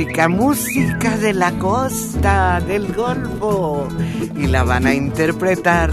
música, 0.00 0.28
música 0.28 1.16
de 1.18 1.34
la 1.34 1.52
costa, 1.58 2.58
del 2.60 2.90
Golfo. 2.94 3.86
Y 4.34 4.46
la 4.46 4.62
van 4.62 4.86
a 4.86 4.94
interpretar 4.94 5.90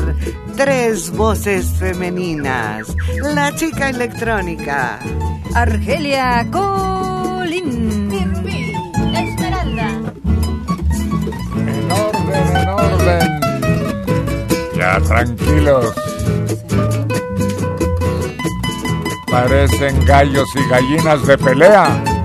tres 0.55 1.11
voces 1.11 1.65
femeninas. 1.77 2.95
La 3.35 3.53
chica 3.53 3.89
electrónica. 3.89 4.99
Argelia 5.53 6.47
Colín. 6.49 8.09
Esmeralda. 9.13 9.89
En 11.67 11.91
orden, 11.91 12.55
en 12.55 12.69
orden. 12.69 13.41
Ya 14.77 15.01
tranquilos. 15.01 15.93
Parecen 19.29 20.05
gallos 20.05 20.47
y 20.55 20.69
gallinas 20.69 21.27
de 21.27 21.37
pelea. 21.37 22.16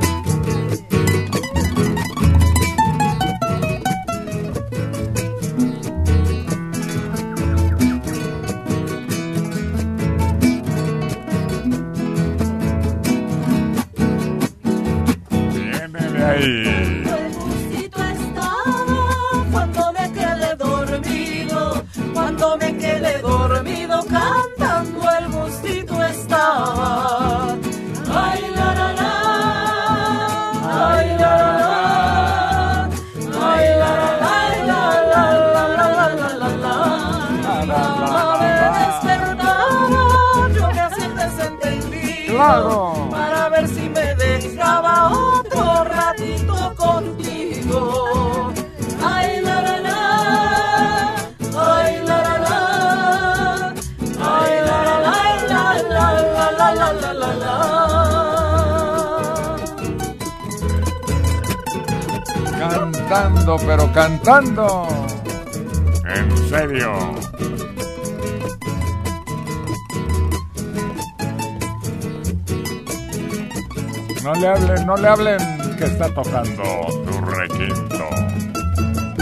No 74.97 74.99
le 75.01 75.09
hablen 75.09 75.39
que 75.79 75.85
está 75.85 76.13
tocando 76.13 76.63
tu 77.05 77.21
requinto. 77.25 78.09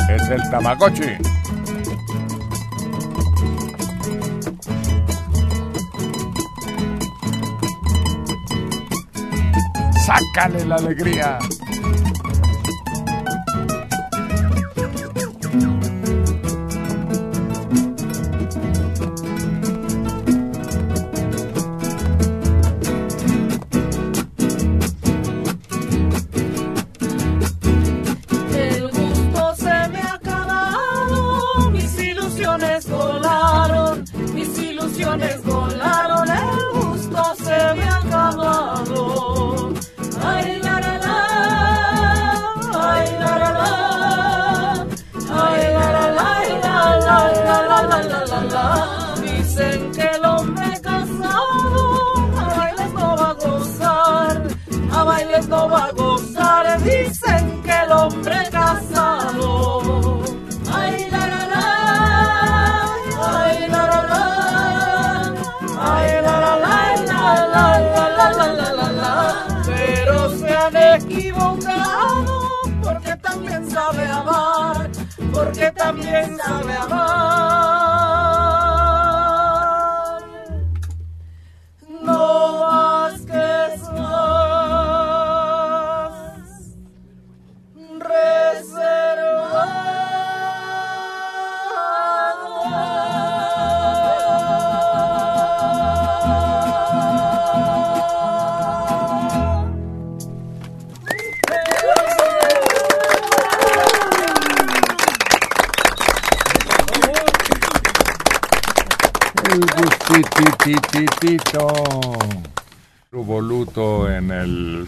Es 0.08 0.28
el 0.28 0.50
Tamagotchi. 0.50 1.16
Sácale 10.04 10.64
la 10.64 10.74
alegría. 10.74 11.38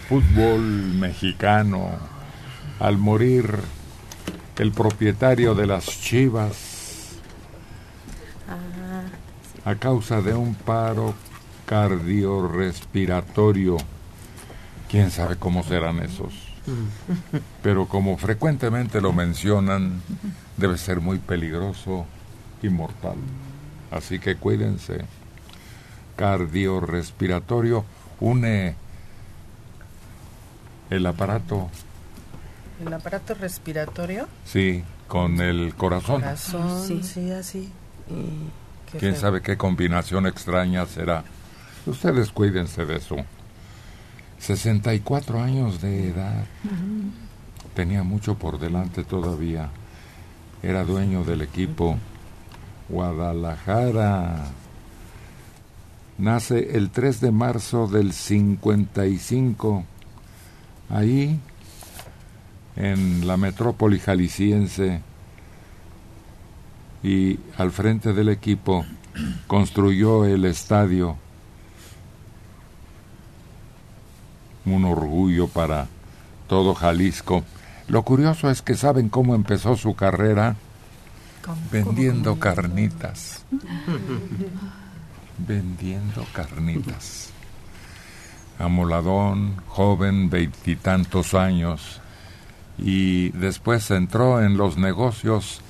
Fútbol 0.07 0.61
mexicano 0.99 1.89
al 2.79 2.97
morir 2.97 3.59
el 4.57 4.71
propietario 4.71 5.53
de 5.55 5.67
las 5.67 5.85
Chivas 5.85 7.17
a 9.65 9.75
causa 9.75 10.21
de 10.21 10.33
un 10.33 10.55
paro 10.55 11.13
cardiorrespiratorio. 11.65 13.77
¿Quién 14.89 15.11
sabe 15.11 15.37
cómo 15.37 15.63
serán 15.63 15.99
esos? 15.99 16.33
Pero 17.61 17.87
como 17.87 18.17
frecuentemente 18.17 19.01
lo 19.01 19.11
mencionan, 19.13 20.01
debe 20.57 20.77
ser 20.77 20.99
muy 21.01 21.19
peligroso 21.19 22.05
y 22.61 22.69
mortal. 22.69 23.15
Así 23.91 24.19
que 24.19 24.35
cuídense. 24.35 25.05
Cardiorrespiratorio 26.15 27.85
une 28.19 28.75
el 30.95 31.05
aparato, 31.05 31.69
El 32.85 32.93
aparato 32.93 33.33
respiratorio. 33.35 34.27
sí, 34.45 34.83
con 35.07 35.39
el 35.41 35.75
corazón. 35.75 36.21
Corazón, 36.21 36.85
Sí. 36.87 37.01
sí, 37.03 37.31
así. 37.31 37.69
Y 38.09 38.97
¿Quién 38.97 39.13
feo. 39.13 39.21
sabe 39.21 39.41
qué 39.41 39.57
combinación 39.57 40.25
extraña 40.27 40.85
será? 40.85 41.23
Ustedes 41.85 42.31
cuídense 42.31 42.85
de 42.85 42.95
eso. 42.97 43.15
64 44.39 45.41
años 45.41 45.81
de 45.81 46.09
edad. 46.09 46.45
Tenía 47.75 48.03
mucho 48.03 48.35
por 48.35 48.59
delante 48.59 49.03
todavía. 49.03 49.69
Era 50.61 50.83
dueño 50.83 51.23
del 51.23 51.41
equipo 51.41 51.97
Guadalajara. 52.89 54.45
Nace 56.17 56.75
el 56.77 56.89
3 56.89 57.21
de 57.21 57.31
marzo 57.31 57.87
del 57.87 58.13
55. 58.13 59.83
Ahí, 60.93 61.39
en 62.75 63.25
la 63.25 63.35
metrópoli 63.35 63.97
jalisciense, 63.97 65.01
y 67.01 67.39
al 67.57 67.71
frente 67.71 68.13
del 68.13 68.29
equipo 68.29 68.85
construyó 69.47 70.25
el 70.25 70.45
estadio. 70.45 71.17
Un 74.65 74.85
orgullo 74.85 75.47
para 75.47 75.87
todo 76.47 76.75
Jalisco. 76.75 77.43
Lo 77.87 78.03
curioso 78.03 78.51
es 78.51 78.61
que 78.61 78.75
saben 78.75 79.09
cómo 79.09 79.33
empezó 79.33 79.75
su 79.75 79.95
carrera 79.95 80.55
vendiendo 81.71 82.37
carnitas. 82.37 83.43
vendiendo 85.39 86.23
carnitas. 86.33 87.32
Amoladón, 88.59 89.55
joven, 89.67 90.29
veintitantos 90.29 91.33
años, 91.33 91.99
y 92.77 93.29
después 93.29 93.89
entró 93.91 94.41
en 94.41 94.57
los 94.57 94.77
negocios 94.77 95.61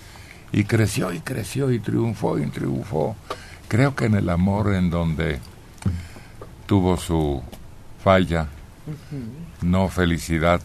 y 0.52 0.66
creció 0.66 1.12
y 1.12 1.20
creció 1.20 1.72
y 1.72 1.80
triunfó 1.80 2.38
y 2.40 2.46
triunfó. 2.48 3.16
Creo 3.68 3.96
que 3.96 4.06
en 4.06 4.16
el 4.16 4.30
amor 4.30 4.74
en 4.74 4.90
donde 4.90 5.40
tuvo 6.66 6.98
su 6.98 7.42
falla, 8.04 8.48
no 9.62 9.90
felicidad, 9.90 10.62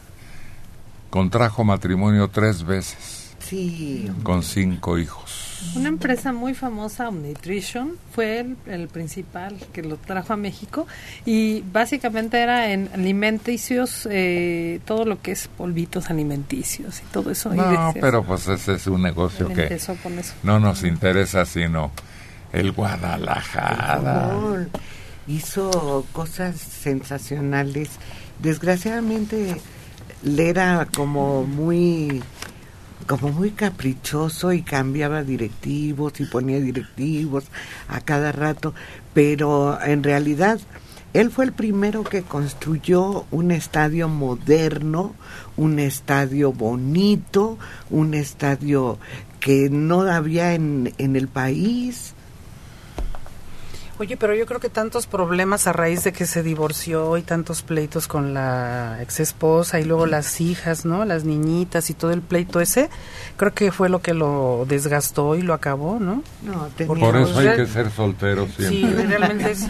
contrajo 1.10 1.64
matrimonio 1.64 2.28
tres 2.28 2.64
veces. 2.64 3.34
Sí. 3.38 4.10
Con 4.22 4.42
cinco 4.42 4.98
hijos. 4.98 5.47
Una 5.74 5.88
empresa 5.88 6.32
muy 6.32 6.54
famosa, 6.54 7.08
Omnitrition, 7.08 7.92
fue 8.12 8.40
el, 8.40 8.56
el, 8.66 8.88
principal 8.88 9.56
que 9.72 9.82
lo 9.82 9.96
trajo 9.96 10.32
a 10.32 10.36
México 10.36 10.86
y 11.24 11.62
básicamente 11.72 12.38
era 12.38 12.70
en 12.70 12.88
alimenticios, 12.94 14.08
eh, 14.10 14.80
todo 14.84 15.04
lo 15.04 15.20
que 15.20 15.32
es 15.32 15.48
polvitos 15.48 16.10
alimenticios 16.10 17.00
y 17.00 17.12
todo 17.12 17.30
eso. 17.30 17.52
No, 17.52 17.92
pero 18.00 18.22
pues 18.24 18.46
ese 18.48 18.74
es 18.74 18.86
un 18.86 19.02
negocio 19.02 19.48
que 19.48 19.78
no 20.42 20.60
nos 20.60 20.84
interesa 20.84 21.44
sino 21.44 21.90
el 22.52 22.72
Guadalajara. 22.72 24.30
hizo 25.26 26.06
cosas 26.12 26.56
sensacionales. 26.56 27.90
Desgraciadamente 28.38 29.60
le 30.22 30.48
era 30.48 30.86
como 30.94 31.44
muy 31.44 32.22
como 33.08 33.30
muy 33.30 33.50
caprichoso 33.52 34.52
y 34.52 34.62
cambiaba 34.62 35.24
directivos 35.24 36.20
y 36.20 36.26
ponía 36.26 36.60
directivos 36.60 37.44
a 37.88 38.00
cada 38.02 38.32
rato, 38.32 38.74
pero 39.14 39.82
en 39.82 40.04
realidad 40.04 40.60
él 41.14 41.30
fue 41.30 41.46
el 41.46 41.52
primero 41.52 42.04
que 42.04 42.22
construyó 42.22 43.24
un 43.30 43.50
estadio 43.50 44.08
moderno, 44.08 45.14
un 45.56 45.78
estadio 45.78 46.52
bonito, 46.52 47.58
un 47.88 48.12
estadio 48.12 48.98
que 49.40 49.70
no 49.70 50.02
había 50.02 50.52
en, 50.52 50.92
en 50.98 51.16
el 51.16 51.28
país 51.28 52.14
Oye, 54.00 54.16
pero 54.16 54.32
yo 54.32 54.46
creo 54.46 54.60
que 54.60 54.68
tantos 54.68 55.08
problemas 55.08 55.66
a 55.66 55.72
raíz 55.72 56.04
de 56.04 56.12
que 56.12 56.24
se 56.24 56.44
divorció 56.44 57.16
y 57.16 57.22
tantos 57.22 57.62
pleitos 57.62 58.06
con 58.06 58.32
la 58.32 58.98
ex 59.02 59.18
esposa 59.18 59.80
y 59.80 59.84
luego 59.84 60.06
las 60.06 60.40
hijas, 60.40 60.84
¿no? 60.84 61.04
Las 61.04 61.24
niñitas 61.24 61.90
y 61.90 61.94
todo 61.94 62.12
el 62.12 62.22
pleito 62.22 62.60
ese, 62.60 62.90
creo 63.36 63.54
que 63.54 63.72
fue 63.72 63.88
lo 63.88 64.00
que 64.00 64.14
lo 64.14 64.66
desgastó 64.68 65.34
y 65.34 65.42
lo 65.42 65.52
acabó, 65.52 65.98
¿no? 65.98 66.22
No, 66.42 66.68
Por 66.86 67.16
eso 67.16 67.38
hay 67.40 67.56
que 67.56 67.66
ser 67.66 67.90
soltero 67.90 68.46
siempre. 68.46 68.68
Sí, 68.68 69.06
realmente 69.06 69.54
sí. 69.56 69.68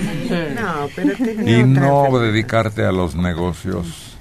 No, 0.54 0.88
pero 0.94 1.16
tenía 1.16 1.58
y 1.60 1.64
no 1.64 2.18
dedicarte 2.18 2.84
a 2.84 2.92
los 2.92 3.14
negocios. 3.14 4.18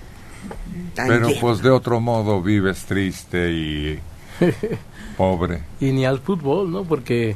Pero 0.96 1.28
pues 1.42 1.62
de 1.62 1.70
otro 1.70 2.00
modo 2.00 2.42
vives 2.42 2.86
triste 2.86 3.52
y 3.52 4.00
pobre. 5.18 5.64
Y 5.82 5.92
ni 5.92 6.06
al 6.06 6.20
fútbol, 6.20 6.72
¿no? 6.72 6.86
Porque 6.86 7.36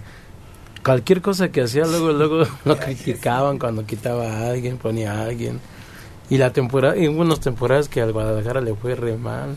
cualquier 0.83 1.22
cosa 1.22 1.51
que 1.51 1.62
hacía 1.62 1.86
luego 1.86 2.12
luego 2.12 2.44
lo 2.66 2.78
criticaban 2.78 3.60
cuando 3.60 3.86
quitaba 3.86 4.25
a 4.25 4.50
alguien 4.50 4.78
ponía 4.78 5.13
a 5.13 5.24
alguien. 5.24 5.60
Y 6.30 6.38
la 6.38 6.54
temporada 6.54 6.98
y 6.98 7.07
unas 7.07 7.42
temporadas 7.42 7.89
que 7.89 8.01
al 8.01 8.13
Guadalajara 8.13 8.62
le 8.62 8.74
fue 8.74 8.95
re 8.95 9.18
mal. 9.18 9.56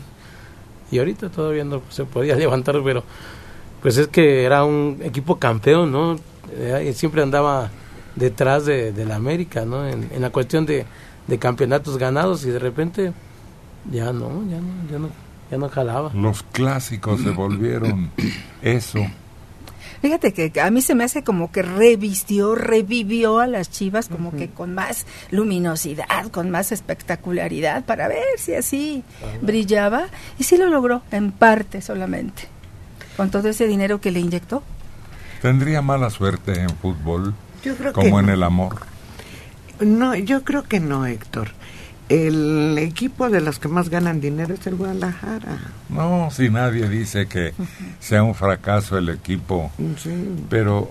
Y 0.91 0.99
ahorita 0.99 1.29
todavía 1.29 1.63
no 1.63 1.81
se 1.89 2.05
podía 2.05 2.35
levantar 2.37 2.81
pero 2.83 3.03
pues 3.81 3.97
es 3.97 4.07
que 4.07 4.43
era 4.43 4.63
un 4.63 4.99
equipo 5.03 5.37
campeón 5.37 5.91
no 5.91 6.15
eh, 6.57 6.91
siempre 6.95 7.21
andaba 7.21 7.69
detrás 8.15 8.65
de, 8.65 8.93
la 9.05 9.15
América 9.15 9.63
no 9.65 9.87
en, 9.87 10.09
la 10.19 10.31
cuestión 10.31 10.65
de, 10.65 10.85
de 11.27 11.37
campeonatos 11.37 11.97
ganados 11.97 12.45
y 12.45 12.49
de 12.49 12.59
repente 12.59 13.13
ya 13.91 14.11
no 14.11 14.43
ya 14.49 14.59
no 14.59 14.91
ya 14.91 14.99
no 14.99 15.09
ya 15.51 15.57
no 15.57 15.69
jalaba. 15.69 16.11
Los 16.13 16.41
clásicos 16.43 17.21
se 17.21 17.29
volvieron 17.29 18.09
eso 18.63 19.05
Fíjate 20.01 20.33
que 20.33 20.61
a 20.61 20.69
mí 20.71 20.81
se 20.81 20.95
me 20.95 21.03
hace 21.03 21.23
como 21.23 21.51
que 21.51 21.61
revistió, 21.61 22.55
revivió 22.55 23.39
a 23.39 23.47
las 23.47 23.71
Chivas 23.71 24.07
como 24.07 24.31
que 24.31 24.49
con 24.49 24.73
más 24.73 25.05
luminosidad, 25.31 26.27
con 26.31 26.51
más 26.51 26.71
espectacularidad 26.71 27.85
para 27.85 28.07
ver 28.07 28.23
si 28.37 28.53
así 28.53 29.03
brillaba. 29.41 30.07
Y 30.37 30.43
sí 30.43 30.57
lo 30.57 30.69
logró 30.69 31.01
en 31.11 31.31
parte 31.31 31.81
solamente. 31.81 32.47
Con 33.17 33.31
todo 33.31 33.47
ese 33.49 33.67
dinero 33.67 34.01
que 34.01 34.11
le 34.11 34.19
inyectó. 34.19 34.63
Tendría 35.41 35.81
mala 35.81 36.09
suerte 36.09 36.59
en 36.59 36.69
fútbol 36.69 37.33
como 37.93 38.19
en 38.19 38.29
el 38.29 38.43
amor. 38.43 38.77
No, 39.79 40.15
yo 40.15 40.43
creo 40.43 40.63
que 40.63 40.79
no, 40.79 41.05
Héctor 41.05 41.51
el 42.09 42.77
equipo 42.77 43.29
de 43.29 43.41
los 43.41 43.59
que 43.59 43.67
más 43.67 43.89
ganan 43.89 44.21
dinero 44.21 44.53
es 44.53 44.67
el 44.67 44.75
Guadalajara. 44.75 45.59
No, 45.89 46.29
si 46.31 46.49
nadie 46.49 46.87
dice 46.87 47.27
que 47.27 47.53
sea 47.99 48.23
un 48.23 48.35
fracaso 48.35 48.97
el 48.97 49.09
equipo, 49.09 49.71
pero 50.49 50.89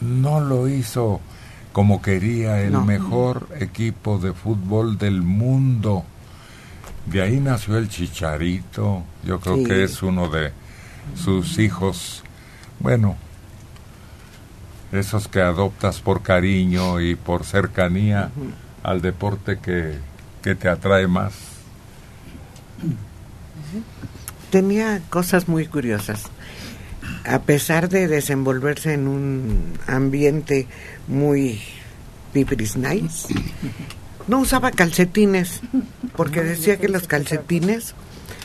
no 0.00 0.40
lo 0.40 0.68
hizo 0.68 1.20
como 1.72 2.00
quería 2.00 2.62
el 2.62 2.78
mejor 2.78 3.48
equipo 3.58 4.18
de 4.18 4.32
fútbol 4.32 4.96
del 4.96 5.22
mundo. 5.22 6.04
De 7.06 7.22
ahí 7.22 7.38
nació 7.38 7.76
el 7.76 7.88
Chicharito, 7.88 9.04
yo 9.24 9.40
creo 9.40 9.62
que 9.64 9.84
es 9.84 10.02
uno 10.02 10.28
de 10.28 10.52
sus 11.14 11.58
hijos, 11.58 12.24
bueno, 12.80 13.16
esos 14.92 15.28
que 15.28 15.40
adoptas 15.40 16.00
por 16.00 16.22
cariño 16.22 17.00
y 17.00 17.14
por 17.14 17.44
cercanía 17.44 18.30
al 18.86 19.02
deporte 19.02 19.58
que, 19.58 19.98
te 20.54 20.68
atrae 20.68 21.08
más? 21.08 21.34
Tenía 24.50 25.02
cosas 25.10 25.48
muy 25.48 25.66
curiosas. 25.66 26.26
A 27.24 27.40
pesar 27.40 27.88
de 27.88 28.06
desenvolverse 28.06 28.94
en 28.94 29.08
un 29.08 29.72
ambiente 29.88 30.68
muy 31.08 31.60
pipiris 32.32 32.76
nice, 32.76 33.34
no 34.28 34.38
usaba 34.38 34.70
calcetines, 34.70 35.62
porque 36.16 36.44
decía 36.44 36.76
que 36.76 36.88
los 36.88 37.08
calcetines 37.08 37.94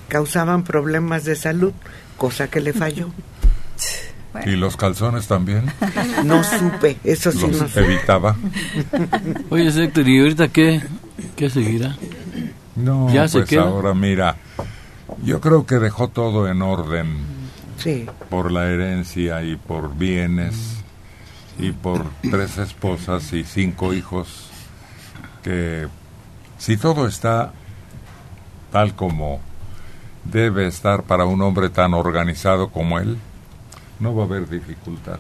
causaban 0.07 0.63
problemas 0.63 1.23
de 1.23 1.35
salud, 1.35 1.73
cosa 2.17 2.49
que 2.49 2.61
le 2.61 2.73
falló. 2.73 3.11
¿Y 4.45 4.51
los 4.51 4.77
calzones 4.77 5.27
también? 5.27 5.65
No 6.25 6.43
supe, 6.43 6.97
eso 7.03 7.31
sí 7.31 7.47
los 7.47 7.75
evitaba. 7.75 8.35
Oye, 9.49 9.67
Héctor, 9.67 10.07
¿y 10.07 10.19
ahorita 10.19 10.47
qué, 10.49 10.81
qué 11.35 11.49
seguirá? 11.49 11.97
No, 12.75 13.11
¿Ya 13.11 13.27
pues 13.27 13.51
ahora 13.53 13.93
mira, 13.93 14.37
yo 15.23 15.41
creo 15.41 15.65
que 15.65 15.75
dejó 15.75 16.07
todo 16.07 16.47
en 16.47 16.61
orden. 16.61 17.17
Sí. 17.77 18.05
Por 18.29 18.51
la 18.51 18.67
herencia 18.69 19.43
y 19.43 19.55
por 19.55 19.95
bienes 19.97 20.83
y 21.57 21.71
por 21.71 22.05
tres 22.21 22.57
esposas 22.57 23.33
y 23.33 23.43
cinco 23.43 23.93
hijos 23.93 24.49
que 25.43 25.87
si 26.57 26.77
todo 26.77 27.07
está 27.07 27.53
tal 28.71 28.95
como 28.95 29.39
debe 30.23 30.67
estar 30.67 31.03
para 31.03 31.25
un 31.25 31.41
hombre 31.41 31.69
tan 31.69 31.93
organizado 31.93 32.69
como 32.69 32.99
él, 32.99 33.17
no 34.01 34.15
va 34.15 34.23
a 34.23 34.25
haber 34.25 34.49
dificultad. 34.49 35.19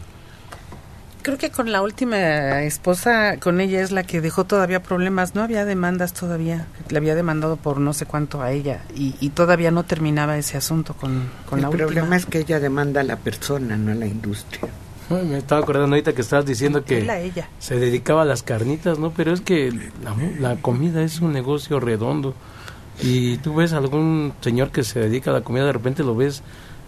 Creo 1.21 1.37
que 1.37 1.51
con 1.51 1.71
la 1.71 1.83
última 1.83 2.63
esposa, 2.63 3.37
con 3.37 3.61
ella 3.61 3.81
es 3.81 3.91
la 3.91 4.01
que 4.01 4.21
dejó 4.21 4.45
todavía 4.45 4.81
problemas. 4.81 5.35
No 5.35 5.43
había 5.43 5.65
demandas 5.65 6.13
todavía. 6.13 6.65
Le 6.89 6.97
había 6.97 7.13
demandado 7.13 7.57
por 7.57 7.79
no 7.79 7.93
sé 7.93 8.07
cuánto 8.07 8.41
a 8.41 8.51
ella 8.51 8.81
y, 8.95 9.29
todavía 9.29 9.69
no 9.69 9.83
terminaba 9.83 10.37
ese 10.37 10.57
asunto 10.57 10.95
con, 10.95 11.29
con 11.47 11.61
la 11.61 11.69
última. 11.69 11.83
El 11.83 11.93
problema 11.93 12.15
es 12.15 12.25
que 12.25 12.39
ella 12.39 12.59
demanda 12.59 13.01
a 13.01 13.03
la 13.03 13.17
persona, 13.17 13.77
no 13.77 13.91
a 13.91 13.95
la 13.95 14.07
industria. 14.07 14.67
me 15.11 15.37
estaba 15.37 15.61
acordando 15.61 15.95
ahorita 15.95 16.13
que 16.13 16.21
estabas 16.21 16.47
diciendo 16.47 16.83
que 16.83 16.99
ella. 16.99 17.49
se 17.59 17.77
dedicaba 17.77 18.23
a 18.23 18.25
las 18.25 18.41
carnitas, 18.41 18.97
¿no? 18.97 19.11
Pero 19.11 19.31
es 19.31 19.41
que 19.41 19.71
la, 20.03 20.15
la 20.39 20.55
comida 20.55 21.03
es 21.03 21.21
un 21.21 21.33
negocio 21.33 21.79
redondo. 21.79 22.33
Y 23.03 23.37
tú 23.37 23.55
ves 23.55 23.73
algún 23.73 24.33
señor 24.41 24.71
que 24.71 24.83
se 24.83 24.99
dedica 24.99 25.29
a 25.29 25.33
la 25.33 25.41
comida, 25.41 25.65
de 25.65 25.73
repente 25.73 26.03
lo 26.03 26.15
ves 26.15 26.41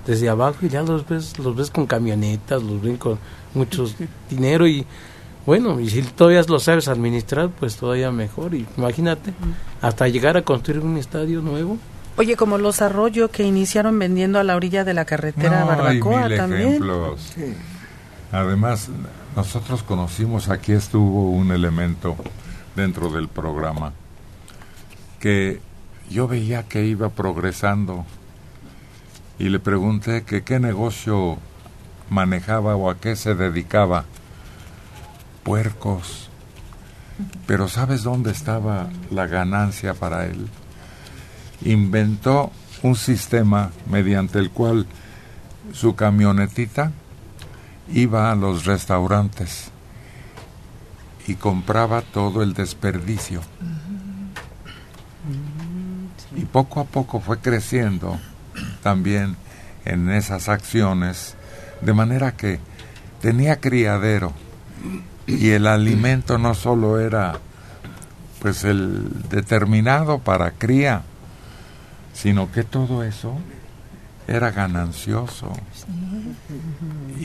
desde 0.06 0.30
abajo 0.30 0.66
y 0.66 0.70
ya 0.70 0.82
los 0.84 1.08
ves, 1.08 1.38
los 1.40 1.56
ves 1.56 1.70
con 1.70 1.86
camionetas, 1.86 2.62
los 2.64 2.82
ven 2.82 2.98
con 2.98 3.18
mucho 3.54 3.86
dinero 4.30 4.68
y 4.68 4.86
bueno, 5.46 5.80
y 5.80 5.90
si 5.90 6.02
todavía 6.04 6.42
lo 6.48 6.60
sabes 6.60 6.88
administrar, 6.88 7.50
pues 7.50 7.76
todavía 7.76 8.12
mejor. 8.12 8.54
Y 8.54 8.66
imagínate, 8.78 9.34
hasta 9.82 10.08
llegar 10.08 10.38
a 10.38 10.42
construir 10.44 10.82
un 10.82 10.98
estadio 10.98 11.42
nuevo. 11.42 11.78
Oye, 12.16 12.38
como 12.38 12.58
los 12.58 12.82
arroyos 12.82 13.30
que 13.30 13.44
iniciaron 13.44 13.98
vendiendo 14.00 14.40
a 14.40 14.44
la 14.44 14.56
orilla 14.56 14.84
de 14.86 14.94
la 14.94 15.04
carretera 15.04 15.66
Barbacoa 15.66 16.26
hay 16.26 16.38
también. 16.38 16.68
Ejemplos. 16.70 17.34
Además, 18.32 18.90
nosotros 19.36 19.84
conocimos, 19.84 20.50
aquí 20.50 20.72
estuvo 20.72 21.32
un 21.32 21.52
elemento 21.52 22.16
dentro 22.76 23.10
del 23.10 23.28
programa, 23.28 23.94
que 25.20 25.60
yo 26.10 26.28
veía 26.28 26.64
que 26.64 26.86
iba 26.86 27.10
progresando 27.10 28.06
y 29.40 29.50
le 29.50 29.60
pregunté 29.60 30.24
que 30.24 30.44
qué 30.44 30.60
negocio 30.60 31.38
manejaba 32.10 32.76
o 32.76 32.90
a 32.90 33.00
qué 33.00 33.16
se 33.16 33.36
dedicaba. 33.36 34.06
Puercos. 35.44 36.30
Pero 37.46 37.68
¿sabes 37.68 38.04
dónde 38.04 38.32
estaba 38.32 38.90
la 39.12 39.28
ganancia 39.28 39.94
para 39.94 40.26
él? 40.26 40.48
Inventó 41.62 42.52
un 42.82 42.96
sistema 42.96 43.72
mediante 43.90 44.40
el 44.40 44.52
cual 44.52 44.86
su 45.72 45.96
camionetita 45.96 46.92
iba 47.92 48.32
a 48.32 48.36
los 48.36 48.66
restaurantes 48.66 49.72
y 51.28 51.36
compraba 51.36 52.02
todo 52.02 52.44
el 52.44 52.54
desperdicio. 52.54 53.42
Y 56.36 56.46
poco 56.46 56.80
a 56.80 56.86
poco 56.86 57.20
fue 57.20 57.40
creciendo 57.40 58.20
también 58.84 59.36
en 59.86 60.10
esas 60.10 60.50
acciones, 60.50 61.36
de 61.82 61.94
manera 61.94 62.34
que 62.34 62.60
tenía 63.22 63.60
criadero 63.60 64.34
y 65.26 65.52
el 65.52 65.68
alimento 65.68 66.38
no 66.38 66.54
solo 66.54 67.00
era 67.00 67.40
pues 68.42 68.66
el 68.66 69.08
determinado 69.30 70.20
para 70.20 70.52
cría, 70.52 71.04
sino 72.14 72.52
que 72.52 72.64
todo 72.64 73.04
eso 73.04 73.38
era 74.28 74.52
ganancioso. 74.52 75.54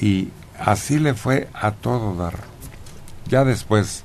Y 0.00 0.28
así 0.60 1.00
le 1.00 1.14
fue 1.14 1.48
a 1.54 1.72
todo 1.72 2.14
dar. 2.14 2.34
Ya 3.26 3.44
después 3.44 4.04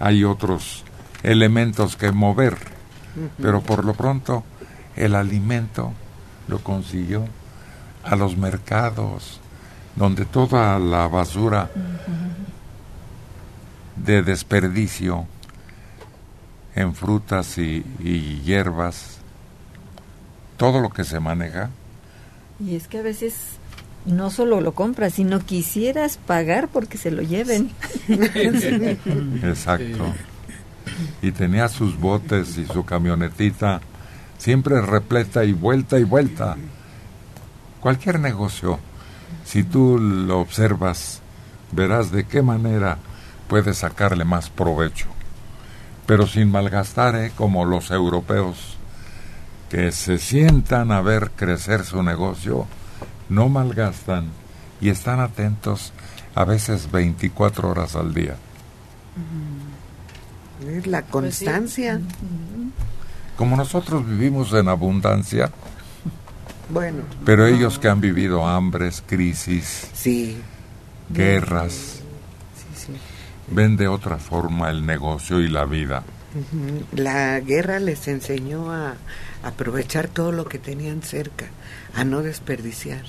hay 0.00 0.24
otros 0.24 0.84
elementos 1.22 1.96
que 1.96 2.12
mover, 2.12 2.56
pero 3.40 3.60
por 3.60 3.84
lo 3.84 3.92
pronto 3.92 4.42
el 4.96 5.14
alimento 5.14 5.92
lo 6.48 6.58
consiguió 6.58 7.24
a 8.02 8.16
los 8.16 8.36
mercados, 8.36 9.40
donde 9.96 10.24
toda 10.24 10.78
la 10.78 11.08
basura 11.08 11.70
de 13.96 14.22
desperdicio 14.22 15.26
en 16.74 16.94
frutas 16.94 17.56
y, 17.58 17.84
y, 18.00 18.40
hierbas, 18.42 19.18
todo 20.56 20.80
lo 20.80 20.90
que 20.90 21.04
se 21.04 21.20
maneja. 21.20 21.70
Y 22.58 22.74
es 22.74 22.88
que 22.88 22.98
a 22.98 23.02
veces 23.02 23.34
no 24.04 24.30
solo 24.30 24.60
lo 24.60 24.74
compras, 24.74 25.14
sino 25.14 25.40
quisieras 25.40 26.18
pagar 26.18 26.68
porque 26.68 26.98
se 26.98 27.10
lo 27.10 27.22
lleven. 27.22 27.70
Exacto. 29.42 30.12
Y 31.22 31.32
tenía 31.32 31.68
sus 31.68 31.98
botes 31.98 32.58
y 32.58 32.66
su 32.66 32.84
camionetita 32.84 33.80
siempre 34.38 34.80
repleta 34.80 35.44
y 35.44 35.52
vuelta 35.52 35.98
y 35.98 36.04
vuelta. 36.04 36.56
Cualquier 37.80 38.20
negocio, 38.20 38.78
si 39.44 39.62
tú 39.62 39.98
lo 39.98 40.40
observas, 40.40 41.20
verás 41.72 42.10
de 42.10 42.24
qué 42.24 42.42
manera 42.42 42.98
puedes 43.48 43.78
sacarle 43.78 44.24
más 44.24 44.50
provecho. 44.50 45.06
Pero 46.06 46.26
sin 46.26 46.50
malgastar, 46.50 47.16
¿eh? 47.16 47.32
como 47.36 47.64
los 47.64 47.90
europeos, 47.90 48.76
que 49.70 49.92
se 49.92 50.18
sientan 50.18 50.92
a 50.92 51.00
ver 51.00 51.30
crecer 51.30 51.84
su 51.84 52.02
negocio, 52.02 52.66
no 53.28 53.48
malgastan 53.48 54.28
y 54.80 54.90
están 54.90 55.20
atentos 55.20 55.92
a 56.34 56.44
veces 56.44 56.90
24 56.90 57.70
horas 57.70 57.96
al 57.96 58.12
día. 58.12 58.36
Es 60.68 60.86
la 60.86 61.02
constancia. 61.02 62.00
Como 63.36 63.56
nosotros 63.56 64.06
vivimos 64.06 64.52
en 64.52 64.68
abundancia, 64.68 65.50
bueno, 66.68 67.02
pero 67.24 67.46
ellos 67.46 67.78
que 67.78 67.88
han 67.88 68.00
vivido 68.00 68.46
hambres, 68.46 69.02
crisis, 69.06 69.88
sí, 69.92 70.38
guerras, 71.10 71.72
sí, 72.54 72.86
sí. 72.86 72.92
ven 73.48 73.76
de 73.76 73.88
otra 73.88 74.18
forma 74.18 74.70
el 74.70 74.86
negocio 74.86 75.40
y 75.40 75.48
la 75.48 75.64
vida. 75.64 76.04
La 76.92 77.38
guerra 77.40 77.78
les 77.78 78.08
enseñó 78.08 78.72
a 78.72 78.94
aprovechar 79.44 80.08
todo 80.08 80.32
lo 80.32 80.46
que 80.46 80.58
tenían 80.58 81.02
cerca, 81.02 81.46
a 81.94 82.04
no 82.04 82.22
desperdiciar. 82.22 83.04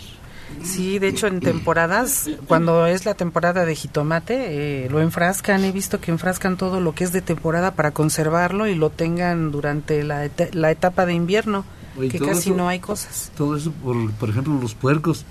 Sí, 0.64 1.00
de 1.00 1.08
hecho 1.10 1.28
en 1.28 1.40
temporadas, 1.42 2.30
cuando 2.48 2.86
es 2.88 3.06
la 3.06 3.14
temporada 3.14 3.66
de 3.66 3.76
jitomate, 3.76 4.86
eh, 4.86 4.90
lo 4.90 5.02
enfrascan, 5.02 5.64
he 5.64 5.72
visto 5.72 6.00
que 6.02 6.12
enfrascan 6.12 6.58
todo 6.58 6.80
lo 6.82 6.94
que 6.96 7.04
es 7.04 7.12
de 7.12 7.22
temporada 7.22 7.72
para 7.76 7.92
conservarlo 7.92 8.68
y 8.68 8.76
lo 8.76 8.90
tengan 8.90 9.52
durante 9.52 10.04
la, 10.04 10.26
eta- 10.26 10.50
la 10.54 10.72
etapa 10.72 11.06
de 11.06 11.14
invierno, 11.14 11.66
Oye, 11.98 12.10
que 12.10 12.20
casi 12.20 12.50
eso- 12.50 12.58
no 12.58 12.68
hay 12.68 12.80
cosas. 12.80 13.32
Todo 13.38 13.56
eso, 13.58 13.72
por, 13.72 14.12
por 14.14 14.30
ejemplo, 14.30 14.58
los 14.60 14.74
puercos. 14.76 15.26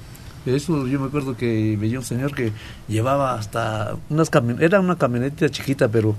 Eso 0.47 0.87
yo 0.87 1.00
me 1.00 1.06
acuerdo 1.06 1.37
que 1.37 1.76
veía 1.80 1.99
un 1.99 2.04
señor 2.04 2.35
que 2.35 2.52
llevaba 2.87 3.35
hasta 3.35 3.97
unas 4.11 4.30
era 4.61 4.78
una 4.78 4.97
camioneta 4.99 5.49
chiquita, 5.49 5.88
pero 5.88 6.14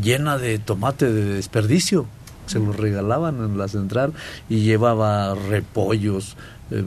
llena 0.00 0.38
de 0.38 0.58
tomate 0.60 1.12
de 1.12 1.24
desperdicio. 1.34 2.06
Se 2.46 2.58
los 2.58 2.76
regalaban 2.76 3.36
en 3.44 3.58
la 3.58 3.66
central 3.68 4.12
y 4.48 4.60
llevaba 4.60 5.34
repollos, 5.34 6.36
eh, 6.70 6.84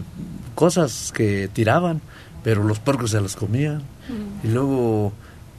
cosas 0.55 1.11
que 1.13 1.49
tiraban, 1.51 2.01
pero 2.43 2.63
los 2.63 2.79
puercos 2.79 3.11
se 3.11 3.21
las 3.21 3.35
comían. 3.35 3.81
Y 4.43 4.47
luego, 4.49 5.13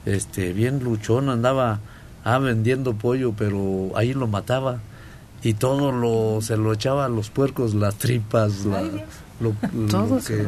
este, 0.05 0.53
bien 0.53 0.83
luchón 0.83 1.29
andaba 1.29 1.79
ah, 2.23 2.37
vendiendo 2.39 2.93
pollo, 2.93 3.33
pero 3.37 3.91
ahí 3.95 4.13
lo 4.13 4.27
mataba 4.27 4.79
y 5.43 5.53
todo 5.53 5.91
lo 5.91 6.41
se 6.41 6.57
lo 6.57 6.73
echaba 6.73 7.05
a 7.05 7.09
los 7.09 7.29
puercos, 7.29 7.73
las 7.75 7.95
tripas, 7.95 8.65
la- 8.65 8.81
lo, 9.41 9.53
que, 10.25 10.47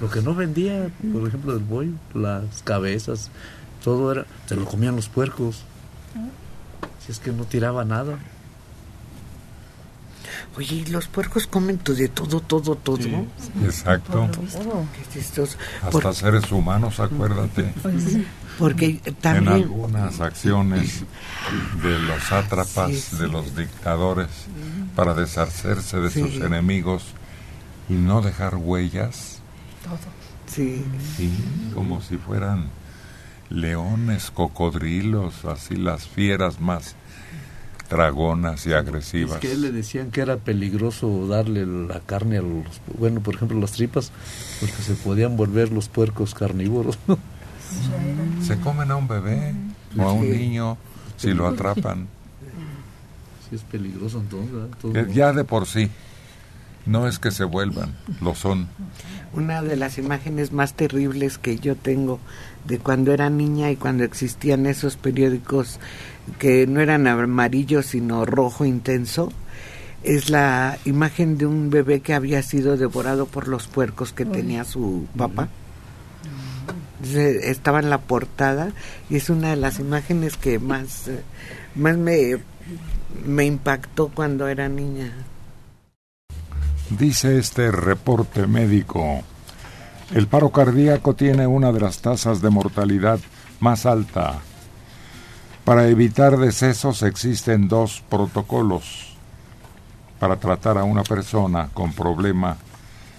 lo 0.00 0.10
que 0.10 0.20
no 0.20 0.34
vendía, 0.34 0.90
por 1.12 1.26
ejemplo, 1.26 1.54
del 1.54 1.62
pollo, 1.62 1.92
las 2.14 2.62
cabezas, 2.62 3.30
todo 3.82 4.12
era, 4.12 4.26
se 4.46 4.56
lo 4.56 4.66
comían 4.66 4.94
los 4.96 5.08
puercos. 5.08 5.62
Si 7.04 7.12
es 7.12 7.18
que 7.18 7.32
no 7.32 7.44
tiraba 7.44 7.84
nada. 7.86 8.18
Oye, 10.58 10.74
¿y 10.74 10.84
los 10.86 11.06
puercos 11.06 11.46
comen 11.46 11.78
de 11.84 12.08
todo, 12.08 12.40
todo, 12.40 12.74
todo. 12.74 12.98
Exacto. 13.64 14.28
Hasta 15.82 15.90
Por- 15.90 16.14
seres 16.16 16.50
humanos, 16.50 16.98
acuérdate. 16.98 17.72
porque 18.58 19.00
En 19.04 19.14
también 19.14 19.48
algunas 19.62 20.20
acciones 20.20 21.04
de 21.80 21.98
los 22.00 22.20
sátrapas, 22.24 22.90
Sí, 22.90 23.00
sí. 23.10 23.16
de 23.18 23.28
los 23.28 23.54
dictadores, 23.54 24.26
para 24.96 25.14
deshacerse 25.14 26.00
de 26.00 26.10
Sí. 26.10 26.20
sus 26.22 26.34
enemigos 26.42 27.04
y 27.88 27.92
no 27.92 28.20
dejar 28.20 28.56
huellas, 28.56 29.38
sí, 30.46 30.84
sí, 31.16 31.32
como 31.72 32.02
si 32.02 32.16
fueran 32.16 32.68
leones, 33.48 34.32
cocodrilos, 34.32 35.44
así 35.44 35.76
las 35.76 36.08
fieras 36.08 36.58
más 36.60 36.96
dragonas 37.90 38.66
y 38.66 38.70
Es 38.70 38.74
agresivas. 38.76 39.38
que 39.40 39.54
le 39.56 39.70
decían 39.72 40.10
que 40.10 40.20
era 40.20 40.36
peligroso 40.36 41.26
darle 41.26 41.64
la 41.66 42.00
carne 42.00 42.38
a 42.38 42.42
los, 42.42 42.66
bueno, 42.98 43.20
por 43.20 43.34
ejemplo, 43.34 43.58
las 43.58 43.72
tripas, 43.72 44.12
porque 44.60 44.76
se 44.82 44.94
podían 44.94 45.36
volver 45.36 45.72
los 45.72 45.88
puercos 45.88 46.34
carnívoros. 46.34 46.98
Se 48.42 48.58
comen 48.60 48.90
a 48.90 48.96
un 48.96 49.08
bebé 49.08 49.54
o 49.98 50.02
a 50.02 50.12
un 50.12 50.30
niño 50.30 50.76
si 51.16 51.32
lo 51.34 51.46
atrapan. 51.46 52.06
Sí, 53.48 53.56
es 53.56 53.62
peligroso 53.62 54.20
entonces. 54.20 55.06
Que 55.06 55.12
ya 55.12 55.32
de 55.32 55.44
por 55.44 55.66
sí, 55.66 55.90
no 56.86 57.06
es 57.06 57.18
que 57.18 57.30
se 57.30 57.44
vuelvan, 57.44 57.94
lo 58.20 58.34
son. 58.34 58.68
una 59.34 59.62
de 59.62 59.76
las 59.76 59.98
imágenes 59.98 60.52
más 60.52 60.74
terribles 60.74 61.36
que 61.38 61.58
yo 61.58 61.76
tengo 61.76 62.18
de 62.66 62.78
cuando 62.78 63.12
era 63.12 63.28
niña 63.30 63.70
y 63.70 63.76
cuando 63.76 64.04
existían 64.04 64.66
esos 64.66 64.96
periódicos 64.96 65.78
que 66.38 66.66
no 66.66 66.80
eran 66.80 67.06
amarillos 67.06 67.86
sino 67.86 68.24
rojo 68.24 68.64
intenso 68.64 69.32
es 70.04 70.30
la 70.30 70.78
imagen 70.84 71.38
de 71.38 71.46
un 71.46 71.70
bebé 71.70 72.00
que 72.00 72.14
había 72.14 72.42
sido 72.42 72.76
devorado 72.76 73.26
por 73.26 73.48
los 73.48 73.66
puercos 73.66 74.12
que 74.12 74.24
tenía 74.24 74.64
su 74.64 75.06
papá. 75.16 75.48
Se- 77.02 77.50
Estaba 77.50 77.80
en 77.80 77.90
la 77.90 77.98
portada 77.98 78.72
y 79.10 79.16
es 79.16 79.28
una 79.30 79.50
de 79.50 79.56
las 79.56 79.78
imágenes 79.80 80.36
que 80.36 80.58
más, 80.58 81.08
eh, 81.08 81.22
más 81.74 81.96
me, 81.96 82.36
me 83.26 83.44
impactó 83.44 84.08
cuando 84.08 84.46
era 84.48 84.68
niña. 84.68 85.12
Dice 86.90 87.38
este 87.38 87.70
reporte 87.70 88.46
médico, 88.46 89.22
el 90.14 90.26
paro 90.26 90.50
cardíaco 90.50 91.14
tiene 91.14 91.46
una 91.46 91.70
de 91.72 91.80
las 91.80 91.98
tasas 92.00 92.40
de 92.40 92.50
mortalidad 92.50 93.18
más 93.60 93.84
alta. 93.84 94.40
Para 95.68 95.86
evitar 95.86 96.38
decesos 96.38 97.02
existen 97.02 97.68
dos 97.68 98.02
protocolos 98.08 99.12
para 100.18 100.36
tratar 100.36 100.78
a 100.78 100.84
una 100.84 101.02
persona 101.02 101.68
con 101.74 101.92
problema, 101.92 102.56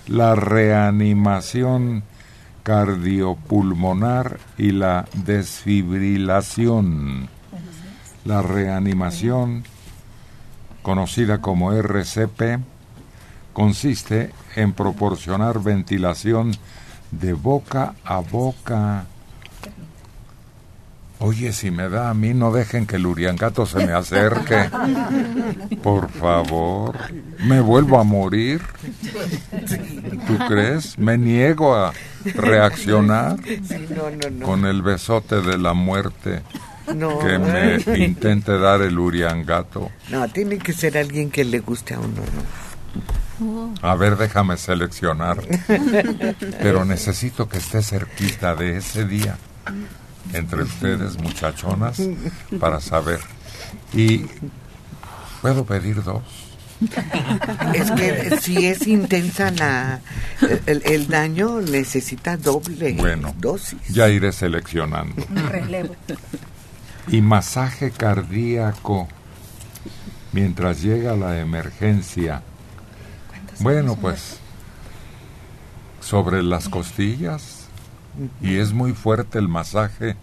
la 0.07 0.33
reanimación 0.33 2.01
cardiopulmonar 2.63 4.39
y 4.57 4.71
la 4.71 5.05
desfibrilación. 5.13 7.29
La 8.25 8.41
reanimación 8.41 9.63
conocida 10.81 11.41
como 11.41 11.71
RCP, 11.71 12.57
consiste 13.53 14.31
en 14.55 14.73
proporcionar 14.73 15.61
ventilación 15.61 16.53
de 17.11 17.33
boca 17.33 17.93
a 18.03 18.21
boca. 18.21 19.05
Oye, 21.21 21.51
si 21.51 21.69
me 21.69 21.89
da 21.89 22.09
a 22.09 22.13
mí, 22.13 22.33
no 22.33 22.51
dejen 22.53 22.85
que 22.88 22.95
el 22.95 23.05
uriangato 23.05 23.65
se 23.65 23.85
me 23.85 23.91
acerque. 23.91 24.69
Por 25.83 26.09
favor, 26.09 26.95
me 27.45 27.59
vuelvo 27.59 27.99
a 27.99 28.05
morir. 28.05 28.61
¿Tú 30.27 30.38
crees? 30.47 30.97
Me 30.97 31.17
niego 31.17 31.75
a 31.75 31.93
reaccionar 32.35 33.38
No, 33.89 34.09
no, 34.09 34.29
no. 34.29 34.45
con 34.45 34.65
el 34.65 34.81
besote 34.81 35.41
de 35.41 35.57
la 35.57 35.73
muerte 35.73 36.41
No. 36.95 37.19
que 37.19 37.38
me 37.38 37.97
intente 38.05 38.57
dar 38.57 38.81
el 38.81 38.97
uriangato. 38.97 39.91
No, 40.09 40.25
tiene 40.29 40.57
que 40.57 40.71
ser 40.71 40.97
alguien 40.97 41.29
que 41.31 41.43
le 41.43 41.59
guste 41.59 41.95
a 41.95 41.99
uno, 41.99 42.21
¿no? 43.41 43.73
A 43.81 43.95
ver, 43.95 44.15
déjame 44.17 44.55
seleccionar. 44.57 45.38
Pero 46.61 46.85
necesito 46.85 47.47
que 47.49 47.57
esté 47.57 47.81
cerquita 47.81 48.55
de 48.55 48.77
ese 48.77 49.05
día 49.05 49.38
entre 50.33 50.63
ustedes, 50.63 51.17
muchachonas, 51.21 52.01
para 52.59 52.79
saber. 52.79 53.19
Y 53.93 54.25
puedo 55.41 55.65
pedir 55.65 56.03
dos. 56.03 56.24
Es 57.74 57.91
que 57.91 58.38
si 58.41 58.65
es 58.67 58.88
intensa 58.88 59.51
la 59.51 60.00
el, 60.65 60.81
el 60.86 61.07
daño 61.07 61.59
necesita 61.59 62.38
doble 62.38 62.93
Bueno, 62.93 63.36
dosis. 63.38 63.79
ya 63.89 64.07
iré 64.07 64.31
seleccionando. 64.31 65.21
Relevo. 65.50 65.93
Y 67.09 67.21
masaje 67.21 67.91
cardíaco 67.91 69.09
mientras 70.31 70.81
llega 70.81 71.15
la 71.17 71.39
emergencia. 71.39 72.43
Bueno, 73.59 73.98
pues 73.98 74.38
sobre 76.00 76.43
las 76.43 76.69
costillas 76.69 77.58
y 78.41 78.57
es 78.57 78.73
muy 78.73 78.93
fuerte 78.93 79.39
el 79.39 79.47
masaje, 79.47 80.15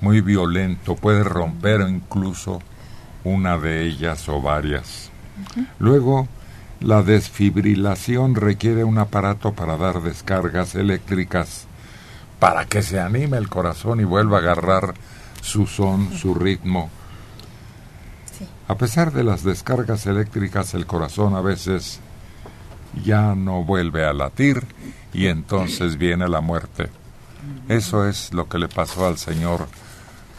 muy 0.00 0.20
violento, 0.20 0.96
puede 0.96 1.24
romper 1.24 1.82
incluso 1.82 2.60
una 3.24 3.58
de 3.58 3.86
ellas 3.86 4.28
o 4.28 4.40
varias. 4.40 5.10
Luego, 5.78 6.28
la 6.80 7.02
desfibrilación 7.02 8.34
requiere 8.34 8.84
un 8.84 8.98
aparato 8.98 9.52
para 9.52 9.76
dar 9.76 10.02
descargas 10.02 10.74
eléctricas 10.74 11.66
para 12.38 12.66
que 12.66 12.82
se 12.82 13.00
anime 13.00 13.38
el 13.38 13.48
corazón 13.48 14.00
y 14.00 14.04
vuelva 14.04 14.36
a 14.36 14.40
agarrar 14.40 14.94
su 15.40 15.66
son, 15.66 16.12
su 16.12 16.34
ritmo. 16.34 16.90
A 18.68 18.76
pesar 18.76 19.12
de 19.12 19.24
las 19.24 19.44
descargas 19.44 20.06
eléctricas, 20.06 20.74
el 20.74 20.86
corazón 20.86 21.34
a 21.34 21.40
veces 21.40 22.00
ya 23.02 23.34
no 23.34 23.64
vuelve 23.64 24.04
a 24.04 24.12
latir 24.12 24.62
y 25.12 25.26
entonces 25.26 25.96
viene 25.96 26.28
la 26.28 26.40
muerte. 26.40 26.90
Eso 27.68 28.08
es 28.08 28.32
lo 28.32 28.48
que 28.48 28.58
le 28.58 28.68
pasó 28.68 29.06
al 29.06 29.18
señor 29.18 29.66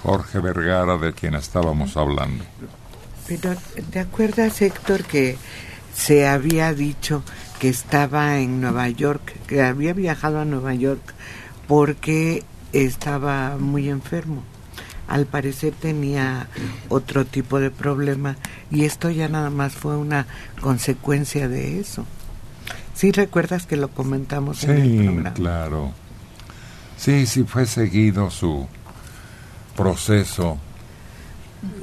Jorge 0.03 0.39
Vergara 0.39 0.97
de 0.97 1.13
quien 1.13 1.35
estábamos 1.35 1.97
hablando. 1.97 2.43
Pero 3.27 3.55
¿te 3.89 3.99
acuerdas 3.99 4.61
Héctor 4.61 5.03
que 5.03 5.37
se 5.95 6.27
había 6.27 6.73
dicho 6.73 7.23
que 7.59 7.69
estaba 7.69 8.37
en 8.37 8.61
Nueva 8.61 8.89
York, 8.89 9.33
que 9.47 9.63
había 9.63 9.93
viajado 9.93 10.39
a 10.39 10.45
Nueva 10.45 10.75
York 10.75 11.13
porque 11.67 12.43
estaba 12.73 13.57
muy 13.57 13.89
enfermo? 13.89 14.43
Al 15.07 15.25
parecer 15.25 15.73
tenía 15.73 16.47
otro 16.89 17.25
tipo 17.25 17.59
de 17.59 17.71
problema 17.71 18.37
y 18.71 18.85
esto 18.85 19.09
ya 19.09 19.27
nada 19.27 19.49
más 19.49 19.73
fue 19.73 19.95
una 19.97 20.25
consecuencia 20.61 21.47
de 21.47 21.79
eso. 21.79 22.05
Sí, 22.95 23.11
recuerdas 23.11 23.65
que 23.65 23.75
lo 23.77 23.89
comentamos 23.89 24.63
en 24.63 24.69
el 24.71 24.83
Sí, 24.83 24.97
programa. 25.03 25.33
claro. 25.33 25.91
Sí, 26.97 27.25
sí 27.27 27.43
fue 27.43 27.65
seguido 27.65 28.31
su 28.31 28.67
proceso 29.75 30.57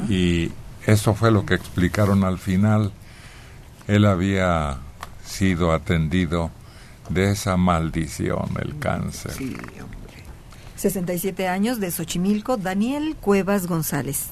y 0.09 0.51
eso 0.87 1.15
fue 1.15 1.31
lo 1.31 1.45
que 1.45 1.55
explicaron 1.55 2.25
al 2.25 2.39
final. 2.39 2.93
Él 3.89 4.07
había 4.07 4.79
sido 5.25 5.73
atendido 5.73 6.51
de 7.11 7.31
esa 7.33 7.57
maldición, 7.57 8.49
el 8.61 8.79
cáncer. 8.79 9.33
Sí, 9.33 9.55
hombre. 9.83 9.99
67 10.77 11.47
años 11.47 11.79
de 11.79 11.91
Xochimilco, 11.91 12.57
Daniel 12.57 13.17
Cuevas 13.21 13.67
González. 13.67 14.29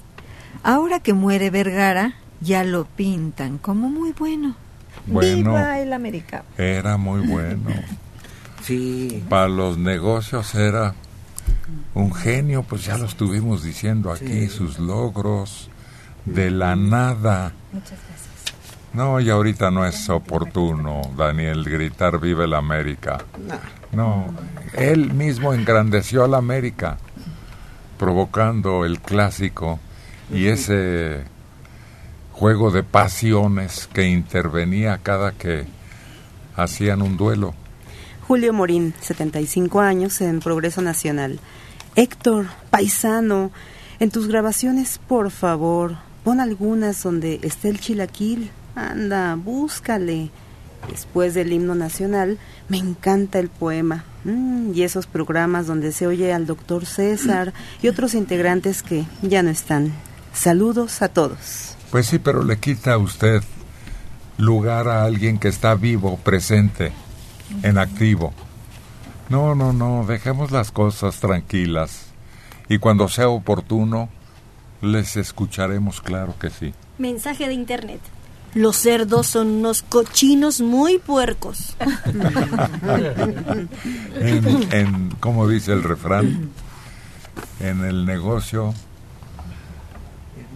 Ahora 0.62 0.98
que 1.00 1.12
muere 1.12 1.50
Vergara, 1.50 2.14
ya 2.40 2.64
lo 2.64 2.84
pintan 2.86 3.58
como 3.58 3.88
muy 3.90 4.12
bueno. 4.12 4.56
Bueno. 5.06 5.50
¡Viva 5.54 5.80
el 5.80 5.92
América! 5.92 6.44
Era 6.56 6.96
muy 6.96 7.26
bueno. 7.26 7.70
Sí, 8.62 9.24
Para 9.30 9.48
los 9.48 9.78
negocios 9.78 10.54
era 10.54 10.94
un 11.94 12.12
genio, 12.12 12.62
pues 12.62 12.84
ya 12.84 12.98
lo 12.98 13.06
estuvimos 13.06 13.62
diciendo 13.62 14.12
aquí, 14.12 14.48
sus 14.48 14.78
logros 14.78 15.70
de 16.26 16.50
la 16.50 16.76
nada. 16.76 17.52
No, 18.92 19.20
y 19.20 19.30
ahorita 19.30 19.70
no 19.70 19.86
es 19.86 20.08
oportuno, 20.10 21.02
Daniel, 21.16 21.64
gritar 21.64 22.20
vive 22.20 22.46
la 22.46 22.58
América. 22.58 23.24
No, 23.92 24.26
él 24.74 25.12
mismo 25.14 25.54
engrandeció 25.54 26.24
a 26.24 26.28
la 26.28 26.38
América, 26.38 26.98
provocando 27.98 28.84
el 28.84 29.00
clásico 29.00 29.78
y 30.32 30.46
ese 30.46 31.24
juego 32.40 32.70
de 32.70 32.82
pasiones 32.82 33.86
que 33.92 34.08
intervenía 34.08 34.96
cada 35.02 35.32
que 35.32 35.66
hacían 36.56 37.02
un 37.02 37.18
duelo. 37.18 37.52
Julio 38.26 38.54
Morín, 38.54 38.94
75 39.02 39.78
años, 39.80 40.22
en 40.22 40.40
Progreso 40.40 40.80
Nacional. 40.80 41.38
Héctor, 41.96 42.46
paisano, 42.70 43.50
en 43.98 44.10
tus 44.10 44.26
grabaciones, 44.26 44.98
por 45.06 45.30
favor, 45.30 45.98
pon 46.24 46.40
algunas 46.40 47.02
donde 47.02 47.40
esté 47.42 47.68
el 47.68 47.78
chilaquil. 47.78 48.50
Anda, 48.74 49.34
búscale. 49.34 50.30
Después 50.88 51.34
del 51.34 51.52
himno 51.52 51.74
nacional, 51.74 52.38
me 52.70 52.78
encanta 52.78 53.38
el 53.38 53.50
poema. 53.50 54.04
Mm, 54.24 54.72
y 54.72 54.84
esos 54.84 55.06
programas 55.06 55.66
donde 55.66 55.92
se 55.92 56.06
oye 56.06 56.32
al 56.32 56.46
doctor 56.46 56.86
César 56.86 57.52
y 57.82 57.88
otros 57.88 58.14
integrantes 58.14 58.82
que 58.82 59.04
ya 59.20 59.42
no 59.42 59.50
están. 59.50 59.92
Saludos 60.32 61.02
a 61.02 61.08
todos. 61.08 61.69
Pues 61.90 62.06
sí, 62.06 62.18
pero 62.18 62.44
le 62.44 62.58
quita 62.58 62.94
a 62.94 62.98
usted 62.98 63.42
lugar 64.38 64.88
a 64.88 65.04
alguien 65.04 65.38
que 65.38 65.48
está 65.48 65.74
vivo, 65.74 66.16
presente, 66.16 66.92
en 67.62 67.78
activo. 67.78 68.32
No, 69.28 69.54
no, 69.54 69.72
no, 69.72 70.04
dejemos 70.06 70.50
las 70.50 70.72
cosas 70.72 71.20
tranquilas. 71.20 72.06
Y 72.68 72.78
cuando 72.78 73.08
sea 73.08 73.28
oportuno, 73.28 74.08
les 74.80 75.16
escucharemos, 75.16 76.00
claro 76.00 76.34
que 76.38 76.50
sí. 76.50 76.72
Mensaje 76.98 77.48
de 77.48 77.54
internet. 77.54 78.00
Los 78.54 78.76
cerdos 78.76 79.28
son 79.28 79.48
unos 79.48 79.82
cochinos 79.82 80.60
muy 80.60 80.98
puercos. 80.98 81.76
En, 84.14 84.72
en 84.72 85.10
¿cómo 85.20 85.48
dice 85.48 85.72
el 85.72 85.82
refrán? 85.82 86.50
En 87.60 87.84
el 87.84 88.04
negocio, 88.04 88.74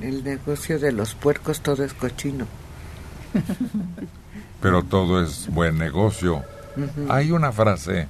el 0.01 0.25
negocio 0.25 0.79
de 0.79 0.93
los 0.93 1.15
puercos 1.15 1.61
todo 1.61 1.85
es 1.85 1.95
cochino. 1.95 2.47
pero 4.61 4.83
todo 4.83 5.23
es 5.23 5.49
buen 5.49 5.77
negocio. 5.79 6.43
Hay 7.09 7.31
una 7.31 7.53
frase, 7.53 8.09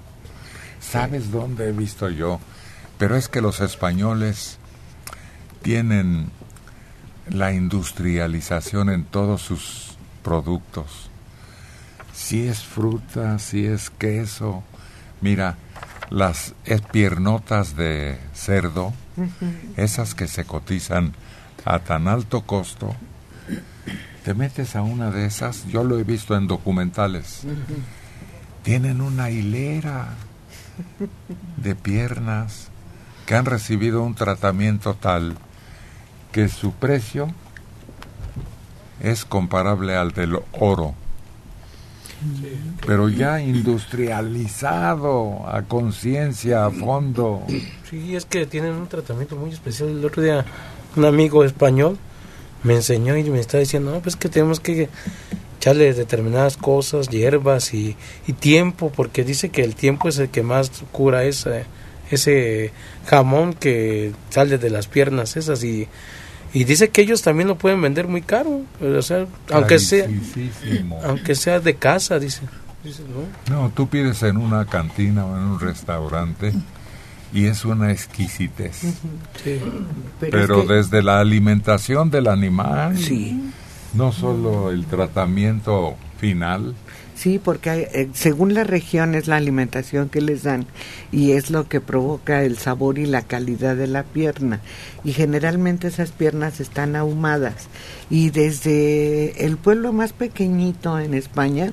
¿sabes 0.81 1.33
dónde 1.33 1.69
he 1.69 1.73
visto 1.73 2.09
yo? 2.09 2.41
Pero 2.97 3.17
es 3.17 3.29
que 3.29 3.41
los 3.41 3.61
españoles 3.61 4.59
tienen 5.63 6.31
la 7.29 7.53
industrialización 7.53 8.89
en 8.91 9.05
todos 9.05 9.43
sus 9.43 9.97
productos. 10.23 11.11
Si 12.15 12.47
es 12.47 12.63
fruta, 12.63 13.39
si 13.41 13.67
es 13.67 13.91
queso. 13.91 14.63
Mira, 15.21 15.57
las 16.11 16.55
piernotas 16.93 17.77
de 17.77 18.19
cerdo, 18.33 18.93
esas 19.77 20.15
que 20.15 20.29
se 20.29 20.45
cotizan 20.45 21.15
a 21.65 21.79
tan 21.79 22.09
alto 22.09 22.43
costo, 22.43 22.95
te 24.25 24.35
metes 24.35 24.77
a 24.77 24.83
una 24.83 25.11
de 25.11 25.27
esas, 25.27 25.67
yo 25.67 25.85
lo 25.85 25.99
he 25.99 26.05
visto 26.05 26.37
en 26.37 26.47
documentales, 26.47 27.43
tienen 28.63 29.01
una 29.01 29.31
hilera 29.31 30.15
de 31.57 31.75
piernas 31.75 32.69
que 33.27 33.35
han 33.35 33.45
recibido 33.45 34.03
un 34.03 34.15
tratamiento 34.15 34.95
tal 34.95 35.37
que 36.33 36.49
su 36.49 36.73
precio 36.73 37.29
es 39.01 39.25
comparable 39.25 39.97
al 39.97 40.13
del 40.13 40.39
oro, 40.53 40.95
pero 42.87 43.09
ya 43.09 43.41
industrializado, 43.41 45.49
a 45.49 45.63
conciencia, 45.63 46.67
a 46.67 46.71
fondo. 46.71 47.45
Sí, 47.89 48.17
es 48.17 48.25
que 48.25 48.47
tienen 48.47 48.73
un 48.73 48.89
tratamiento 48.89 49.37
muy 49.37 49.51
especial. 49.51 49.91
El 49.91 50.05
otro 50.05 50.23
día 50.23 50.45
un 50.97 51.05
amigo 51.05 51.45
español 51.45 51.99
me 52.63 52.75
enseñó 52.75 53.17
y 53.17 53.25
me 53.25 53.41
está 53.41 53.59
diciendo, 53.59 53.93
no, 53.93 54.01
pues 54.01 54.17
que 54.17 54.29
tenemos 54.29 54.59
que 54.59 54.89
echarle 55.59 55.93
determinadas 55.95 56.57
cosas, 56.57 57.09
hierbas 57.09 57.73
y, 57.75 57.97
y 58.27 58.33
tiempo, 58.33 58.91
porque 58.95 59.25
dice 59.25 59.51
que 59.51 59.63
el 59.63 59.75
tiempo 59.75 60.09
es 60.09 60.19
el 60.19 60.29
que 60.29 60.43
más 60.43 60.71
cura 60.93 61.25
ese, 61.25 61.65
ese 62.11 62.73
jamón 63.07 63.55
que 63.55 64.13
sale 64.31 64.59
de 64.59 64.71
las 64.71 64.87
piernas 64.87 65.37
esas 65.37 65.63
y, 65.65 65.89
y 66.53 66.65
dice 66.65 66.89
que 66.89 67.03
ellos 67.03 67.23
también 67.23 67.49
lo 67.49 67.57
pueden 67.57 67.81
vender 67.83 68.09
muy 68.09 68.23
caro, 68.23 68.63
o 68.81 69.03
sea, 69.03 69.27
aunque 69.53 69.79
sea, 69.79 70.07
Carísimo. 70.07 71.01
aunque 71.05 71.35
sea 71.35 71.61
de 71.61 71.75
casa, 71.77 72.19
dice. 72.19 72.43
Dice, 72.83 73.03
¿no? 73.49 73.55
No, 73.55 73.71
tú 73.71 73.89
pides 73.89 74.23
en 74.23 74.37
una 74.37 74.67
cantina 74.67 75.25
o 75.25 75.37
en 75.37 75.43
un 75.45 75.61
restaurante 75.61 76.53
y 77.35 77.47
es 77.47 77.65
una 77.67 77.91
exquisitez. 77.93 78.77
Sí. 79.43 79.61
Pero, 80.21 80.63
es 80.63 80.67
que- 80.69 80.75
desde 80.75 81.03
la 81.03 81.21
alimentación 81.21 82.11
del 82.11 82.29
animal, 82.29 82.97
Sí. 82.97 83.39
no 83.93 84.13
solo 84.13 84.71
el 84.71 84.87
tratamiento 84.87 85.97
final, 86.19 86.75
Sí, 87.17 87.39
porque 87.43 87.71
hay- 87.71 87.87
eh, 87.95 88.09
según 88.13 88.55
la 88.55 88.65
región 88.65 89.15
es 89.15 89.29
la 89.29 89.37
alimentación 89.37 90.09
que 90.09 90.21
les 90.21 90.43
dan 90.43 90.67
y 91.13 91.31
es 91.31 91.49
lo 91.49 91.69
que 91.69 91.81
provoca 91.81 92.43
el 92.43 92.59
sabor 92.59 92.99
y 92.99 93.07
la 93.07 93.23
calidad 93.23 93.77
de 93.77 93.87
la 93.87 94.03
pierna. 94.03 94.61
Y 95.05 95.13
generalmente 95.13 95.87
esas 95.87 96.11
piernas 96.11 96.59
están 96.59 96.97
ahumadas. 96.97 97.69
Y 98.11 98.31
desde 98.31 99.45
el 99.47 99.57
pueblo 99.59 99.93
más 99.93 100.13
pequeñito 100.13 100.99
en 100.99 101.15
España, 101.15 101.73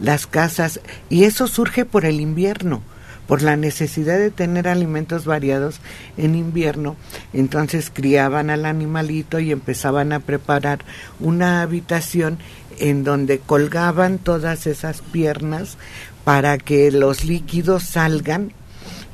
las 0.00 0.28
casas, 0.28 0.80
y 1.10 1.24
eso 1.24 1.48
surge 1.48 1.84
por 1.84 2.04
el 2.04 2.20
invierno 2.20 2.80
por 3.26 3.42
la 3.42 3.56
necesidad 3.56 4.18
de 4.18 4.30
tener 4.30 4.68
alimentos 4.68 5.24
variados 5.24 5.80
en 6.16 6.34
invierno, 6.34 6.96
entonces 7.32 7.90
criaban 7.92 8.50
al 8.50 8.64
animalito 8.64 9.38
y 9.38 9.52
empezaban 9.52 10.12
a 10.12 10.20
preparar 10.20 10.80
una 11.20 11.62
habitación 11.62 12.38
en 12.78 13.04
donde 13.04 13.38
colgaban 13.38 14.18
todas 14.18 14.66
esas 14.66 15.00
piernas 15.00 15.76
para 16.24 16.58
que 16.58 16.90
los 16.90 17.24
líquidos 17.24 17.84
salgan 17.84 18.52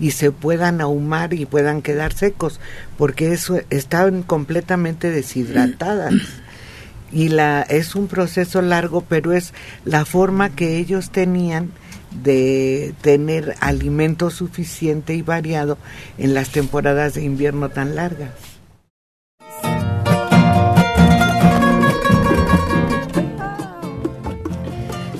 y 0.01 0.13
se 0.13 0.33
puedan 0.33 0.81
ahumar 0.81 1.33
y 1.33 1.47
puedan 1.47 1.83
quedar 1.83 2.13
secos, 2.13 2.59
porque 2.99 3.33
eso 3.33 3.61
estaban 3.71 4.23
completamente 4.23 5.11
deshidratadas. 5.11 6.15
Y 7.13 7.29
la 7.29 7.63
es 7.63 7.95
un 7.95 8.09
proceso 8.09 8.63
largo, 8.63 9.03
pero 9.03 9.33
es 9.33 9.53
la 9.85 10.05
forma 10.05 10.51
que 10.51 10.79
ellos 10.79 11.11
tenían 11.11 11.71
de 12.23 12.95
tener 13.01 13.55
alimento 13.61 14.31
suficiente 14.31 15.15
y 15.15 15.23
variado 15.23 15.79
en 16.19 16.35
las 16.35 16.51
temporadas 16.51 17.15
de 17.15 17.23
invierno 17.23 17.69
tan 17.69 17.95
largas. 17.95 18.31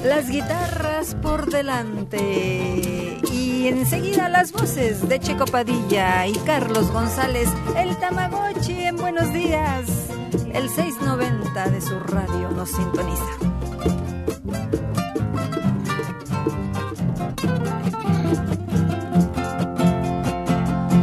Las 0.05 0.29
guitarras 0.29 1.17
por 1.23 1.51
delante 1.51 3.19
y 3.33 3.69
enseguida 3.69 4.29
las 4.29 4.53
voces 4.53 5.09
de 5.09 5.19
Checo 5.21 5.47
Padilla 5.47 6.27
y 6.27 6.35
Carlos 6.47 6.91
González, 6.91 7.49
el 7.77 7.97
Tamagotchi 7.99 8.85
en 8.85 8.97
Buenos 8.97 9.33
Días. 9.33 10.09
El 10.53 10.69
690 10.69 11.71
de 11.71 11.81
su 11.81 11.99
radio 11.99 12.51
nos 12.51 12.71
sintoniza. 12.71 13.53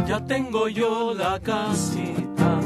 Ya 0.06 0.20
tengo 0.26 0.68
yo 0.68 1.14
la 1.14 1.38
casita 1.38 2.60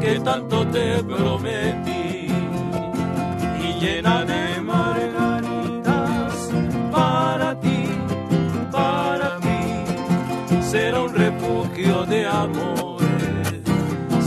que 0.00 0.20
tanto 0.20 0.66
te 0.68 1.02
prometí 1.02 2.28
y 3.60 3.80
llena 3.80 4.24
de 4.24 4.60
margaritas 4.60 6.50
para 6.92 7.58
ti, 7.60 7.88
para 8.70 9.38
mí. 9.40 10.62
Será 10.62 11.00
un 11.02 11.12
refugio 11.14 12.06
de 12.06 12.26
amores, 12.26 13.62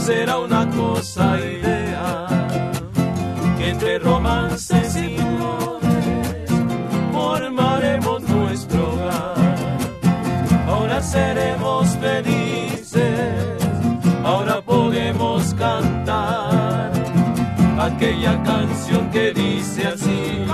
será 0.04 0.38
una 0.38 0.68
cosa 0.70 1.38
ideal 1.40 2.72
que 3.56 3.70
entre 3.70 3.98
romances 3.98 4.96
y 4.96 5.19
seremos 11.10 11.88
felices, 11.96 13.02
ahora 14.24 14.62
podemos 14.62 15.52
cantar 15.54 16.92
aquella 17.78 18.40
canción 18.44 19.10
que 19.10 19.32
dice 19.32 19.88
así, 19.88 20.44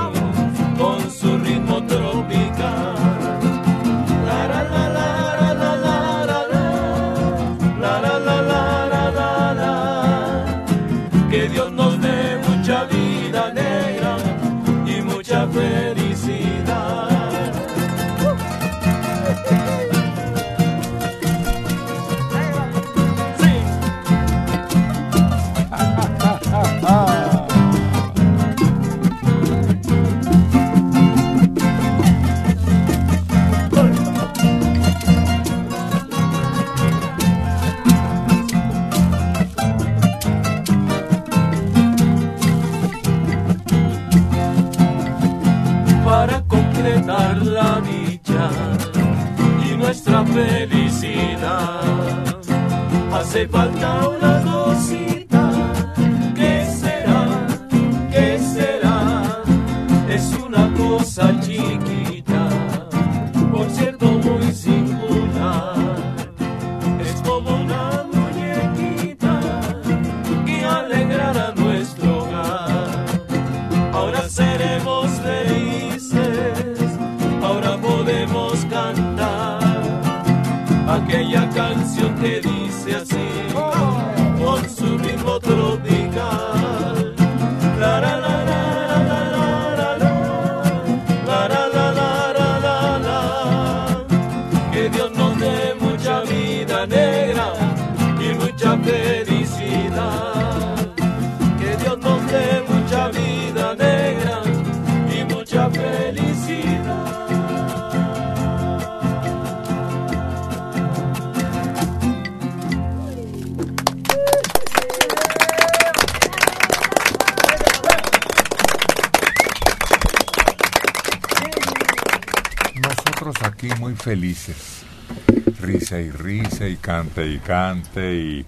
cante 126.87 127.27
y 127.27 127.39
cante 127.41 128.15
y 128.15 128.47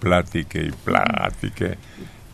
platique 0.00 0.66
y 0.66 0.70
platique. 0.70 1.78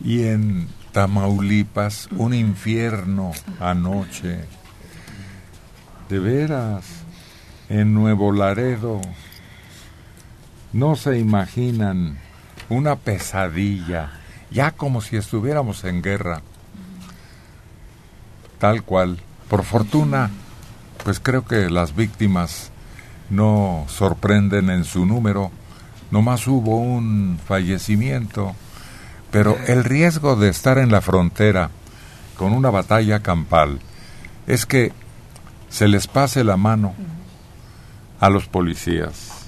Y 0.03 0.23
en 0.25 0.67
Tamaulipas, 0.91 2.09
un 2.11 2.33
infierno 2.33 3.31
anoche. 3.61 4.43
De 6.09 6.19
veras, 6.19 6.85
en 7.69 7.93
Nuevo 7.93 8.33
Laredo, 8.33 8.99
no 10.73 10.97
se 10.97 11.17
imaginan 11.17 12.17
una 12.67 12.97
pesadilla 12.97 14.11
ya 14.51 14.71
como 14.71 14.99
si 14.99 15.15
estuviéramos 15.15 15.85
en 15.85 16.01
guerra. 16.01 16.41
Tal 18.59 18.83
cual. 18.83 19.21
Por 19.49 19.63
fortuna, 19.63 20.29
pues 21.05 21.21
creo 21.21 21.45
que 21.45 21.69
las 21.69 21.95
víctimas 21.95 22.71
no 23.29 23.85
sorprenden 23.87 24.69
en 24.69 24.83
su 24.83 25.05
número, 25.05 25.51
nomás 26.11 26.47
hubo 26.47 26.77
un 26.77 27.39
fallecimiento, 27.45 28.55
pero 29.31 29.57
el 29.67 29.83
riesgo 29.83 30.35
de 30.35 30.49
estar 30.49 30.77
en 30.77 30.91
la 30.91 31.01
frontera 31.01 31.69
con 32.37 32.53
una 32.53 32.69
batalla 32.69 33.21
campal 33.21 33.79
es 34.45 34.65
que 34.65 34.93
se 35.69 35.87
les 35.87 36.07
pase 36.07 36.43
la 36.43 36.55
mano 36.55 36.93
a 38.19 38.29
los 38.29 38.47
policías, 38.47 39.47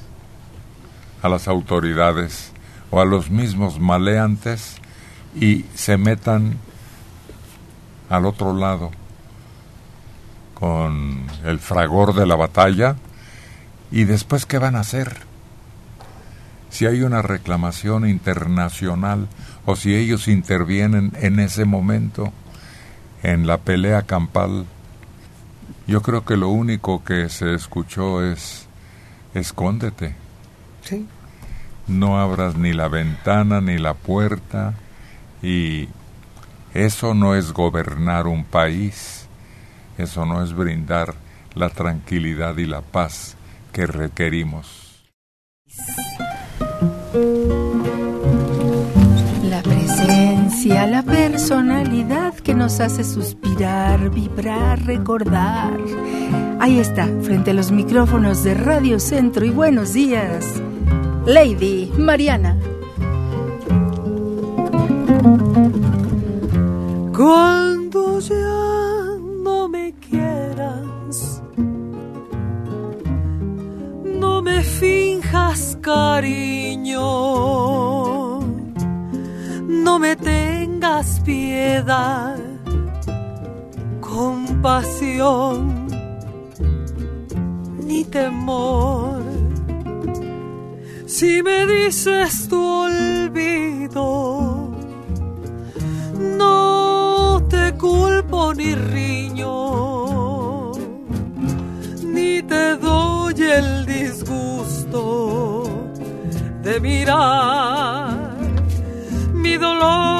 a 1.21 1.29
las 1.29 1.47
autoridades 1.47 2.51
o 2.91 2.99
a 2.99 3.05
los 3.05 3.29
mismos 3.29 3.79
maleantes 3.79 4.75
y 5.35 5.65
se 5.75 5.97
metan 5.97 6.57
al 8.09 8.25
otro 8.25 8.53
lado 8.53 8.91
con 10.55 11.27
el 11.45 11.59
fragor 11.59 12.13
de 12.13 12.25
la 12.25 12.35
batalla 12.35 12.95
y 13.91 14.03
después 14.05 14.45
qué 14.45 14.57
van 14.57 14.75
a 14.75 14.81
hacer 14.81 15.17
si 16.69 16.85
hay 16.85 17.01
una 17.01 17.21
reclamación 17.21 18.07
internacional 18.07 19.27
o 19.65 19.75
si 19.75 19.95
ellos 19.95 20.27
intervienen 20.27 21.11
en 21.19 21.39
ese 21.39 21.65
momento 21.65 22.31
en 23.23 23.47
la 23.47 23.57
pelea 23.57 24.03
campal 24.03 24.65
yo 25.87 26.01
creo 26.01 26.23
que 26.23 26.37
lo 26.37 26.49
único 26.49 27.03
que 27.03 27.29
se 27.29 27.53
escuchó 27.55 28.23
es 28.23 28.67
escóndete 29.33 30.15
Sí. 30.83 31.07
no 31.87 32.19
abras 32.19 32.55
ni 32.55 32.73
la 32.73 32.87
ventana 32.87 33.61
ni 33.61 33.77
la 33.77 33.93
puerta 33.93 34.75
y 35.41 35.89
eso 36.73 37.13
no 37.15 37.35
es 37.35 37.51
gobernar 37.51 38.27
un 38.27 38.43
país, 38.43 39.25
eso 39.97 40.25
no 40.25 40.43
es 40.43 40.53
brindar 40.53 41.15
la 41.55 41.69
tranquilidad 41.69 42.57
y 42.57 42.65
la 42.65 42.81
paz 42.81 43.35
que 43.71 43.87
requerimos. 43.87 45.05
La 49.43 49.61
presencia, 49.61 50.87
la 50.87 51.03
personalidad 51.03 52.33
que 52.35 52.53
nos 52.53 52.79
hace 52.79 53.03
suspirar, 53.03 54.09
vibrar, 54.09 54.83
recordar. 54.85 55.77
Ahí 56.59 56.79
está, 56.79 57.07
frente 57.21 57.51
a 57.51 57.53
los 57.53 57.71
micrófonos 57.71 58.43
de 58.43 58.53
Radio 58.53 58.99
Centro 58.99 59.45
y 59.45 59.49
Buenos 59.49 59.93
Días, 59.93 60.45
Lady 61.25 61.91
Mariana. 61.97 62.57
Cuando 67.15 67.68
compasión 84.01 85.87
ni 87.87 88.03
temor. 88.05 89.23
Si 91.05 91.41
me 91.41 91.65
dices 91.65 92.47
tu 92.49 92.61
olvido, 92.61 94.69
no 96.37 97.41
te 97.49 97.73
culpo 97.77 98.53
ni 98.53 98.75
riño, 98.75 100.71
ni 102.03 102.43
te 102.43 102.75
doy 102.77 103.41
el 103.41 103.85
disgusto 103.85 105.63
de 106.61 106.79
mirar 106.79 108.37
mi 109.33 109.57
dolor. 109.57 110.18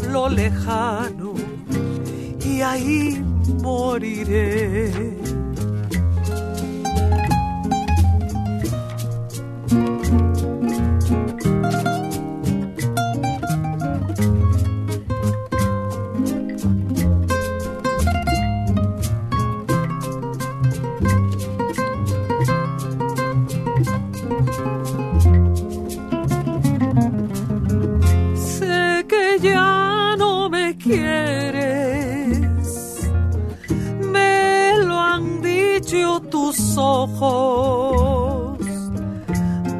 Pueblo 0.00 0.28
lejano 0.28 1.34
y 2.44 2.60
ahí 2.62 3.22
moriré. 3.62 5.09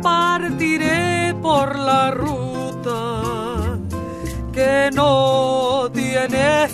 Partiré 0.02 1.34
por 1.40 1.78
la 1.78 2.10
ruta 2.10 3.22
que 4.52 4.90
no 4.92 5.90
tiene 5.94 6.68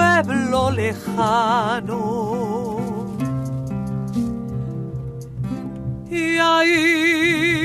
pueblo 0.00 0.70
lejano. 0.70 2.00
Y 6.10 6.38
ahí 6.38 7.59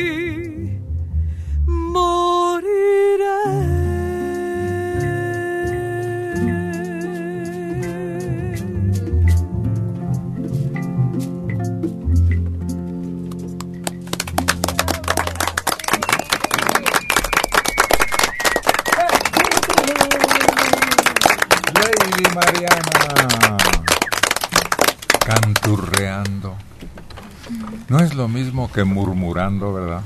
que 28.75 28.83
murmurando, 28.83 29.73
¿verdad? 29.73 30.01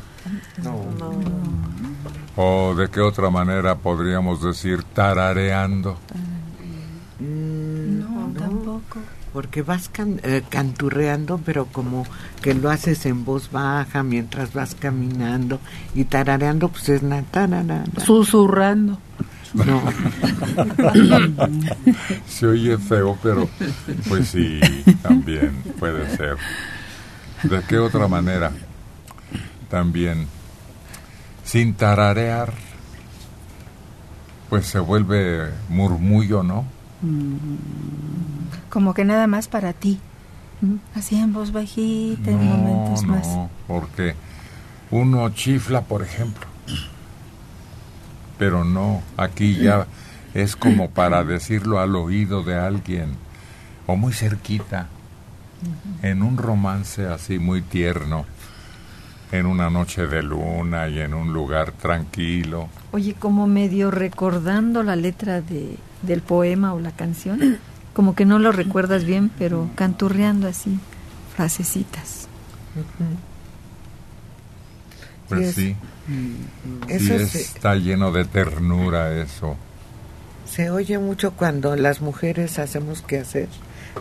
¿O 2.36 2.74
de 2.76 2.88
qué 2.90 3.02
otra 3.02 3.30
manera 3.32 3.76
podríamos 3.76 4.42
decir 4.44 4.84
tarareando? 4.94 5.98
No, 7.20 8.32
tampoco. 8.38 9.00
Porque 9.34 9.62
vas 9.64 9.90
can- 9.90 10.20
eh, 10.24 10.44
canturreando, 10.50 11.40
pero 11.44 11.66
como 11.66 12.06
que 12.42 12.54
lo 12.54 12.70
haces 12.70 13.06
en 13.06 13.26
voz 13.26 13.52
baja 13.52 14.04
mientras 14.04 14.54
vas 14.54 14.76
caminando 14.76 15.60
y 15.96 16.06
tarareando, 16.06 16.70
pues 16.70 16.90
es 16.90 17.04
na 17.04 17.22
tarara, 17.24 17.64
na. 17.64 17.84
Susurrando. 18.06 19.00
No. 19.54 19.82
Se 22.28 22.46
oye 22.48 22.78
feo, 22.78 23.18
pero 23.22 23.50
pues 24.08 24.28
sí, 24.30 24.60
también 25.02 25.52
puede 25.80 26.16
ser. 26.16 26.38
¿De 27.44 27.62
qué 27.68 27.78
otra 27.78 28.08
manera? 28.08 28.52
También, 29.70 30.28
sin 31.44 31.74
tararear, 31.74 32.54
pues 34.50 34.66
se 34.66 34.80
vuelve 34.80 35.52
murmullo, 35.70 36.44
¿no? 36.44 36.66
Como 38.70 38.94
que 38.94 39.06
nada 39.06 39.28
más 39.28 39.48
para 39.48 39.74
ti. 39.74 40.00
¿Mm? 40.62 40.76
Así 40.96 41.16
en 41.16 41.32
voz 41.32 41.52
bajita, 41.52 42.32
en 42.32 42.46
momentos 42.46 43.04
no, 43.04 43.14
más. 43.14 43.28
porque 43.68 44.16
uno 44.92 45.30
chifla, 45.30 45.82
por 45.82 46.02
ejemplo, 46.02 46.46
pero 48.38 48.66
no, 48.66 49.02
aquí 49.16 49.56
ya 49.56 49.88
es 50.34 50.56
como 50.56 50.90
para 50.90 51.24
decirlo 51.24 51.80
al 51.80 51.96
oído 51.96 52.44
de 52.44 52.58
alguien, 52.58 53.16
o 53.88 53.96
muy 53.96 54.12
cerquita, 54.12 54.88
en 56.02 56.22
un 56.24 56.38
romance 56.38 57.06
así 57.08 57.40
muy 57.40 57.62
tierno, 57.62 58.26
en 59.32 59.46
una 59.46 59.70
noche 59.70 60.08
de 60.08 60.24
luna 60.24 60.88
y 60.90 61.00
en 61.00 61.14
un 61.14 61.34
lugar 61.34 61.72
tranquilo. 61.74 62.70
Oye, 62.92 63.14
como 63.14 63.46
medio 63.48 63.92
recordando 63.92 64.82
la 64.84 64.96
letra 64.96 65.42
de, 65.42 65.78
del 66.02 66.22
poema 66.22 66.74
o 66.74 66.80
la 66.80 66.92
canción, 66.92 67.58
como 67.94 68.16
que 68.16 68.26
no 68.26 68.40
lo 68.40 68.52
recuerdas 68.52 69.04
bien, 69.06 69.30
pero 69.38 69.70
canturreando 69.76 70.48
así, 70.48 70.80
frasecitas. 71.36 72.28
Pues 75.28 75.54
Sí, 75.54 75.76
sí, 76.08 76.16
es- 76.88 77.30
sí 77.32 77.38
está 77.40 77.76
lleno 77.76 78.12
de 78.12 78.26
ternura 78.26 79.14
eso. 79.22 79.56
se 80.46 80.72
oye 80.72 80.98
mucho 80.98 81.32
cuando 81.34 81.76
las 81.76 82.02
mujeres 82.02 82.58
hacemos 82.58 83.04
que 83.04 83.20
hacer. 83.20 83.48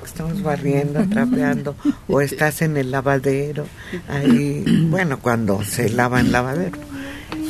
Estamos 0.04 0.42
barriendo, 0.42 1.04
trapeando, 1.08 1.76
o 2.08 2.20
estás 2.22 2.62
en 2.62 2.76
el 2.76 2.90
lavadero, 2.90 3.66
ahí, 4.08 4.64
bueno, 4.88 5.18
cuando 5.20 5.62
se 5.64 5.90
lava 5.90 6.20
en 6.20 6.32
lavadero, 6.32 6.78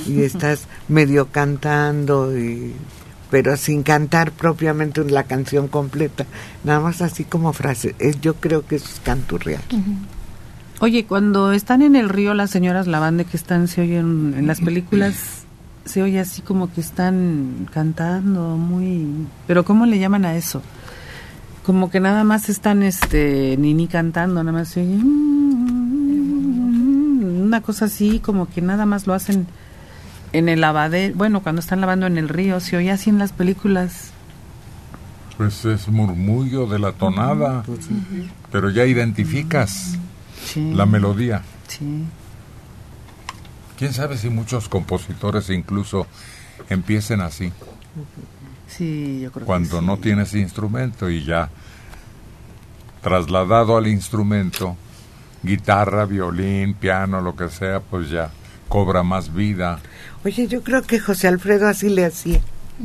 y 0.07 0.23
estás 0.23 0.67
medio 0.89 1.29
cantando, 1.29 2.37
y, 2.37 2.75
pero 3.31 3.57
sin 3.57 3.83
cantar 3.83 4.33
propiamente 4.33 5.05
la 5.05 5.25
canción 5.25 5.69
completa, 5.69 6.27
nada 6.65 6.81
más 6.81 7.01
así 7.03 7.25
como 7.25 7.53
frase. 7.53 7.95
Es, 7.99 8.21
yo 8.21 8.35
creo 8.35 8.67
que 8.67 8.77
eso 8.77 8.89
es 8.93 9.01
canturrear. 9.01 9.63
Oye, 10.81 11.07
cuando 11.07 11.53
están 11.53 11.83
en 11.83 11.97
el 11.97 12.09
río 12.09 12.35
las 12.35 12.51
señoras 12.51 12.87
lavando 12.87 13.27
que 13.27 13.37
están, 13.37 13.69
se 13.69 13.83
oyen 13.83 14.35
en 14.37 14.47
las 14.47 14.61
películas, 14.61 15.45
se 15.85 16.03
oye 16.03 16.21
así 16.21 16.43
como 16.43 16.73
que 16.73 16.81
están 16.81 17.69
cantando 17.73 18.57
muy... 18.57 19.27
Pero 19.47 19.65
¿cómo 19.65 19.87
le 19.87 19.99
llaman 19.99 20.25
a 20.25 20.37
eso? 20.37 20.63
Como 21.69 21.91
que 21.91 22.01
nada 22.01 22.25
más 22.25 22.49
están, 22.49 22.83
este, 22.83 23.55
ni 23.59 23.75
ni 23.75 23.89
cantando, 23.89 24.43
nada 24.43 24.57
más 24.59 24.75
Una 27.45 27.61
cosa 27.61 27.85
así, 27.85 28.21
como 28.21 28.49
que 28.49 28.63
nada 28.63 28.87
más 28.87 29.07
lo 29.07 29.13
hacen 29.13 29.47
en 30.33 30.49
el 30.49 30.63
lavadero, 30.63 31.15
bueno, 31.15 31.43
cuando 31.43 31.61
están 31.61 31.83
lavando 31.83 32.07
en 32.07 32.17
el 32.17 32.31
río, 32.31 32.59
se 32.61 32.79
oye 32.79 32.91
así 32.91 33.11
en 33.11 33.19
las 33.19 33.33
películas. 33.33 34.13
Pues 35.37 35.67
es 35.67 35.89
murmullo 35.89 36.67
de 36.67 36.79
la 36.79 36.93
tonada, 36.93 37.63
pero 38.51 38.71
ya 38.71 38.87
identificas 38.87 39.99
Sí. 40.47 40.73
la 40.73 40.87
melodía. 40.87 41.43
Sí. 41.67 42.05
¿Quién 43.77 43.93
sabe 43.93 44.17
si 44.17 44.31
muchos 44.31 44.71
compositores 44.71 45.51
incluso 45.51 46.07
empiecen 46.71 47.21
así, 47.21 47.53
Sí, 48.69 49.21
yo 49.23 49.33
creo 49.33 49.41
que 49.45 49.47
cuando 49.47 49.81
sí. 49.81 49.87
no 49.87 49.97
tienes 49.97 50.35
instrumento 50.35 51.09
y 51.11 51.25
ya 51.25 51.49
trasladado 53.03 53.77
al 53.77 53.87
instrumento, 53.87 54.77
guitarra, 55.43 56.05
violín, 56.05 56.75
piano, 56.75 57.21
lo 57.21 57.35
que 57.37 57.49
sea, 57.49 57.81
pues 57.81 58.11
ya 58.11 58.31
cobra 58.69 59.03
más 59.03 59.33
vida. 59.33 59.79
Oye, 60.25 60.47
yo 60.47 60.63
creo 60.63 60.83
que 60.83 60.99
José 61.01 61.29
Alfredo 61.29 61.69
así 61.69 61.89
le 61.89 62.05
hacía, 62.05 62.41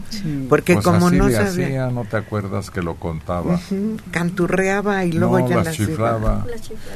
Sí. 0.09 0.45
porque 0.49 0.73
Pues 0.75 0.85
como 0.85 1.07
así 1.07 1.17
no 1.17 1.27
le 1.27 1.33
sabía, 1.33 1.47
hacía, 1.67 1.87
no 1.87 2.05
te 2.05 2.17
acuerdas 2.17 2.69
que 2.71 2.81
lo 2.81 2.95
contaba. 2.95 3.59
Canturreaba 4.11 5.03
y 5.05 5.11
luego 5.11 5.39
no, 5.39 5.49
ya 5.49 5.55
las 5.57 5.65
las 5.65 5.75
chiflaba. 5.75 6.45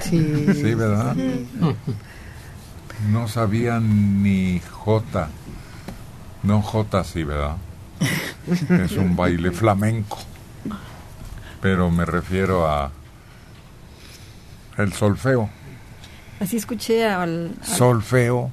Sí. 0.02 0.46
Sí, 0.54 0.74
¿verdad? 0.76 1.16
No 3.12 3.28
sabían 3.28 4.24
ni 4.24 4.62
J. 4.72 5.30
No 6.44 6.62
J, 6.62 7.04
sí, 7.04 7.24
¿verdad? 7.24 7.58
Es 8.84 8.92
un 8.94 9.16
baile 9.16 9.52
flamenco. 9.52 10.18
Pero 11.62 11.90
me 11.92 12.06
refiero 12.06 12.68
a 12.70 12.92
el 14.78 14.94
solfeo. 14.94 15.50
Así 16.40 16.58
escuché 16.58 17.06
al... 17.08 17.52
al- 17.62 17.78
Solfeo 17.78 18.52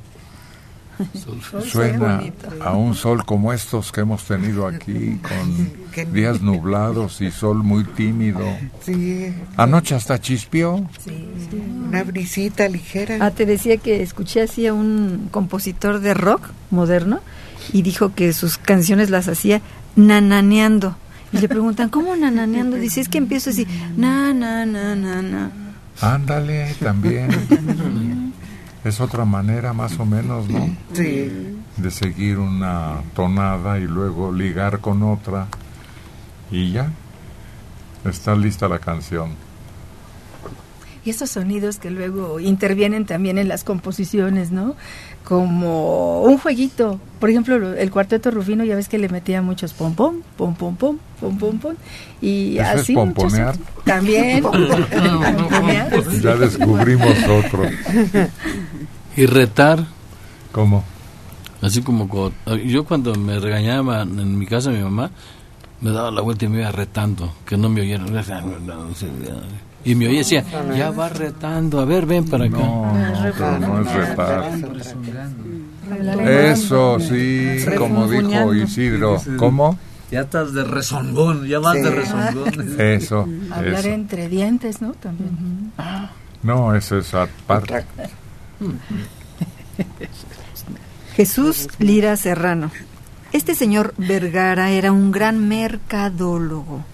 suena 1.70 2.22
a 2.62 2.72
un 2.72 2.94
sol 2.94 3.24
como 3.26 3.52
estos 3.52 3.90
que 3.92 4.00
hemos 4.02 4.24
tenido 4.24 4.66
aquí, 4.66 5.20
Qué 5.22 5.76
con 5.94 6.12
días 6.12 6.42
nublados 6.42 7.20
y 7.20 7.30
sol 7.30 7.62
muy 7.62 7.84
tímido. 7.84 8.40
Sí, 8.82 9.32
Anoche 9.56 9.94
hasta 9.94 10.20
chispió. 10.20 10.86
una 11.86 12.02
brisita 12.02 12.68
ligera. 12.68 13.18
Ah, 13.20 13.30
te 13.30 13.46
decía 13.46 13.76
que 13.76 14.02
escuché 14.02 14.42
así 14.42 14.66
a 14.66 14.74
un 14.74 15.28
compositor 15.30 16.00
de 16.00 16.14
rock 16.14 16.48
moderno 16.70 17.20
y 17.72 17.82
dijo 17.82 18.14
que 18.14 18.32
sus 18.32 18.58
canciones 18.58 19.10
las 19.10 19.28
hacía 19.28 19.60
nananeando. 19.96 20.96
Y 21.32 21.38
le 21.38 21.48
preguntan, 21.48 21.88
¿cómo 21.88 22.14
nananeando? 22.14 22.76
Dice, 22.76 23.00
es 23.00 23.08
que 23.08 23.18
empiezo 23.18 23.50
así, 23.50 23.66
na, 23.96 24.32
na, 24.32 24.64
na, 24.66 24.94
na, 24.94 25.20
na. 25.22 25.50
Ándale, 26.00 26.74
también. 26.80 27.28
Es 28.84 29.00
otra 29.00 29.24
manera 29.24 29.72
más 29.72 29.98
o 29.98 30.04
menos, 30.04 30.48
¿no? 30.48 30.68
Sí. 30.92 31.56
De 31.76 31.90
seguir 31.90 32.38
una 32.38 32.96
tonada 33.16 33.78
y 33.78 33.86
luego 33.86 34.30
ligar 34.30 34.80
con 34.80 35.02
otra 35.02 35.46
y 36.54 36.72
ya. 36.72 36.90
Está 38.04 38.34
lista 38.36 38.68
la 38.68 38.78
canción. 38.78 39.30
Y 41.06 41.10
esos 41.10 41.28
sonidos 41.30 41.78
que 41.78 41.90
luego 41.90 42.40
intervienen 42.40 43.04
también 43.04 43.36
en 43.36 43.46
las 43.48 43.62
composiciones, 43.62 44.50
¿no? 44.52 44.74
Como 45.24 46.22
un 46.22 46.38
jueguito. 46.38 46.98
Por 47.20 47.28
ejemplo, 47.28 47.58
lo- 47.58 47.74
el 47.74 47.90
cuarteto 47.90 48.30
Rufino 48.30 48.64
ya 48.64 48.74
ves 48.76 48.88
que 48.88 48.96
le 48.98 49.08
metía 49.10 49.42
muchos 49.42 49.74
pom 49.74 49.94
pom, 49.94 50.22
pom 50.38 50.54
pom 50.54 50.76
pom, 50.76 50.98
pom 51.20 51.36
pom 51.38 51.58
pom. 51.58 51.74
Y 52.22 52.56
¿Eso 52.58 52.72
es 52.74 52.80
así 52.80 52.94
pomponear? 52.94 53.50
otros. 53.54 53.84
También. 53.84 54.42
pomponear. 54.42 55.90
Ya 56.22 56.36
descubrimos 56.36 57.16
otro. 57.28 57.64
Y 59.16 59.26
retar, 59.26 59.84
¿Cómo? 60.52 60.84
así 61.62 61.82
como 61.82 62.08
co- 62.08 62.32
yo 62.64 62.84
cuando 62.84 63.14
me 63.14 63.38
regañaban 63.40 64.18
en 64.18 64.38
mi 64.38 64.46
casa 64.46 64.70
mi 64.70 64.80
mamá, 64.82 65.10
me 65.84 65.90
daba 65.90 66.10
la 66.10 66.22
vuelta 66.22 66.46
y 66.46 66.48
me 66.48 66.60
iba 66.60 66.72
retando, 66.72 67.32
que 67.46 67.56
no 67.58 67.68
me 67.68 67.82
oyeran. 67.82 68.08
Y 69.84 69.94
me 69.94 70.06
oía 70.06 70.14
y 70.14 70.18
decía, 70.18 70.42
ya 70.76 70.90
va 70.90 71.10
retando, 71.10 71.78
a 71.78 71.84
ver, 71.84 72.06
ven 72.06 72.24
para 72.24 72.46
acá. 72.46 72.56
No, 72.56 72.86
no, 72.94 73.32
pero 73.36 73.58
no 73.58 73.80
es 73.82 73.92
retar. 73.92 74.50
Eso, 76.26 76.98
sí, 76.98 77.58
como 77.76 78.08
dijo. 78.08 78.54
Isidro. 78.54 79.20
¿Cómo? 79.36 79.78
Ya 80.10 80.22
estás 80.22 80.54
de 80.54 80.64
rezongón, 80.64 81.46
ya 81.46 81.58
vas 81.58 81.76
Sí. 81.76 81.82
de 81.82 81.90
rezongón. 81.90 82.80
Eso, 82.80 83.28
Hablar 83.50 83.80
eso. 83.80 83.88
entre 83.88 84.28
dientes, 84.28 84.80
¿no? 84.80 84.92
También. 84.94 85.72
No, 86.42 86.74
eso 86.74 86.98
es 86.98 87.12
aparte. 87.14 87.84
Jesús 91.16 91.68
Lira 91.78 92.16
Serrano. 92.16 92.70
Este 93.34 93.56
señor 93.56 93.94
Vergara 93.96 94.70
era 94.70 94.92
un 94.92 95.10
gran 95.10 95.48
mercadólogo. 95.48 96.84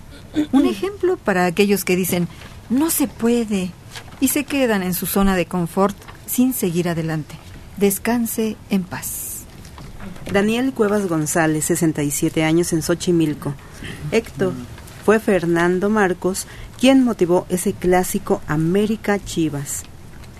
Un 0.52 0.64
ejemplo 0.70 1.18
para 1.18 1.44
aquellos 1.44 1.84
que 1.84 1.96
dicen, 1.96 2.28
no 2.70 2.88
se 2.88 3.08
puede, 3.08 3.72
y 4.20 4.28
se 4.28 4.44
quedan 4.44 4.82
en 4.82 4.94
su 4.94 5.04
zona 5.04 5.36
de 5.36 5.44
confort 5.44 5.94
sin 6.24 6.54
seguir 6.54 6.88
adelante. 6.88 7.34
Descanse 7.76 8.56
en 8.70 8.84
paz. 8.84 9.42
Daniel 10.32 10.72
Cuevas 10.72 11.08
González, 11.08 11.66
67 11.66 12.42
años 12.42 12.72
en 12.72 12.80
Xochimilco. 12.80 13.54
Héctor, 14.10 14.54
fue 15.04 15.20
Fernando 15.20 15.90
Marcos 15.90 16.46
quien 16.80 17.04
motivó 17.04 17.44
ese 17.50 17.74
clásico 17.74 18.40
América 18.46 19.22
Chivas. 19.22 19.82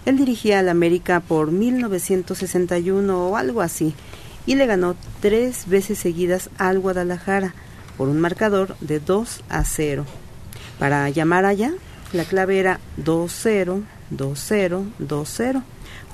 Él 0.07 0.17
dirigía 0.17 0.61
al 0.61 0.71
América 0.71 1.21
por 1.21 1.53
1961 1.53 3.29
o 3.29 3.37
algo 3.37 3.61
así 3.61 3.95
y 4.47 4.55
le 4.57 4.67
ganó 4.67 4.97
tres 5.21 5.67
veces 5.69 5.99
seguidas 5.99 6.51
al 6.59 6.79
Guadalajara 6.79 7.55
por 7.97 8.09
un 8.09 8.21
marcador 8.21 8.77
de 8.81 8.99
2 9.01 9.43
a 9.49 9.65
0. 9.65 10.05
Para 10.79 11.09
llamar 11.11 11.45
allá, 11.45 11.73
la 12.13 12.25
clave 12.25 12.59
era 12.59 12.81
2-0, 13.05 13.83
2-0, 14.17 14.85
2-0. 14.99 15.63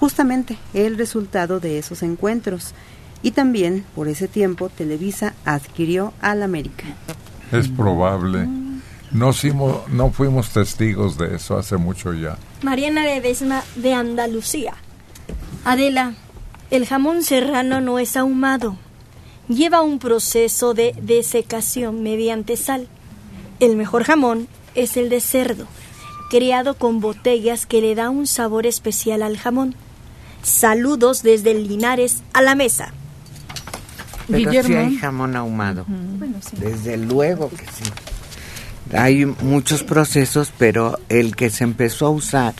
Justamente 0.00 0.58
el 0.74 0.98
resultado 0.98 1.60
de 1.60 1.78
esos 1.78 2.02
encuentros. 2.02 2.74
Y 3.22 3.30
también, 3.30 3.84
por 3.94 4.08
ese 4.08 4.28
tiempo, 4.28 4.68
Televisa 4.68 5.32
adquirió 5.44 6.12
al 6.20 6.42
América. 6.42 6.84
Es 7.52 7.68
probable. 7.68 8.46
No, 9.12 9.32
simo- 9.32 9.84
no 9.88 10.10
fuimos 10.10 10.50
testigos 10.50 11.16
de 11.16 11.36
eso 11.36 11.56
hace 11.56 11.76
mucho 11.76 12.12
ya. 12.12 12.36
Mariana 12.62 13.04
Ledesma 13.04 13.62
de 13.76 13.94
Andalucía. 13.94 14.74
Adela, 15.64 16.14
el 16.70 16.86
jamón 16.86 17.22
serrano 17.22 17.80
no 17.80 17.98
es 17.98 18.16
ahumado. 18.16 18.76
Lleva 19.48 19.82
un 19.82 19.98
proceso 19.98 20.74
de 20.74 20.94
desecación 21.00 22.02
mediante 22.02 22.56
sal. 22.56 22.88
El 23.60 23.76
mejor 23.76 24.04
jamón 24.04 24.48
es 24.74 24.96
el 24.96 25.08
de 25.08 25.20
cerdo, 25.20 25.66
creado 26.30 26.74
con 26.74 27.00
botellas 27.00 27.66
que 27.66 27.80
le 27.80 27.94
da 27.94 28.10
un 28.10 28.26
sabor 28.26 28.66
especial 28.66 29.22
al 29.22 29.38
jamón. 29.38 29.74
Saludos 30.42 31.22
desde 31.22 31.54
Linares 31.54 32.22
a 32.32 32.42
la 32.42 32.54
mesa. 32.54 32.92
Pero 34.26 34.38
sí 34.38 34.44
Guillermo. 34.46 34.78
hay 34.78 34.96
jamón 34.96 35.36
ahumado. 35.36 35.84
Bueno, 35.86 36.38
sí. 36.40 36.56
Desde 36.58 36.96
luego 36.96 37.48
que 37.50 37.64
sí. 37.64 37.90
Hay 38.92 39.24
muchos 39.24 39.82
procesos, 39.82 40.52
pero 40.58 40.98
el 41.08 41.34
que 41.34 41.50
se 41.50 41.64
empezó 41.64 42.06
a 42.06 42.10
usar 42.10 42.54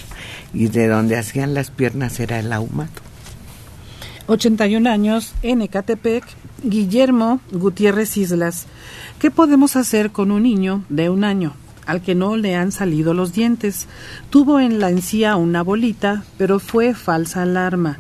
y 0.53 0.69
de 0.69 0.89
donde 0.89 1.17
hacían 1.17 1.55
las 1.55 1.71
piernas 1.71 2.19
era 2.21 2.39
el 2.39 2.53
ahumado. 2.53 3.06
81 4.29 4.91
años 4.91 5.35
en 5.43 5.63
Ecatepec, 5.63 6.25
Guillermo 6.65 7.41
Gutiérrez 7.53 8.17
Islas. 8.17 8.67
¿Qué 9.21 9.31
podemos 9.31 9.77
hacer 9.77 10.11
con 10.11 10.31
un 10.31 10.43
niño 10.43 10.85
de 10.89 11.11
un 11.11 11.23
año 11.23 11.55
al 11.87 12.03
que 12.03 12.17
no 12.17 12.37
le 12.37 12.57
han 12.57 12.73
salido 12.73 13.15
los 13.15 13.33
dientes? 13.33 13.87
Tuvo 14.31 14.59
en 14.59 14.81
la 14.81 14.91
encía 14.91 15.37
una 15.37 15.63
bolita, 15.63 16.25
pero 16.39 16.59
fue 16.59 16.95
falsa 16.95 17.43
alarma. 17.43 17.99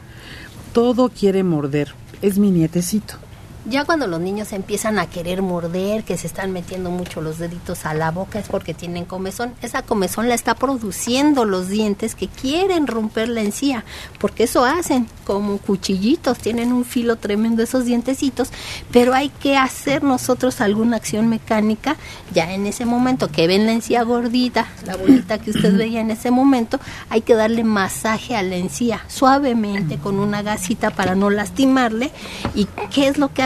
Todo 0.73 1.11
quiere 1.11 1.45
morder. 1.45 1.95
Es 2.23 2.39
mi 2.39 2.51
nietecito. 2.51 3.26
Ya 3.69 3.85
cuando 3.85 4.07
los 4.07 4.21
niños 4.21 4.53
empiezan 4.53 5.01
a 5.01 5.07
querer 5.07 5.43
morder, 5.43 6.05
que 6.05 6.17
se 6.17 6.29
están 6.29 6.53
metiendo 6.53 6.91
mucho 6.91 7.21
los 7.21 7.39
deditos 7.39 7.85
a 7.85 7.95
la 7.95 8.13
boca, 8.13 8.39
es 8.39 8.47
porque 8.49 8.75
tienen 8.75 9.05
comezón. 9.05 9.55
Esa 9.61 9.83
comezón 9.83 10.29
la 10.29 10.37
está 10.37 10.55
produciendo 10.55 11.45
los 11.45 11.69
dientes 11.69 12.15
que 12.15 12.29
quieren 12.29 12.87
romper 12.87 13.29
la 13.29 13.41
encía, 13.41 13.85
porque 14.21 14.45
eso 14.45 14.65
hacen 14.65 15.09
como 15.25 15.59
cuchillitos, 15.59 16.39
tienen 16.39 16.73
un 16.73 16.85
filo 16.85 17.17
tremendo 17.17 17.65
esos 17.65 17.85
dientecitos, 17.85 18.51
pero 18.93 19.15
hay 19.15 19.31
que 19.31 19.57
hacer 19.57 20.05
nosotros 20.05 20.61
alguna 20.61 20.97
acción 20.97 21.29
mecánica 21.29 21.97
ya 22.33 22.53
en 22.53 22.67
ese 22.67 22.85
momento 22.85 23.29
que 23.33 23.49
ven 23.49 23.67
la 23.67 23.73
encía 23.73 24.03
gordita, 24.05 24.69
la 24.87 24.97
bolita 24.97 25.39
que 25.39 25.51
usted 25.51 25.77
veía 25.77 26.01
en 26.01 26.13
ese 26.13 26.31
momento, 26.31 26.79
hay 27.11 27.23
que 27.23 27.35
darle 27.35 27.65
masaje 27.65 28.37
a 28.37 28.43
la 28.43 28.55
encía 28.55 29.05
suavemente 29.09 29.99
con 29.99 30.21
una 30.21 30.43
gasita 30.43 30.91
para 30.91 31.17
no 31.17 31.31
lastimarle. 31.31 32.13
¿Y 32.55 32.67
qué 32.91 33.09
es 33.09 33.19
lo 33.19 33.33
que 33.33 33.43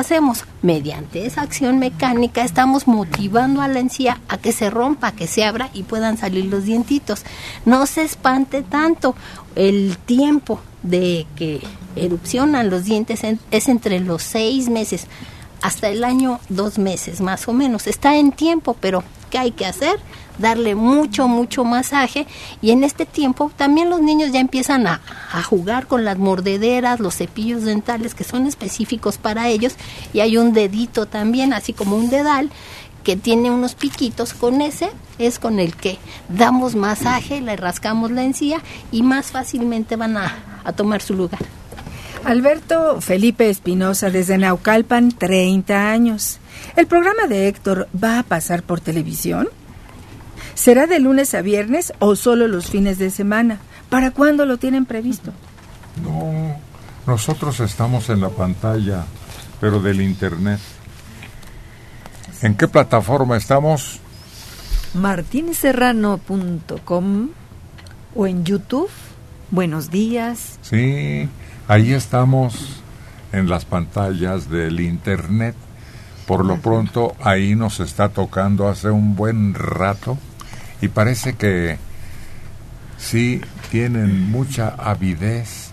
Mediante 0.62 1.24
esa 1.24 1.42
acción 1.42 1.78
mecánica 1.78 2.42
estamos 2.42 2.88
motivando 2.88 3.62
a 3.62 3.68
la 3.68 3.78
encía 3.78 4.20
a 4.28 4.38
que 4.38 4.50
se 4.52 4.68
rompa, 4.68 5.12
que 5.12 5.26
se 5.28 5.44
abra 5.44 5.70
y 5.72 5.84
puedan 5.84 6.18
salir 6.18 6.46
los 6.46 6.64
dientitos. 6.64 7.22
No 7.64 7.86
se 7.86 8.02
espante 8.02 8.62
tanto. 8.62 9.14
El 9.54 9.96
tiempo 9.98 10.60
de 10.82 11.26
que 11.36 11.60
erupcionan 11.94 12.70
los 12.70 12.84
dientes 12.84 13.22
en- 13.22 13.38
es 13.52 13.68
entre 13.68 14.00
los 14.00 14.22
seis 14.22 14.68
meses 14.68 15.06
hasta 15.62 15.88
el 15.88 16.04
año 16.04 16.40
dos 16.48 16.78
meses 16.78 17.20
más 17.20 17.48
o 17.48 17.52
menos. 17.52 17.86
Está 17.86 18.16
en 18.16 18.32
tiempo, 18.32 18.76
pero 18.80 19.02
¿qué 19.30 19.38
hay 19.38 19.50
que 19.52 19.66
hacer? 19.66 19.98
Darle 20.38 20.74
mucho, 20.74 21.28
mucho 21.28 21.64
masaje 21.64 22.26
y 22.62 22.70
en 22.70 22.82
este 22.82 23.04
tiempo 23.04 23.52
también 23.56 23.90
los 23.90 24.00
niños 24.00 24.32
ya 24.32 24.40
empiezan 24.40 24.86
a, 24.86 25.02
a 25.32 25.42
jugar 25.42 25.86
con 25.86 26.04
las 26.04 26.18
mordederas, 26.18 26.98
los 26.98 27.16
cepillos 27.16 27.64
dentales 27.64 28.14
que 28.14 28.24
son 28.24 28.46
específicos 28.46 29.18
para 29.18 29.48
ellos 29.48 29.74
y 30.12 30.20
hay 30.20 30.38
un 30.38 30.52
dedito 30.52 31.06
también, 31.06 31.52
así 31.52 31.72
como 31.72 31.96
un 31.96 32.08
dedal 32.08 32.50
que 33.04 33.16
tiene 33.16 33.50
unos 33.50 33.74
piquitos, 33.74 34.34
con 34.34 34.60
ese 34.60 34.90
es 35.18 35.38
con 35.38 35.58
el 35.58 35.74
que 35.74 35.98
damos 36.28 36.74
masaje, 36.74 37.40
le 37.40 37.56
rascamos 37.56 38.10
la 38.10 38.24
encía 38.24 38.62
y 38.92 39.02
más 39.02 39.30
fácilmente 39.30 39.96
van 39.96 40.16
a, 40.16 40.60
a 40.64 40.72
tomar 40.72 41.02
su 41.02 41.14
lugar. 41.14 41.59
Alberto 42.24 43.00
Felipe 43.00 43.50
Espinosa 43.50 44.10
desde 44.10 44.38
Naucalpan, 44.38 45.12
30 45.12 45.90
años. 45.90 46.38
¿El 46.76 46.86
programa 46.86 47.26
de 47.26 47.48
Héctor 47.48 47.88
va 47.92 48.18
a 48.18 48.22
pasar 48.22 48.62
por 48.62 48.80
televisión? 48.80 49.48
¿Será 50.54 50.86
de 50.86 51.00
lunes 51.00 51.34
a 51.34 51.42
viernes 51.42 51.92
o 51.98 52.16
solo 52.16 52.46
los 52.46 52.70
fines 52.70 52.98
de 52.98 53.10
semana? 53.10 53.58
¿Para 53.88 54.10
cuándo 54.10 54.46
lo 54.46 54.58
tienen 54.58 54.84
previsto? 54.84 55.32
No, 56.02 56.56
nosotros 57.06 57.60
estamos 57.60 58.08
en 58.10 58.20
la 58.20 58.28
pantalla, 58.28 59.04
pero 59.60 59.80
del 59.80 60.00
internet. 60.00 60.60
¿En 62.42 62.56
qué 62.56 62.68
plataforma 62.68 63.36
estamos? 63.36 64.00
martinezserrano.com 64.94 67.28
o 68.14 68.26
en 68.26 68.44
YouTube. 68.44 68.90
Buenos 69.50 69.90
días. 69.90 70.58
Sí, 70.62 71.28
ahí 71.70 71.92
estamos 71.92 72.82
en 73.30 73.48
las 73.48 73.64
pantallas 73.64 74.50
del 74.50 74.80
internet. 74.80 75.54
Por 76.26 76.44
lo 76.44 76.56
pronto 76.56 77.14
ahí 77.22 77.54
nos 77.54 77.78
está 77.78 78.08
tocando 78.08 78.68
hace 78.68 78.90
un 78.90 79.14
buen 79.14 79.54
rato. 79.54 80.18
Y 80.82 80.88
parece 80.88 81.34
que 81.34 81.78
sí 82.98 83.40
tienen 83.70 84.32
mucha 84.32 84.70
avidez 84.70 85.70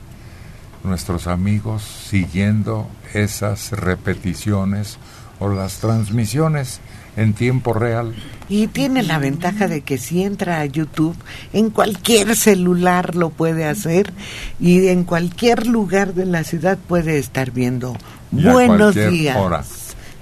nuestros 0.83 1.25
amigos 1.25 1.81
siguiendo 1.81 2.87
esas 3.15 3.71
repeticiones 3.71 4.99
o 5.39 5.49
las 5.49 5.79
transmisiones 5.79 6.79
en 7.17 7.33
tiempo 7.33 7.73
real. 7.73 8.15
Y 8.47 8.67
tiene 8.67 9.03
la 9.03 9.19
ventaja 9.19 9.67
de 9.67 9.81
que 9.81 9.97
si 9.97 10.23
entra 10.23 10.61
a 10.61 10.65
YouTube, 10.65 11.17
en 11.51 11.69
cualquier 11.69 12.37
celular 12.37 13.15
lo 13.15 13.29
puede 13.31 13.65
hacer 13.65 14.13
y 14.59 14.87
en 14.87 15.03
cualquier 15.03 15.67
lugar 15.67 16.13
de 16.13 16.25
la 16.25 16.45
ciudad 16.45 16.77
puede 16.77 17.17
estar 17.17 17.51
viendo. 17.51 17.97
Y 18.31 18.43
Buenos 18.43 18.93
cualquier 18.93 19.09
días. 19.11 19.37
hora. 19.37 19.65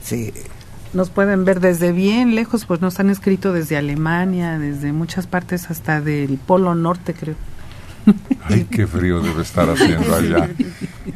Sí. 0.01 0.33
Nos 0.93 1.09
pueden 1.09 1.43
ver 1.43 1.59
desde 1.59 1.91
bien 1.91 2.33
lejos, 2.33 2.65
pues 2.65 2.79
nos 2.79 2.99
han 2.99 3.09
escrito 3.09 3.51
desde 3.51 3.77
Alemania, 3.77 4.57
desde 4.57 4.93
muchas 4.93 5.27
partes 5.27 5.69
hasta 5.69 5.99
del 6.01 6.37
Polo 6.37 6.73
Norte, 6.73 7.13
creo. 7.13 7.35
Ay, 8.43 8.67
qué 8.69 8.87
frío 8.87 9.21
debe 9.21 9.41
estar 9.41 9.69
haciendo 9.69 10.15
allá 10.15 10.49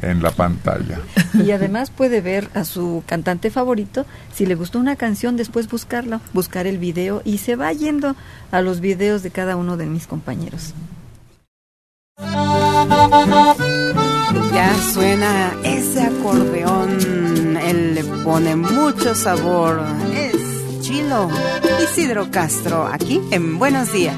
en 0.02 0.22
la 0.22 0.30
pantalla. 0.30 1.00
Y 1.34 1.50
además 1.52 1.90
puede 1.90 2.20
ver 2.20 2.48
a 2.54 2.64
su 2.64 3.02
cantante 3.06 3.50
favorito. 3.50 4.06
Si 4.34 4.46
le 4.46 4.54
gustó 4.54 4.78
una 4.78 4.96
canción, 4.96 5.36
después 5.36 5.68
buscarla, 5.68 6.20
buscar 6.32 6.66
el 6.66 6.78
video 6.78 7.22
y 7.24 7.38
se 7.38 7.56
va 7.56 7.72
yendo 7.72 8.16
a 8.50 8.60
los 8.60 8.80
videos 8.80 9.22
de 9.22 9.30
cada 9.30 9.56
uno 9.56 9.76
de 9.76 9.86
mis 9.86 10.06
compañeros. 10.06 10.74
Ya 14.52 14.74
suena 14.92 15.52
ese 15.64 16.02
acordeón, 16.02 17.56
él 17.56 17.94
le 17.94 18.04
pone 18.24 18.56
mucho 18.56 19.14
sabor. 19.14 19.80
Es 20.14 20.80
Chilo 20.80 21.28
Isidro 21.82 22.30
Castro, 22.30 22.86
aquí 22.86 23.20
en 23.30 23.58
Buenos 23.58 23.92
Días. 23.92 24.16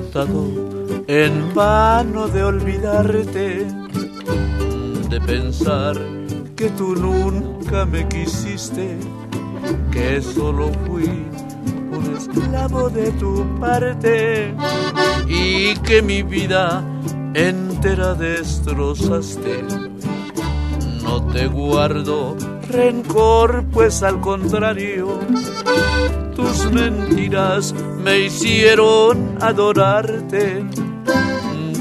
Tratado 0.00 1.04
en 1.06 1.54
vano 1.54 2.26
de 2.28 2.42
olvidarte, 2.42 3.66
de 5.10 5.20
pensar 5.20 5.94
que 6.56 6.70
tú 6.70 6.94
nunca 6.96 7.84
me 7.84 8.08
quisiste, 8.08 8.96
que 9.90 10.22
solo 10.22 10.70
fui 10.86 11.04
un 11.04 12.16
esclavo 12.16 12.88
de 12.88 13.10
tu 13.12 13.44
parte 13.60 14.54
y 15.28 15.74
que 15.80 16.00
mi 16.00 16.22
vida 16.22 16.82
entera 17.34 18.14
destrozaste. 18.14 19.64
No 21.12 21.22
te 21.26 21.46
guardo 21.46 22.34
rencor, 22.70 23.66
pues 23.70 24.02
al 24.02 24.18
contrario, 24.22 25.20
tus 26.34 26.72
mentiras 26.72 27.74
me 28.02 28.20
hicieron 28.20 29.36
adorarte. 29.38 30.64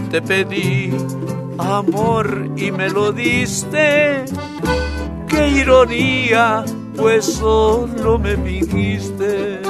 Te 0.10 0.22
pedí 0.22 0.92
amor 1.58 2.50
y 2.58 2.74
me 2.74 2.90
lo 2.90 3.14
diste. 3.14 4.26
Qué 5.30 5.48
ironía, 5.48 6.66
pues 6.98 7.24
solo 7.24 8.20
me 8.20 8.36
fingiste. 8.36 9.62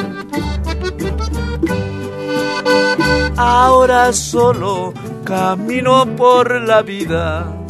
Ahora 3.37 4.11
solo 4.11 4.91
camino 5.23 6.07
por 6.15 6.51
la 6.63 6.81
vida 6.81 7.60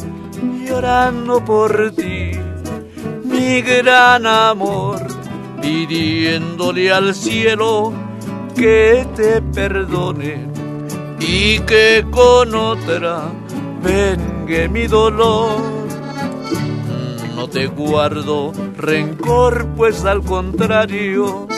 llorando 0.42 1.44
por 1.44 1.92
ti, 1.92 2.32
mi 3.24 3.62
gran 3.62 4.26
amor, 4.26 5.00
pidiéndole 5.60 6.92
al 6.92 7.14
cielo 7.14 7.92
que 8.54 9.06
te 9.16 9.40
perdone 9.40 10.46
y 11.18 11.58
que 11.60 12.04
con 12.10 12.54
otra 12.54 13.22
vengue 13.82 14.68
mi 14.68 14.86
dolor. 14.86 15.60
No 17.36 17.48
te 17.48 17.66
guardo 17.66 18.52
rencor, 18.76 19.66
pues 19.76 20.04
al 20.04 20.22
contrario, 20.22 21.48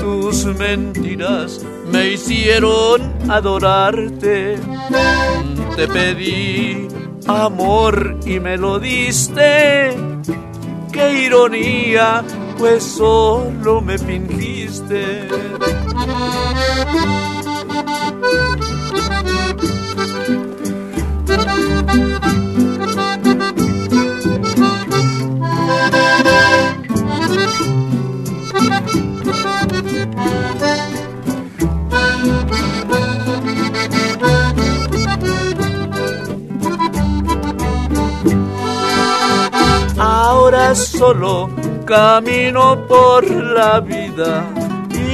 tus 0.00 0.44
mentiras 0.46 1.60
me 1.90 2.12
hicieron 2.12 3.12
adorarte. 3.30 4.56
Te 5.76 5.88
pedí 5.88 6.88
amor 7.26 8.18
y 8.26 8.40
me 8.40 8.56
lo 8.56 8.78
diste. 8.78 9.96
Qué 10.92 11.24
ironía, 11.24 12.22
pues 12.58 12.82
solo 12.82 13.80
me 13.80 13.98
fingiste. 13.98 15.28
Solo 40.74 41.50
camino 41.84 42.86
por 42.88 43.30
la 43.30 43.80
vida 43.80 44.46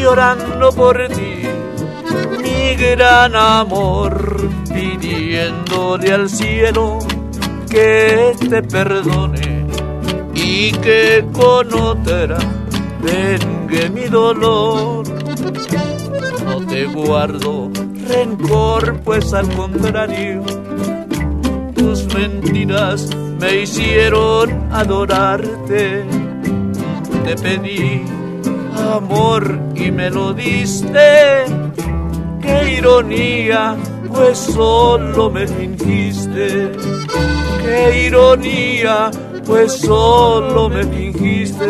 llorando 0.01 0.71
por 0.71 0.97
ti, 1.09 1.43
mi 2.41 2.77
gran 2.77 3.35
amor, 3.35 4.49
pidiéndole 4.73 6.13
al 6.13 6.29
cielo 6.29 6.99
que 7.69 8.37
te 8.49 8.63
perdone 8.63 9.67
y 10.35 10.71
que 10.73 11.27
con 11.33 11.75
otra 11.75 12.39
vengue 13.03 13.91
mi 13.91 14.05
dolor. 14.05 15.05
No 16.45 16.67
te 16.67 16.85
guardo 16.87 17.71
rencor, 18.07 19.01
pues 19.01 19.33
al 19.35 19.49
contrario, 19.55 20.43
tus 21.75 22.07
mentiras 22.15 23.11
me 23.39 23.63
hicieron 23.63 24.73
adorarte. 24.73 26.05
Te 27.25 27.37
pedí 27.37 28.05
amor 28.95 29.59
y 29.75 29.91
me 29.91 30.11
lo 30.11 30.33
diste. 30.33 31.45
Qué 32.41 32.77
ironía, 32.79 33.77
pues 34.13 34.39
solo 34.39 35.31
me 35.31 35.47
fingiste. 35.47 36.73
Qué 37.63 38.07
ironía, 38.07 39.11
pues 39.45 39.81
solo 39.81 40.69
me 40.69 40.85
fingiste. 40.85 41.67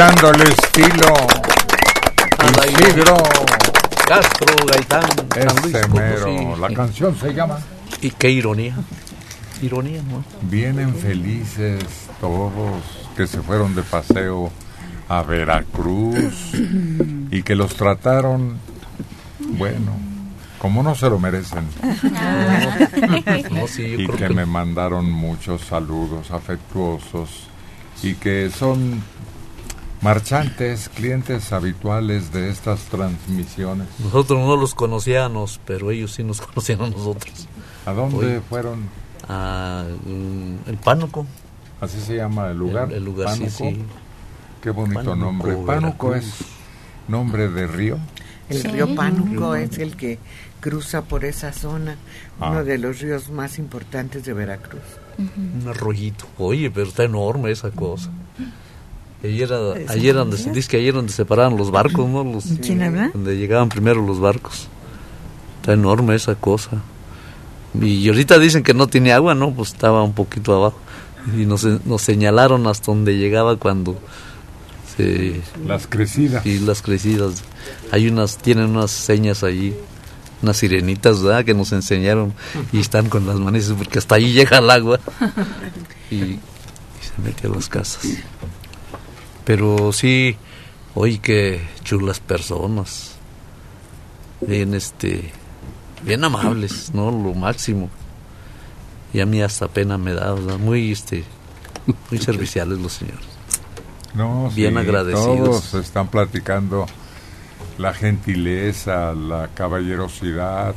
Echándole 0.00 0.44
estilo. 0.44 1.12
Isidro. 2.72 3.16
Castro, 4.08 4.66
Gaitán, 4.66 5.02
San 5.34 5.56
Luis 5.62 5.88
mero. 5.92 6.56
La 6.56 6.70
canción 6.72 7.14
se 7.14 7.34
llama 7.34 7.58
Y 8.00 8.10
qué 8.12 8.30
ironía. 8.30 8.76
Ironía, 9.60 10.00
¿no? 10.04 10.24
Vienen 10.40 10.94
felices 10.94 11.84
todos 12.18 12.82
que 13.14 13.26
se 13.26 13.42
fueron 13.42 13.74
de 13.74 13.82
paseo 13.82 14.50
a 15.06 15.22
Veracruz 15.22 16.54
y 17.30 17.42
que 17.42 17.54
los 17.54 17.74
trataron, 17.76 18.56
bueno, 19.38 19.92
como 20.58 20.82
no 20.82 20.94
se 20.94 21.10
lo 21.10 21.18
merecen. 21.18 21.66
No, 23.50 23.66
sí, 23.66 23.82
yo 23.90 24.00
y 24.00 24.06
que- 24.06 24.30
me 24.30 24.46
mandaron 24.46 25.10
muchos 25.10 25.60
saludos 25.60 26.30
afectuosos 26.30 27.48
y 28.02 28.14
que 28.14 28.48
son 28.50 29.02
marchantes, 30.02 30.88
clientes 30.88 31.52
habituales 31.52 32.32
de 32.32 32.50
estas 32.50 32.80
transmisiones. 32.84 33.86
Nosotros 33.98 34.38
no 34.40 34.56
los 34.56 34.74
conocíamos, 34.74 35.60
pero 35.66 35.90
ellos 35.90 36.12
sí 36.12 36.24
nos 36.24 36.40
conocían 36.40 36.82
a 36.82 36.90
nosotros. 36.90 37.46
¿A 37.86 37.92
dónde 37.92 38.40
fueron? 38.48 38.88
A 39.28 39.84
mm, 40.06 40.68
el 40.70 40.76
Pánuco. 40.78 41.26
Así 41.80 42.00
se 42.00 42.16
llama 42.16 42.50
el 42.50 42.58
lugar. 42.58 42.88
El, 42.90 42.98
el 42.98 43.04
lugar, 43.04 43.34
sí, 43.34 43.40
Pánuco. 43.44 43.56
sí. 43.58 43.82
Qué 44.62 44.70
bonito 44.70 44.98
Pánuco, 45.00 45.16
nombre. 45.16 45.56
Pánuco 45.66 46.14
es 46.14 46.34
nombre 47.08 47.48
de 47.48 47.66
río. 47.66 47.98
El 48.48 48.62
Sí. 48.62 48.68
río 48.68 48.94
Pánuco 48.94 49.54
es 49.54 49.78
el 49.78 49.96
que 49.96 50.18
cruza 50.60 51.02
por 51.02 51.24
esa 51.24 51.52
zona, 51.52 51.96
Ah. 52.40 52.50
uno 52.50 52.64
de 52.64 52.76
los 52.78 53.00
ríos 53.00 53.30
más 53.30 53.58
importantes 53.58 54.24
de 54.24 54.32
Veracruz. 54.34 54.82
Un 55.18 55.64
arroyito. 55.68 56.26
Oye, 56.38 56.70
pero 56.70 56.88
está 56.88 57.04
enorme 57.04 57.50
esa 57.50 57.70
cosa. 57.70 58.10
Ayer, 59.22 59.52
era- 59.52 59.92
ayer 59.92 60.14
donde 60.14 60.38
se 60.38 60.50
dice 60.50 60.68
que 60.68 60.76
ayer 60.78 60.94
donde 60.94 61.12
se 61.12 61.24
paraban 61.24 61.56
los 61.56 61.70
barcos, 61.70 62.08
¿no? 62.08 62.24
Los, 62.24 62.44
¿Quién 62.62 62.82
habla? 62.82 63.10
Donde 63.12 63.36
llegaban 63.36 63.68
primero 63.68 64.04
los 64.04 64.18
barcos. 64.20 64.68
Está 65.60 65.74
enorme 65.74 66.14
esa 66.14 66.34
cosa. 66.36 66.82
Y 67.80 68.08
ahorita 68.08 68.38
dicen 68.38 68.62
que 68.62 68.72
no 68.74 68.86
tiene 68.88 69.12
agua, 69.12 69.34
¿no? 69.34 69.52
Pues 69.54 69.72
estaba 69.72 70.02
un 70.02 70.14
poquito 70.14 70.54
abajo. 70.56 70.78
Y 71.36 71.44
nos, 71.44 71.64
nos 71.64 72.00
señalaron 72.02 72.66
hasta 72.66 72.86
donde 72.86 73.16
llegaba 73.18 73.56
cuando 73.56 73.98
se... 74.96 75.40
Las 75.66 75.86
crecidas. 75.86 76.44
Y 76.46 76.58
las 76.60 76.80
crecidas. 76.82 77.42
Hay 77.92 78.08
unas, 78.08 78.38
tienen 78.38 78.70
unas 78.70 78.90
señas 78.90 79.42
allí, 79.44 79.74
unas 80.42 80.56
sirenitas, 80.56 81.22
¿verdad? 81.22 81.44
Que 81.44 81.52
nos 81.54 81.72
enseñaron 81.72 82.32
y 82.72 82.80
están 82.80 83.10
con 83.10 83.26
las 83.26 83.36
manos 83.36 83.72
porque 83.76 83.98
hasta 83.98 84.14
ahí 84.14 84.32
llega 84.32 84.58
el 84.58 84.70
agua. 84.70 84.98
Y, 86.10 86.16
y 86.16 86.38
se 87.02 87.22
mete 87.22 87.46
a 87.46 87.50
las 87.50 87.68
casas. 87.68 88.02
Pero 89.44 89.92
sí, 89.92 90.36
oye, 90.94 91.18
qué 91.18 91.60
chulas 91.82 92.20
personas. 92.20 93.16
Bien, 94.40 94.74
este, 94.74 95.30
bien 96.02 96.24
amables, 96.24 96.92
¿no? 96.94 97.10
Lo 97.10 97.34
máximo. 97.34 97.90
Y 99.12 99.20
a 99.20 99.26
mí 99.26 99.42
hasta 99.42 99.68
pena 99.68 99.98
me 99.98 100.14
da, 100.14 100.32
¿verdad? 100.32 100.58
Muy, 100.58 100.92
este, 100.92 101.24
muy 102.10 102.18
serviciales 102.20 102.78
los 102.78 102.92
señores. 102.92 103.26
No, 104.14 104.50
Bien 104.54 104.72
sí, 104.72 104.78
agradecidos. 104.78 105.70
Todos 105.70 105.74
están 105.74 106.08
platicando 106.08 106.86
la 107.78 107.94
gentileza, 107.94 109.14
la 109.14 109.48
caballerosidad, 109.54 110.74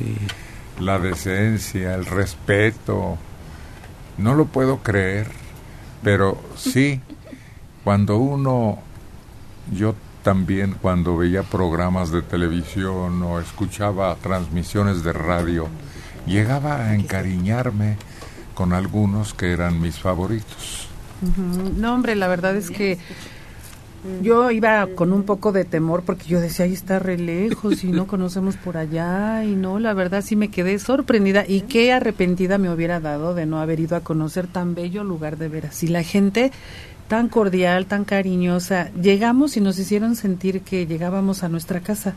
la 0.79 0.99
decencia, 0.99 1.95
el 1.95 2.05
respeto. 2.05 3.17
No 4.17 4.35
lo 4.35 4.45
puedo 4.45 4.77
creer, 4.83 5.27
pero 6.03 6.39
sí, 6.55 7.01
cuando 7.83 8.17
uno, 8.17 8.79
yo 9.71 9.95
también 10.23 10.75
cuando 10.81 11.17
veía 11.17 11.43
programas 11.43 12.11
de 12.11 12.21
televisión 12.21 13.21
o 13.23 13.39
escuchaba 13.39 14.15
transmisiones 14.15 15.03
de 15.03 15.13
radio, 15.13 15.67
llegaba 16.25 16.77
a 16.77 16.95
encariñarme 16.95 17.97
con 18.53 18.73
algunos 18.73 19.33
que 19.33 19.51
eran 19.51 19.81
mis 19.81 19.99
favoritos. 19.99 20.87
No, 21.77 21.93
hombre, 21.93 22.15
la 22.15 22.27
verdad 22.27 22.55
es 22.55 22.69
que 22.69 22.97
yo 24.21 24.51
iba 24.51 24.85
con 24.95 25.13
un 25.13 25.23
poco 25.23 25.53
de 25.53 25.63
temor 25.63 26.03
porque 26.03 26.25
yo 26.25 26.41
decía, 26.41 26.65
ahí 26.65 26.73
está 26.73 26.99
re 26.99 27.17
lejos 27.17 27.83
y 27.83 27.87
no 27.87 28.07
conocemos 28.07 28.57
por 28.57 28.75
allá 28.75 29.43
y 29.45 29.55
no, 29.55 29.79
la 29.79 29.93
verdad 29.93 30.21
sí 30.21 30.35
me 30.35 30.49
quedé 30.49 30.79
sorprendida. 30.79 31.45
Y 31.47 31.61
qué 31.61 31.93
arrepentida 31.93 32.57
me 32.57 32.69
hubiera 32.69 32.99
dado 32.99 33.33
de 33.33 33.45
no 33.45 33.59
haber 33.59 33.79
ido 33.79 33.95
a 33.95 34.01
conocer 34.01 34.47
tan 34.47 34.75
bello 34.75 35.03
lugar 35.03 35.37
de 35.37 35.47
veras. 35.47 35.83
Y 35.83 35.87
la 35.87 36.03
gente 36.03 36.51
tan 37.07 37.29
cordial, 37.29 37.85
tan 37.85 38.05
cariñosa, 38.05 38.89
llegamos 38.99 39.57
y 39.57 39.61
nos 39.61 39.77
hicieron 39.79 40.15
sentir 40.15 40.61
que 40.61 40.85
llegábamos 40.87 41.43
a 41.43 41.49
nuestra 41.49 41.79
casa. 41.79 42.13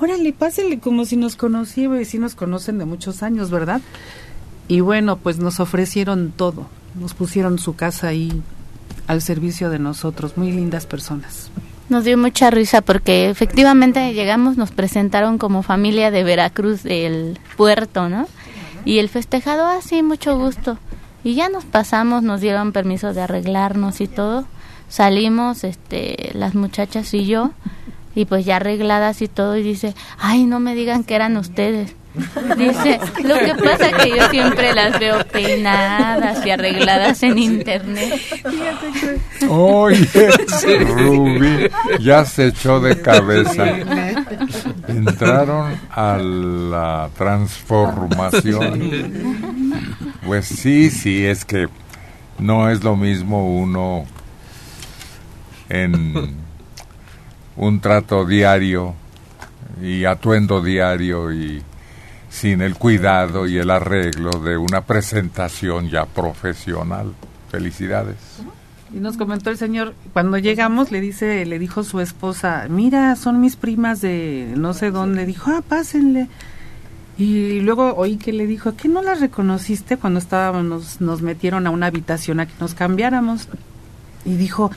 Órale, 0.00 0.32
pásenle 0.32 0.78
como 0.78 1.04
si 1.04 1.16
nos 1.16 1.36
conociera 1.36 2.00
y 2.00 2.04
si 2.04 2.18
nos 2.18 2.34
conocen 2.34 2.78
de 2.78 2.84
muchos 2.84 3.22
años, 3.22 3.50
¿verdad? 3.50 3.80
Y 4.68 4.80
bueno, 4.80 5.16
pues 5.16 5.38
nos 5.38 5.60
ofrecieron 5.60 6.32
todo, 6.36 6.68
nos 6.98 7.14
pusieron 7.14 7.58
su 7.58 7.74
casa 7.74 8.08
ahí 8.08 8.42
al 9.06 9.22
servicio 9.22 9.70
de 9.70 9.78
nosotros, 9.78 10.36
muy 10.36 10.52
lindas 10.52 10.86
personas. 10.86 11.50
Nos 11.88 12.04
dio 12.04 12.18
mucha 12.18 12.50
risa 12.50 12.82
porque 12.82 13.30
efectivamente 13.30 14.12
llegamos, 14.12 14.58
nos 14.58 14.70
presentaron 14.70 15.38
como 15.38 15.62
familia 15.62 16.10
de 16.10 16.22
Veracruz 16.22 16.82
del 16.82 17.38
puerto, 17.56 18.10
¿no? 18.10 18.28
Y 18.84 18.98
el 18.98 19.08
festejado, 19.08 19.66
ah, 19.66 19.78
sí, 19.82 20.02
mucho 20.02 20.38
gusto. 20.38 20.78
Y 21.28 21.34
ya 21.34 21.50
nos 21.50 21.66
pasamos, 21.66 22.22
nos 22.22 22.40
dieron 22.40 22.72
permiso 22.72 23.12
de 23.12 23.20
arreglarnos 23.20 24.00
y 24.00 24.08
todo. 24.08 24.46
Salimos, 24.88 25.62
este, 25.62 26.30
las 26.32 26.54
muchachas 26.54 27.12
y 27.12 27.26
yo, 27.26 27.50
y 28.14 28.24
pues 28.24 28.46
ya 28.46 28.56
arregladas 28.56 29.20
y 29.20 29.28
todo, 29.28 29.58
y 29.58 29.62
dice, 29.62 29.94
ay, 30.18 30.46
no 30.46 30.58
me 30.58 30.74
digan 30.74 31.04
que 31.04 31.14
eran 31.14 31.36
ustedes. 31.36 31.94
Dice, 32.56 32.98
lo 33.24 33.38
que 33.38 33.54
pasa 33.62 33.92
que 33.92 34.10
yo 34.10 34.28
siempre 34.30 34.74
las 34.74 34.98
veo 34.98 35.24
peinadas 35.26 36.44
y 36.44 36.50
arregladas 36.50 37.22
en 37.22 37.38
internet. 37.38 38.20
Oye, 39.48 40.08
Rubí, 40.96 41.68
ya 42.00 42.24
se 42.24 42.48
echó 42.48 42.80
de 42.80 43.00
cabeza. 43.00 43.66
Entraron 44.88 45.78
a 45.90 46.18
la 46.18 47.10
transformación. 47.16 49.02
Pues 50.24 50.46
sí, 50.46 50.90
sí, 50.90 51.24
es 51.24 51.44
que 51.44 51.68
no 52.38 52.70
es 52.70 52.82
lo 52.84 52.96
mismo 52.96 53.58
uno 53.58 54.04
en 55.68 56.36
un 57.56 57.80
trato 57.80 58.24
diario 58.24 58.94
y 59.82 60.04
atuendo 60.04 60.62
diario 60.62 61.32
y 61.32 61.62
sin 62.30 62.62
el 62.62 62.74
cuidado 62.74 63.46
y 63.46 63.58
el 63.58 63.70
arreglo 63.70 64.30
de 64.30 64.56
una 64.56 64.82
presentación 64.82 65.88
ya 65.88 66.06
profesional. 66.06 67.14
Felicidades. 67.50 68.16
Y 68.92 68.98
nos 68.98 69.16
comentó 69.16 69.50
el 69.50 69.58
señor, 69.58 69.94
cuando 70.12 70.38
llegamos 70.38 70.90
le 70.90 71.00
dice, 71.00 71.44
le 71.44 71.58
dijo 71.58 71.84
su 71.84 72.00
esposa, 72.00 72.66
mira, 72.70 73.16
son 73.16 73.40
mis 73.40 73.56
primas 73.56 74.00
de 74.00 74.52
no 74.56 74.72
sé 74.72 74.90
dónde. 74.90 75.26
Dijo, 75.26 75.50
ah, 75.50 75.62
pásenle. 75.66 76.28
Y 77.18 77.60
luego 77.60 77.94
oí 77.94 78.16
que 78.16 78.32
le 78.32 78.46
dijo, 78.46 78.76
¿qué 78.76 78.88
no 78.88 79.02
las 79.02 79.20
reconociste 79.20 79.96
cuando 79.96 80.20
estábamos, 80.20 80.64
nos, 80.64 81.00
nos 81.00 81.20
metieron 81.20 81.66
a 81.66 81.70
una 81.70 81.86
habitación 81.86 82.40
a 82.40 82.46
que 82.46 82.54
nos 82.60 82.74
cambiáramos? 82.74 83.48
Y 84.24 84.36
dijo, 84.36 84.70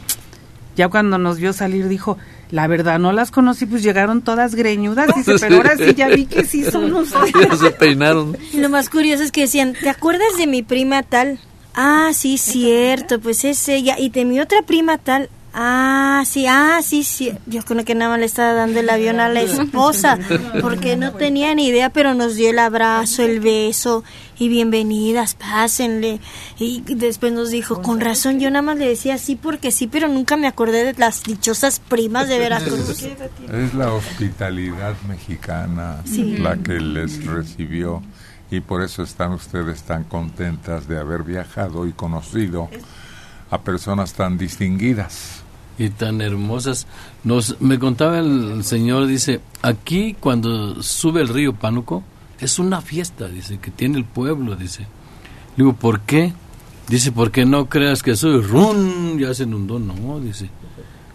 ya 0.75 0.87
cuando 0.89 1.17
nos 1.17 1.37
vio 1.37 1.53
salir, 1.53 1.87
dijo, 1.87 2.17
la 2.51 2.67
verdad 2.67 2.99
no 2.99 3.11
las 3.11 3.31
conocí, 3.31 3.65
pues 3.65 3.83
llegaron 3.83 4.21
todas 4.21 4.55
greñudas. 4.55 5.09
Dice, 5.15 5.35
pero 5.39 5.57
ahora 5.57 5.77
sí 5.77 5.93
ya 5.95 6.07
vi 6.07 6.25
que 6.25 6.45
sí 6.45 6.63
son 6.63 6.93
ustedes. 6.95 7.59
se 7.59 7.71
peinaron. 7.71 8.37
Y 8.53 8.57
lo 8.57 8.69
más 8.69 8.89
curioso 8.89 9.23
es 9.23 9.31
que 9.31 9.41
decían, 9.41 9.73
¿te 9.79 9.89
acuerdas 9.89 10.37
de 10.37 10.47
mi 10.47 10.63
prima 10.63 11.03
tal? 11.03 11.39
Ah, 11.73 12.11
sí, 12.13 12.37
cierto, 12.37 13.19
pues 13.19 13.45
es 13.45 13.67
ella. 13.69 13.97
Y 13.97 14.09
de 14.09 14.25
mi 14.25 14.39
otra 14.39 14.61
prima 14.63 14.97
tal. 14.97 15.29
Ah, 15.53 16.23
sí, 16.25 16.45
ah, 16.47 16.79
sí, 16.81 17.03
sí. 17.03 17.33
Yo 17.45 17.61
creo 17.63 17.83
que 17.83 17.93
nada 17.93 18.11
más 18.11 18.19
le 18.19 18.25
estaba 18.25 18.53
dando 18.53 18.79
el 18.79 18.89
avión 18.89 19.19
a 19.19 19.27
la 19.27 19.41
esposa, 19.41 20.17
porque 20.61 20.95
no 20.95 21.11
tenía 21.13 21.53
ni 21.55 21.67
idea, 21.67 21.89
pero 21.89 22.13
nos 22.13 22.35
dio 22.35 22.49
el 22.51 22.59
abrazo, 22.59 23.23
el 23.23 23.41
beso 23.41 24.03
y 24.39 24.47
bienvenidas, 24.47 25.33
pásenle. 25.35 26.21
Y 26.57 26.81
después 26.95 27.33
nos 27.33 27.49
dijo, 27.49 27.81
con 27.81 27.99
razón, 27.99 28.39
yo 28.39 28.49
nada 28.49 28.61
más 28.61 28.77
le 28.77 28.87
decía 28.87 29.17
sí 29.17 29.35
porque 29.35 29.71
sí, 29.71 29.87
pero 29.87 30.07
nunca 30.07 30.37
me 30.37 30.47
acordé 30.47 30.85
de 30.85 30.93
las 30.97 31.21
dichosas 31.23 31.79
primas 31.79 32.29
de 32.29 32.39
Veracruz. 32.39 33.03
Es 33.51 33.73
la 33.73 33.91
hospitalidad 33.93 34.93
mexicana 35.07 35.97
Sí. 36.05 36.37
la 36.37 36.55
que 36.57 36.79
les 36.79 37.25
recibió 37.25 38.01
y 38.49 38.61
por 38.61 38.81
eso 38.83 39.03
están 39.03 39.33
ustedes 39.33 39.83
tan 39.83 40.05
contentas 40.05 40.87
de 40.87 40.97
haber 40.97 41.23
viajado 41.23 41.85
y 41.87 41.91
conocido 41.91 42.69
a 43.49 43.59
personas 43.61 44.13
tan 44.13 44.37
distinguidas. 44.37 45.40
Y 45.81 45.89
tan 45.89 46.21
hermosas. 46.21 46.87
Nos 47.23 47.59
me 47.59 47.79
contaba 47.79 48.19
el 48.19 48.63
señor 48.63 49.07
dice, 49.07 49.41
aquí 49.61 50.15
cuando 50.19 50.81
sube 50.81 51.21
el 51.21 51.27
río 51.27 51.53
Pánuco 51.53 52.03
es 52.39 52.59
una 52.59 52.81
fiesta, 52.81 53.27
dice, 53.27 53.59
que 53.59 53.71
tiene 53.71 53.97
el 53.97 54.05
pueblo, 54.05 54.55
dice. 54.55 54.81
Le 55.55 55.63
digo, 55.63 55.73
¿por 55.73 56.01
qué? 56.01 56.33
Dice, 56.87 57.11
porque 57.11 57.45
no 57.45 57.69
creas 57.69 58.01
que 58.01 58.15
sube, 58.15 58.41
¡rum! 58.41 59.17
ya 59.19 59.33
se 59.33 59.43
inundó, 59.43 59.79
no, 59.79 60.19
dice. 60.19 60.49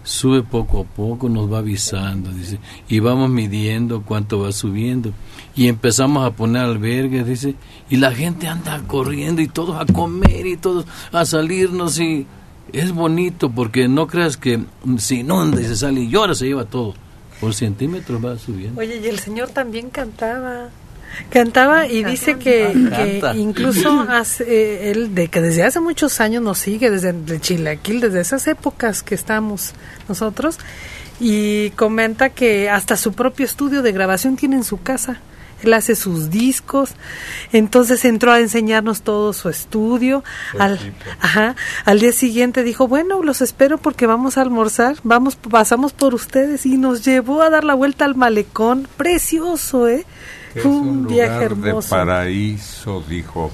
Sube 0.05 0.45
poco 0.45 0.83
a 0.83 0.85
poco, 0.85 1.29
nos 1.29 1.53
va 1.53 1.59
avisando, 1.59 2.31
dice, 2.31 2.61
y 2.89 3.01
vamos 3.01 3.29
midiendo 3.29 4.03
cuánto 4.03 4.39
va 4.39 4.53
subiendo. 4.53 5.13
Y 5.57 5.67
empezamos 5.67 6.25
a 6.25 6.31
poner 6.31 6.63
albergues, 6.63 7.27
dice, 7.27 7.57
y 7.91 7.97
la 7.97 8.13
gente 8.13 8.47
anda 8.47 8.81
corriendo 8.87 9.43
y 9.43 9.49
todos 9.49 9.81
a 9.81 9.93
comer 9.93 10.47
y 10.47 10.57
todos 10.57 10.87
a 11.11 11.25
salirnos 11.25 11.99
y 11.99 12.25
es 12.73 12.93
bonito 12.93 13.51
porque 13.51 13.89
no 13.89 14.07
creas 14.07 14.37
que 14.37 14.61
si 14.99 15.21
inunda 15.21 15.61
y 15.61 15.65
se 15.65 15.77
sale 15.77 16.01
y 16.01 16.09
llora, 16.09 16.35
se 16.35 16.47
lleva 16.47 16.65
todo. 16.65 16.95
Por 17.41 17.55
centímetros 17.55 18.25
va 18.25 18.39
subiendo. 18.39 18.81
Oye, 18.81 19.01
y 19.03 19.07
el 19.07 19.19
señor 19.19 19.51
también 19.51 19.91
cantaba. 19.91 20.71
Cantaba 21.31 21.87
y 21.87 22.05
dice 22.05 22.39
que, 22.39 22.73
incluso 23.37 24.01
hace, 24.09 24.45
eh, 24.45 24.91
él, 24.91 25.15
de 25.15 25.29
que 25.29 25.41
desde 25.41 25.63
hace 25.63 25.81
muchos 25.81 26.21
años 26.21 26.43
nos 26.43 26.59
sigue, 26.59 26.91
desde 26.91 27.41
Chilaquil, 27.41 28.01
desde 28.01 28.21
esas 28.21 28.47
épocas 28.47 29.03
que 29.03 29.15
estamos 29.15 29.73
nosotros, 30.09 30.59
y 31.21 31.71
comenta 31.71 32.31
que 32.31 32.69
hasta 32.69 32.97
su 32.97 33.13
propio 33.13 33.47
estudio 33.47 33.83
de 33.83 33.93
grabación 33.93 34.37
tiene 34.37 34.57
en 34.57 34.65
su 34.65 34.83
casa. 34.83 35.21
Él 35.63 35.73
hace 35.73 35.97
sus 35.97 36.31
discos, 36.31 36.91
entonces 37.53 38.05
entró 38.05 38.33
a 38.33 38.41
enseñarnos 38.41 39.03
todo 39.03 39.33
su 39.33 39.49
estudio. 39.49 40.23
Al, 40.59 40.79
ajá, 41.21 41.57
al 41.85 42.01
día 42.01 42.13
siguiente 42.13 42.63
dijo, 42.63 42.89
bueno, 42.89 43.23
los 43.23 43.41
espero 43.41 43.79
porque 43.79 44.07
vamos 44.07 44.37
a 44.37 44.43
almorzar, 44.43 44.97
vamos, 45.03 45.37
pasamos 45.37 45.93
por 45.93 46.15
ustedes 46.15 46.67
y 46.67 46.77
nos 46.77 47.05
llevó 47.05 47.43
a 47.43 47.51
dar 47.51 47.65
la 47.65 47.75
vuelta 47.75 48.05
al 48.05 48.17
malecón, 48.17 48.87
precioso, 48.97 49.89
¿eh? 49.89 50.05
Es 50.55 50.63
Fue 50.63 50.71
un 50.71 51.07
un 51.07 51.07
viaje 51.07 51.49
lugar 51.49 51.57
de 51.57 51.73
hermoso. 51.73 51.91
paraíso, 51.91 53.03
dijo 53.09 53.51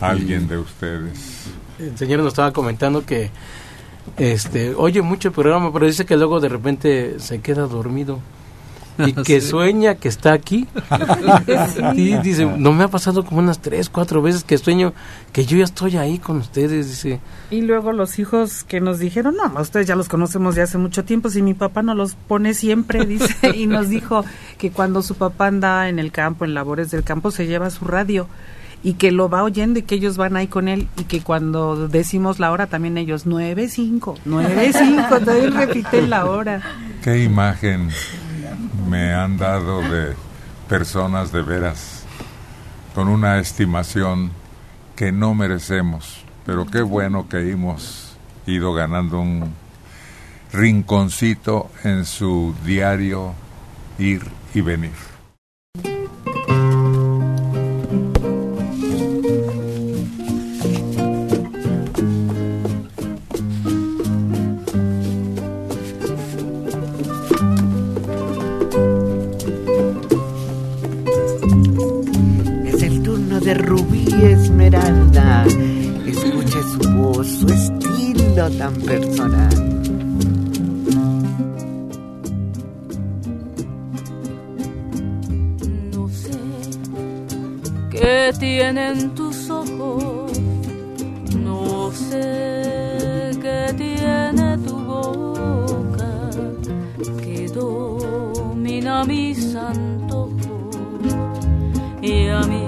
alguien 0.00 0.48
de 0.48 0.58
ustedes. 0.58 1.44
El 1.78 1.96
señor 1.96 2.20
nos 2.20 2.28
estaba 2.28 2.52
comentando 2.52 3.04
que 3.06 3.30
este 4.16 4.74
oye 4.74 5.02
mucho 5.02 5.28
el 5.28 5.34
programa, 5.34 5.72
pero 5.72 5.86
dice 5.86 6.04
que 6.06 6.16
luego 6.16 6.40
de 6.40 6.48
repente 6.48 7.20
se 7.20 7.40
queda 7.40 7.66
dormido. 7.66 8.20
Y 9.06 9.12
que 9.12 9.40
Sí. 9.40 9.48
sueña 9.48 9.94
que 9.94 10.08
está 10.08 10.32
aquí. 10.32 10.66
Y 11.94 12.16
dice, 12.18 12.44
no 12.46 12.72
me 12.72 12.84
ha 12.84 12.88
pasado 12.88 13.24
como 13.24 13.38
unas 13.40 13.60
tres, 13.60 13.88
cuatro 13.88 14.22
veces 14.22 14.44
que 14.44 14.58
sueño 14.58 14.92
que 15.32 15.44
yo 15.44 15.56
ya 15.56 15.64
estoy 15.64 15.96
ahí 15.96 16.18
con 16.18 16.38
ustedes. 16.38 16.88
Dice, 16.88 17.20
Y 17.50 17.62
luego 17.62 17.92
los 17.92 18.18
hijos 18.18 18.64
que 18.64 18.80
nos 18.80 18.98
dijeron, 18.98 19.36
no, 19.36 19.60
ustedes 19.60 19.86
ya 19.86 19.96
los 19.96 20.08
conocemos 20.08 20.54
de 20.54 20.62
hace 20.62 20.78
mucho 20.78 21.04
tiempo, 21.04 21.30
si 21.30 21.42
mi 21.42 21.54
papá 21.54 21.82
no 21.82 21.94
los 21.94 22.14
pone 22.14 22.54
siempre, 22.54 23.04
dice, 23.06 23.34
y 23.54 23.66
nos 23.66 23.88
dijo 23.88 24.24
que 24.58 24.70
cuando 24.70 25.02
su 25.02 25.14
papá 25.14 25.46
anda 25.46 25.88
en 25.88 25.98
el 25.98 26.12
campo, 26.12 26.44
en 26.44 26.54
labores 26.54 26.90
del 26.90 27.04
campo, 27.04 27.30
se 27.30 27.46
lleva 27.46 27.70
su 27.70 27.84
radio 27.84 28.28
y 28.80 28.92
que 28.94 29.10
lo 29.10 29.28
va 29.28 29.42
oyendo 29.42 29.80
y 29.80 29.82
que 29.82 29.96
ellos 29.96 30.16
van 30.16 30.36
ahí 30.36 30.46
con 30.46 30.68
él 30.68 30.86
y 30.96 31.02
que 31.04 31.20
cuando 31.20 31.88
decimos 31.88 32.38
la 32.38 32.52
hora 32.52 32.68
también 32.68 32.96
ellos, 32.96 33.26
nueve, 33.26 33.68
cinco, 33.68 34.14
nueve, 34.24 34.70
cinco, 34.72 35.18
todavía 35.18 35.50
repiten 35.50 36.10
la 36.10 36.26
hora. 36.26 36.62
¿Qué 37.02 37.24
imagen 37.24 37.88
me 38.88 39.12
han 39.12 39.36
dado 39.36 39.82
de 39.82 40.14
personas 40.68 41.30
de 41.30 41.42
veras 41.42 42.04
con 42.94 43.08
una 43.08 43.38
estimación 43.38 44.32
que 44.96 45.12
no 45.12 45.34
merecemos? 45.34 46.24
Pero 46.46 46.66
qué 46.66 46.82
bueno 46.82 47.28
que 47.28 47.50
hemos 47.50 48.16
ido 48.46 48.72
ganando 48.72 49.20
un 49.20 49.52
rinconcito 50.52 51.70
en 51.84 52.06
su 52.06 52.54
diario 52.64 53.34
ir 53.98 54.22
y 54.54 54.62
venir. 54.62 55.17
esmeralda. 74.68 75.44
Escuche 76.06 76.62
su 76.62 76.90
voz, 76.96 77.26
su 77.26 77.46
estilo 77.48 78.50
tan 78.58 78.74
personal. 78.74 79.48
No 85.92 86.08
sé 86.08 86.38
qué 87.90 88.32
tienen 88.38 89.14
tus 89.14 89.50
ojos, 89.50 90.32
no 91.34 91.90
sé 91.92 93.30
qué 93.40 93.74
tiene 93.76 94.58
tu 94.58 94.76
boca 94.76 96.30
que 97.22 97.48
domina 97.48 99.04
mis 99.04 99.54
antojos 99.54 100.38
y 102.00 102.28
a 102.28 102.40
mí 102.42 102.67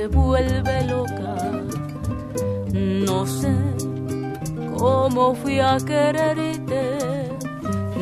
sangre 0.00 0.08
vuelve 0.08 0.84
loca. 0.84 1.36
No 2.72 3.26
sé 3.26 3.54
cómo 4.76 5.34
fui 5.34 5.58
a 5.60 5.76
quererte, 5.78 6.98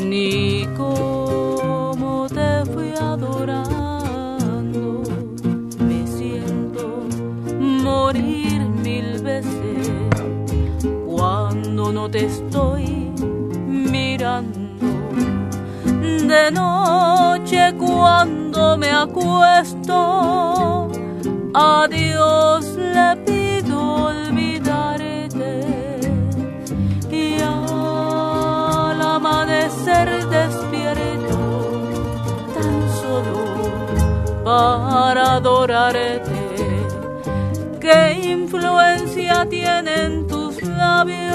ni 0.04 0.66
cómo 0.76 2.26
te 2.28 2.64
fui 2.72 2.92
adorando. 3.00 3.72
Me 5.80 6.06
siento 6.06 7.02
morir 7.58 8.60
mil 8.60 9.22
veces 9.22 9.88
cuando 11.06 11.92
no 11.92 12.10
te 12.10 12.26
estoy 12.26 13.10
mirando. 13.66 14.58
De 16.28 16.50
noche 16.50 17.74
cuando 17.78 18.76
me 18.76 18.90
acuesto, 18.90 20.77
a 21.54 21.86
Dios 21.88 22.76
le 22.76 23.16
pido 23.24 24.04
olvidarte 24.06 25.60
y 27.10 27.40
al 27.40 29.00
amanecer 29.00 30.26
despierto 30.28 31.38
tan 32.54 32.74
solo 33.00 34.44
para 34.44 35.36
adorarte. 35.36 36.20
¿Qué 37.80 38.12
influencia 38.34 39.46
tienen 39.48 40.26
tus 40.26 40.62
labios 40.62 41.28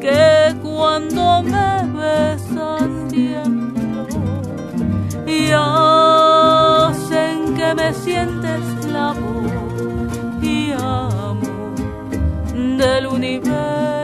que 0.00 0.54
cuando 0.62 1.42
me 1.42 1.82
besan 1.98 3.10
que 7.60 7.74
me 7.74 7.92
sienta 7.92 8.56
esclavo 8.56 9.42
y 10.40 10.72
amo 10.72 11.74
del 12.54 13.06
universo? 13.06 13.99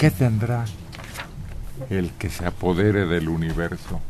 Qué 0.00 0.10
tendrá 0.10 0.64
el 1.90 2.10
que 2.12 2.30
se 2.30 2.46
apodere 2.46 3.04
del 3.04 3.28
universo? 3.28 4.00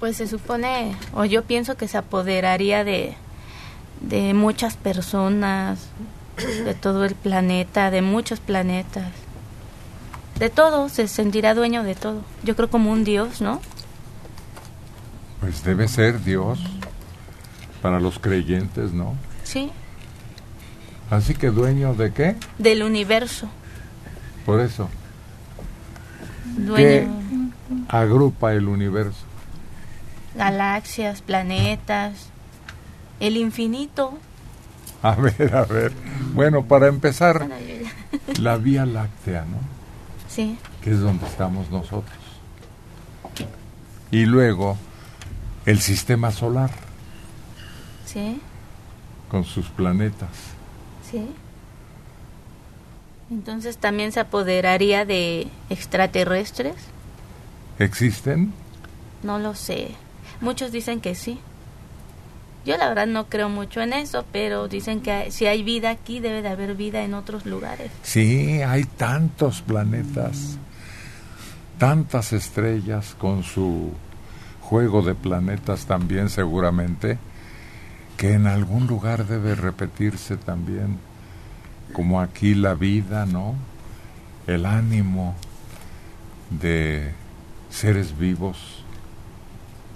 Pues 0.00 0.16
se 0.16 0.26
supone, 0.26 0.96
o 1.12 1.26
yo 1.26 1.42
pienso 1.44 1.76
que 1.76 1.88
se 1.88 1.98
apoderaría 1.98 2.82
de, 2.82 3.14
de 4.00 4.32
muchas 4.32 4.78
personas, 4.78 5.88
de 6.64 6.72
todo 6.72 7.04
el 7.04 7.14
planeta, 7.14 7.90
de 7.90 8.00
muchos 8.00 8.40
planetas. 8.40 9.08
De 10.38 10.48
todo, 10.48 10.88
se 10.88 11.06
sentirá 11.06 11.52
dueño 11.54 11.82
de 11.82 11.94
todo. 11.94 12.22
Yo 12.42 12.56
creo 12.56 12.70
como 12.70 12.90
un 12.92 13.04
dios, 13.04 13.42
¿no? 13.42 13.60
Pues 15.40 15.62
debe 15.64 15.86
ser 15.86 16.24
Dios 16.24 16.58
para 17.82 18.00
los 18.00 18.18
creyentes, 18.18 18.92
¿no? 18.92 19.16
Sí, 19.44 19.70
Así 21.10 21.34
que 21.34 21.50
dueño 21.50 21.92
de 21.92 22.10
qué? 22.14 22.36
del 22.56 22.82
universo. 22.82 23.46
Por 24.46 24.60
eso. 24.60 24.88
Dueño, 26.56 27.20
Agrupa 27.88 28.52
el 28.52 28.68
universo. 28.68 29.24
galaxias, 30.34 31.22
planetas, 31.22 32.28
el 33.20 33.36
infinito. 33.36 34.18
A 35.02 35.14
ver, 35.14 35.54
a 35.54 35.64
ver. 35.64 35.92
Bueno, 36.34 36.64
para 36.64 36.86
empezar, 36.88 37.38
Bueno, 37.38 37.54
yo 37.58 37.84
ya- 38.36 38.40
la 38.42 38.56
Vía 38.56 38.86
Láctea, 38.86 39.42
¿no? 39.42 39.58
Sí, 40.28 40.58
Que 40.82 40.90
es 40.92 41.00
donde 41.00 41.26
estamos 41.26 41.70
nosotros. 41.70 42.16
Y 44.10 44.24
luego, 44.26 44.76
el 45.66 45.80
sistema 45.80 46.30
solar, 46.30 46.70
sí, 48.06 48.40
con 49.30 49.44
sus 49.44 49.66
planetas. 49.68 50.28
sí. 51.10 51.28
Entonces 53.32 53.78
también 53.78 54.12
se 54.12 54.20
apoderaría 54.20 55.06
de 55.06 55.46
extraterrestres. 55.70 56.74
¿Existen? 57.78 58.52
No 59.22 59.38
lo 59.38 59.54
sé. 59.54 59.88
Muchos 60.42 60.70
dicen 60.70 61.00
que 61.00 61.14
sí. 61.14 61.40
Yo 62.66 62.76
la 62.76 62.88
verdad 62.88 63.06
no 63.06 63.26
creo 63.30 63.48
mucho 63.48 63.80
en 63.80 63.94
eso, 63.94 64.26
pero 64.32 64.68
dicen 64.68 65.00
que 65.00 65.10
hay- 65.12 65.30
si 65.32 65.46
hay 65.46 65.62
vida 65.62 65.88
aquí 65.90 66.20
debe 66.20 66.42
de 66.42 66.48
haber 66.48 66.74
vida 66.74 67.02
en 67.04 67.14
otros 67.14 67.46
lugares. 67.46 67.90
Sí, 68.02 68.60
hay 68.62 68.84
tantos 68.84 69.62
planetas, 69.62 70.58
tantas 71.78 72.32
estrellas 72.34 73.16
con 73.18 73.42
su 73.42 73.92
juego 74.60 75.00
de 75.02 75.14
planetas 75.14 75.86
también 75.86 76.28
seguramente, 76.28 77.18
que 78.18 78.34
en 78.34 78.46
algún 78.46 78.86
lugar 78.86 79.26
debe 79.26 79.54
repetirse 79.54 80.36
también, 80.36 80.98
como 81.92 82.20
aquí 82.20 82.54
la 82.54 82.74
vida, 82.74 83.26
¿no? 83.26 83.54
El 84.46 84.66
ánimo 84.66 85.34
de 86.50 87.12
seres 87.70 88.16
vivos. 88.18 88.82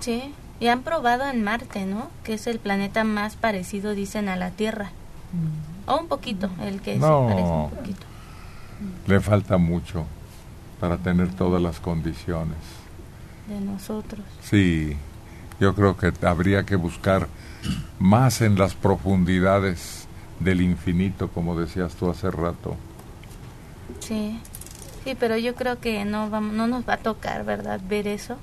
Sí, 0.01 0.33
y 0.61 0.69
han 0.69 0.83
probado 0.83 1.29
en 1.29 1.43
Marte, 1.43 1.85
¿no? 1.87 2.09
Que 2.25 2.35
es 2.35 2.47
el 2.47 2.59
planeta 2.59 3.05
más 3.05 3.37
parecido, 3.37 3.95
dicen, 3.95 4.29
a 4.29 4.37
la 4.37 4.51
Tierra. 4.51 4.91
O 5.87 5.99
un 5.99 6.09
poquito, 6.09 6.49
el 6.63 6.81
que 6.81 6.95
se 6.95 6.99
No. 7.01 7.27
parece 7.29 7.49
un 7.51 7.71
poquito. 7.71 8.07
Le 9.07 9.21
falta 9.21 9.57
mucho 9.59 10.05
para 10.81 10.97
tener 10.99 11.33
todas 11.35 11.61
las 11.63 11.81
condiciones. 11.81 12.57
de 13.49 13.61
nosotros. 13.61 14.23
Sí, 14.43 14.97
Yo 15.61 15.75
creo 15.75 15.97
que 15.97 16.13
habría 16.27 16.65
que 16.67 16.75
buscar 16.77 17.29
más 18.01 18.41
en 18.43 18.59
las 18.59 18.75
profundidades 18.75 19.96
del 20.41 20.61
infinito, 20.61 21.29
como 21.29 21.59
decías 21.59 21.95
tú 21.95 22.11
hace 22.11 22.31
rato. 22.31 22.77
Sí, 24.01 24.39
sí, 25.05 25.17
pero 25.19 25.37
yo 25.37 25.55
creo 25.55 25.81
que 25.81 26.05
no, 26.05 26.29
vamos, 26.31 26.55
no 26.55 26.67
nos 26.67 26.89
va 26.89 26.95
a 26.95 26.99
tocar, 26.99 27.45
¿verdad? 27.45 27.81
Ver 27.89 28.07
eso, 28.07 28.37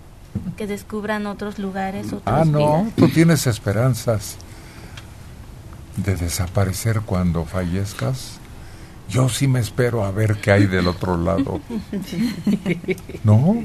que 0.57 0.67
descubran 0.67 1.27
otros 1.27 1.59
lugares, 1.59 2.07
otros 2.07 2.21
Ah, 2.25 2.43
no, 2.45 2.83
vidas. 2.83 2.95
tú 2.95 3.07
tienes 3.09 3.45
esperanzas 3.47 4.37
de 5.97 6.15
desaparecer 6.15 7.01
cuando 7.01 7.45
fallezcas. 7.45 8.39
Yo 9.09 9.29
sí 9.29 9.47
me 9.47 9.59
espero 9.59 10.03
a 10.05 10.11
ver 10.11 10.37
qué 10.37 10.51
hay 10.51 10.65
del 10.65 10.87
otro 10.87 11.17
lado. 11.17 11.59
¿No? 13.23 13.63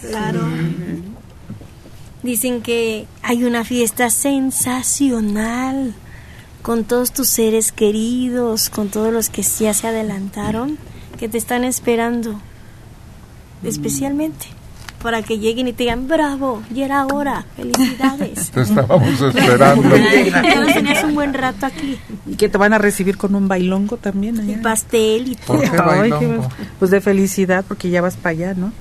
Claro. 0.00 0.40
Dicen 2.22 2.62
que 2.62 3.06
hay 3.22 3.44
una 3.44 3.64
fiesta 3.64 4.08
sensacional 4.10 5.94
con 6.66 6.82
todos 6.82 7.12
tus 7.12 7.28
seres 7.28 7.70
queridos, 7.70 8.70
con 8.70 8.88
todos 8.88 9.12
los 9.12 9.28
que 9.28 9.42
ya 9.42 9.72
se 9.72 9.86
adelantaron, 9.86 10.78
que 11.16 11.28
te 11.28 11.38
están 11.38 11.62
esperando, 11.62 12.40
especialmente 13.62 14.48
para 15.00 15.22
que 15.22 15.38
lleguen 15.38 15.68
y 15.68 15.72
te 15.72 15.84
digan, 15.84 16.08
bravo, 16.08 16.64
ya 16.74 16.86
era 16.86 17.06
hora, 17.06 17.44
felicidades. 17.54 18.50
Te 18.50 18.62
estábamos 18.62 19.20
esperando. 19.20 19.88
Tenías 20.74 21.04
un 21.04 21.14
buen 21.14 21.34
rato 21.34 21.66
aquí. 21.66 21.98
Y 22.26 22.34
que 22.34 22.48
te 22.48 22.58
van 22.58 22.72
a 22.72 22.78
recibir 22.78 23.16
con 23.16 23.36
un 23.36 23.46
bailongo 23.46 23.98
también 23.98 24.40
allá. 24.40 24.54
Y 24.54 24.56
pastel 24.56 25.28
y 25.28 25.34
todo. 25.36 25.58
¿Por 25.58 25.70
qué 25.70 25.76
Ay, 25.80 26.10
bailongo? 26.10 26.48
qué- 26.48 26.64
pues 26.80 26.90
de 26.90 27.00
felicidad 27.00 27.64
porque 27.68 27.90
ya 27.90 28.00
vas 28.02 28.16
para 28.16 28.30
allá, 28.30 28.54
¿no? 28.54 28.72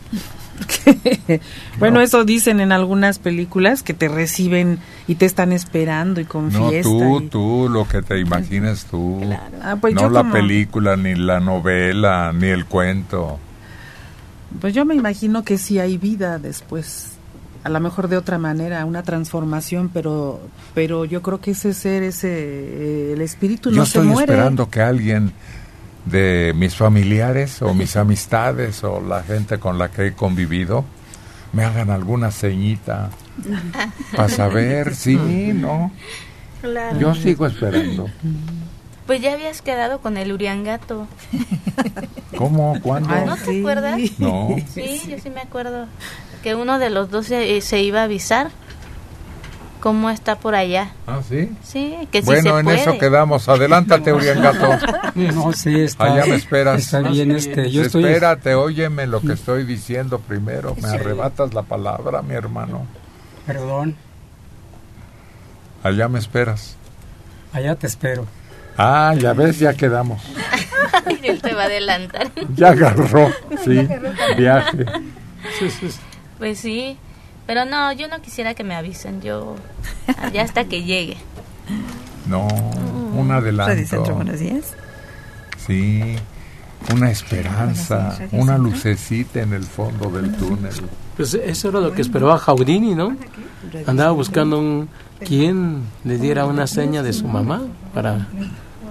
bueno, 1.80 2.02
eso 2.02 2.24
dicen 2.26 2.60
en 2.60 2.72
algunas 2.72 3.20
películas 3.20 3.84
que 3.84 3.94
te 3.94 4.08
reciben 4.08 4.80
y 5.08 5.16
te 5.16 5.26
están 5.26 5.52
esperando 5.52 6.22
y 6.22 6.26
con 6.26 6.52
No, 6.52 6.70
fiesta. 6.70 6.90
tú, 6.90 7.20
y- 7.22 7.28
tú, 7.28 7.70
lo 7.70 7.88
que 7.88 8.02
te 8.02 8.20
imagines 8.20 8.86
tú. 8.86 9.22
Ah, 9.62 9.78
pues 9.80 9.94
no 9.94 10.02
yo 10.02 10.10
la 10.10 10.22
como- 10.22 10.34
película, 10.34 10.96
ni 10.96 11.16
la 11.16 11.40
novela, 11.40 12.32
ni 12.34 12.48
el 12.48 12.66
cuento. 12.66 13.40
Pues 14.62 14.74
yo 14.74 14.86
me 14.86 14.96
imagino 14.96 15.44
que 15.44 15.58
sí 15.58 15.80
hay 15.80 15.98
vida 15.98 16.40
después, 16.40 17.12
a 17.64 17.70
lo 17.70 17.80
mejor 17.82 18.08
de 18.08 18.16
otra 18.18 18.38
manera, 18.38 18.86
una 18.86 19.04
transformación, 19.04 19.90
pero 19.94 20.40
pero 20.74 21.04
yo 21.06 21.22
creo 21.22 21.42
que 21.42 21.52
ese 21.52 21.74
ser, 21.74 22.04
ese 22.04 22.30
eh, 22.32 23.14
el 23.14 23.22
espíritu 23.22 23.70
Yo 23.72 23.78
no 23.78 23.86
se 23.86 23.98
estoy 24.00 24.08
muere. 24.08 24.32
esperando 24.32 24.70
que 24.70 24.82
alguien 24.82 25.34
de 26.06 26.54
mis 26.56 26.76
familiares 26.76 27.62
o 27.62 27.74
mis 27.74 27.96
amistades 27.96 28.84
o 28.84 29.02
la 29.02 29.24
gente 29.24 29.60
con 29.60 29.78
la 29.78 29.90
que 29.90 30.08
he 30.08 30.14
convivido 30.14 30.86
me 31.52 31.64
hagan 31.64 31.90
alguna 31.90 32.32
ceñita 32.32 33.10
para 34.16 34.30
saber, 34.30 34.96
sí, 34.96 35.16
¿no? 35.16 35.92
Claro. 36.62 37.00
Yo 37.00 37.16
sigo 37.16 37.46
esperando. 37.46 38.10
Pues 39.06 39.22
ya 39.22 39.34
habías 39.34 39.62
quedado 39.62 40.00
con 40.00 40.18
el 40.18 40.32
Uriangato. 40.32 41.08
¿Cómo? 42.38 42.80
¿Cuándo? 42.82 43.10
¿No 43.26 43.38
te 43.38 43.60
acuerdas? 43.60 44.00
No. 44.18 44.56
Sí, 44.74 45.02
yo 45.08 45.18
sí 45.20 45.30
me 45.30 45.42
acuerdo. 45.42 45.88
Que 46.44 46.56
uno 46.56 46.80
de 46.80 46.90
los 46.90 47.10
dos 47.12 47.28
se, 47.28 47.58
eh, 47.58 47.62
se 47.62 47.82
iba 47.82 48.02
a 48.02 48.04
avisar 48.06 48.52
cómo 49.86 50.10
está 50.10 50.40
por 50.40 50.56
allá. 50.56 50.94
Ah, 51.06 51.20
sí. 51.30 51.56
Sí, 51.62 51.96
que 52.12 52.22
sí 52.22 52.26
bueno, 52.26 52.54
se 52.54 52.60
en 52.60 52.66
puede. 52.66 52.82
eso 52.82 52.98
quedamos. 52.98 53.48
Adelántate, 53.48 54.12
Uriangato. 54.14 54.80
No, 55.14 55.54
sí, 55.54 55.80
está, 55.80 56.06
Allá 56.06 56.26
me 56.26 56.38
esperas. 56.38 56.82
Está 56.82 57.02
bien, 57.02 57.30
este, 57.30 57.70
yo 57.70 57.84
estoy... 57.84 58.04
Espérate, 58.04 58.56
óyeme 58.56 59.06
lo 59.06 59.22
que 59.22 59.34
estoy 59.34 59.64
diciendo 59.64 60.18
primero. 60.18 60.76
Me 60.82 60.88
arrebatas 60.88 61.54
la 61.54 61.62
palabra, 61.62 62.24
mi 62.24 62.34
hermano. 62.34 62.88
Perdón, 63.46 63.96
Allá 65.84 66.08
me 66.08 66.18
esperas. 66.18 66.78
allá 67.54 67.76
te 67.76 67.86
espero. 67.86 68.26
Ah, 68.80 69.14
ya 69.16 69.34
ves, 69.34 69.60
ya 69.60 69.76
quedamos. 69.76 70.20
Él 71.22 71.40
te 71.40 71.54
va 71.54 71.62
a 71.62 71.66
adelantar. 71.66 72.32
Ya 72.56 72.70
agarró, 72.70 73.30
sí, 73.64 73.88
viaje. 74.36 74.84
Pues 76.40 76.58
sí, 76.58 76.98
pero 77.46 77.66
no, 77.66 77.92
yo 77.94 78.08
no 78.08 78.22
quisiera 78.22 78.54
que 78.54 78.64
me 78.64 78.76
avisen, 78.76 79.22
yo 79.22 79.56
allá 80.18 80.44
hasta 80.44 80.66
que 80.66 80.84
llegue. 80.84 81.18
No, 82.28 82.48
un 82.48 83.32
adelanto. 83.32 84.04
buenos 84.16 84.40
días. 84.40 84.74
Sí, 85.66 86.16
una 86.94 87.10
esperanza, 87.10 88.18
una 88.32 88.58
lucecita 88.58 89.42
en 89.42 89.54
el 89.54 89.64
fondo 89.64 90.10
del 90.10 90.36
túnel. 90.36 90.74
Pues 91.16 91.34
eso 91.34 91.70
era 91.70 91.80
lo 91.80 91.94
que 91.94 92.02
esperaba 92.02 92.38
Jaudini, 92.38 92.94
¿no? 92.94 93.16
Andaba 93.88 94.12
buscando 94.12 94.60
un 94.60 94.90
quien 95.20 95.84
le 96.04 96.18
diera 96.18 96.46
una 96.46 96.68
seña 96.68 97.04
de 97.04 97.14
su 97.14 97.28
mamá 97.28 97.62
para, 97.94 98.28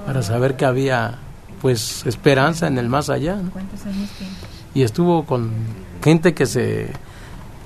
para 0.07 0.23
saber 0.23 0.57
que 0.57 0.65
había 0.65 1.19
pues 1.61 2.05
esperanza 2.07 2.67
en 2.67 2.79
el 2.79 2.89
más 2.89 3.11
allá. 3.11 3.37
¿no? 3.37 3.51
Y 4.75 4.83
estuvo 4.83 5.25
con 5.25 5.51
gente 6.03 6.35
que 6.35 6.47
se 6.47 6.91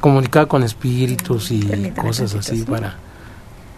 comunicaba 0.01 0.47
con 0.47 0.63
espíritus 0.63 1.51
y 1.51 1.93
cosas 1.93 2.35
así 2.35 2.63
para 2.63 2.97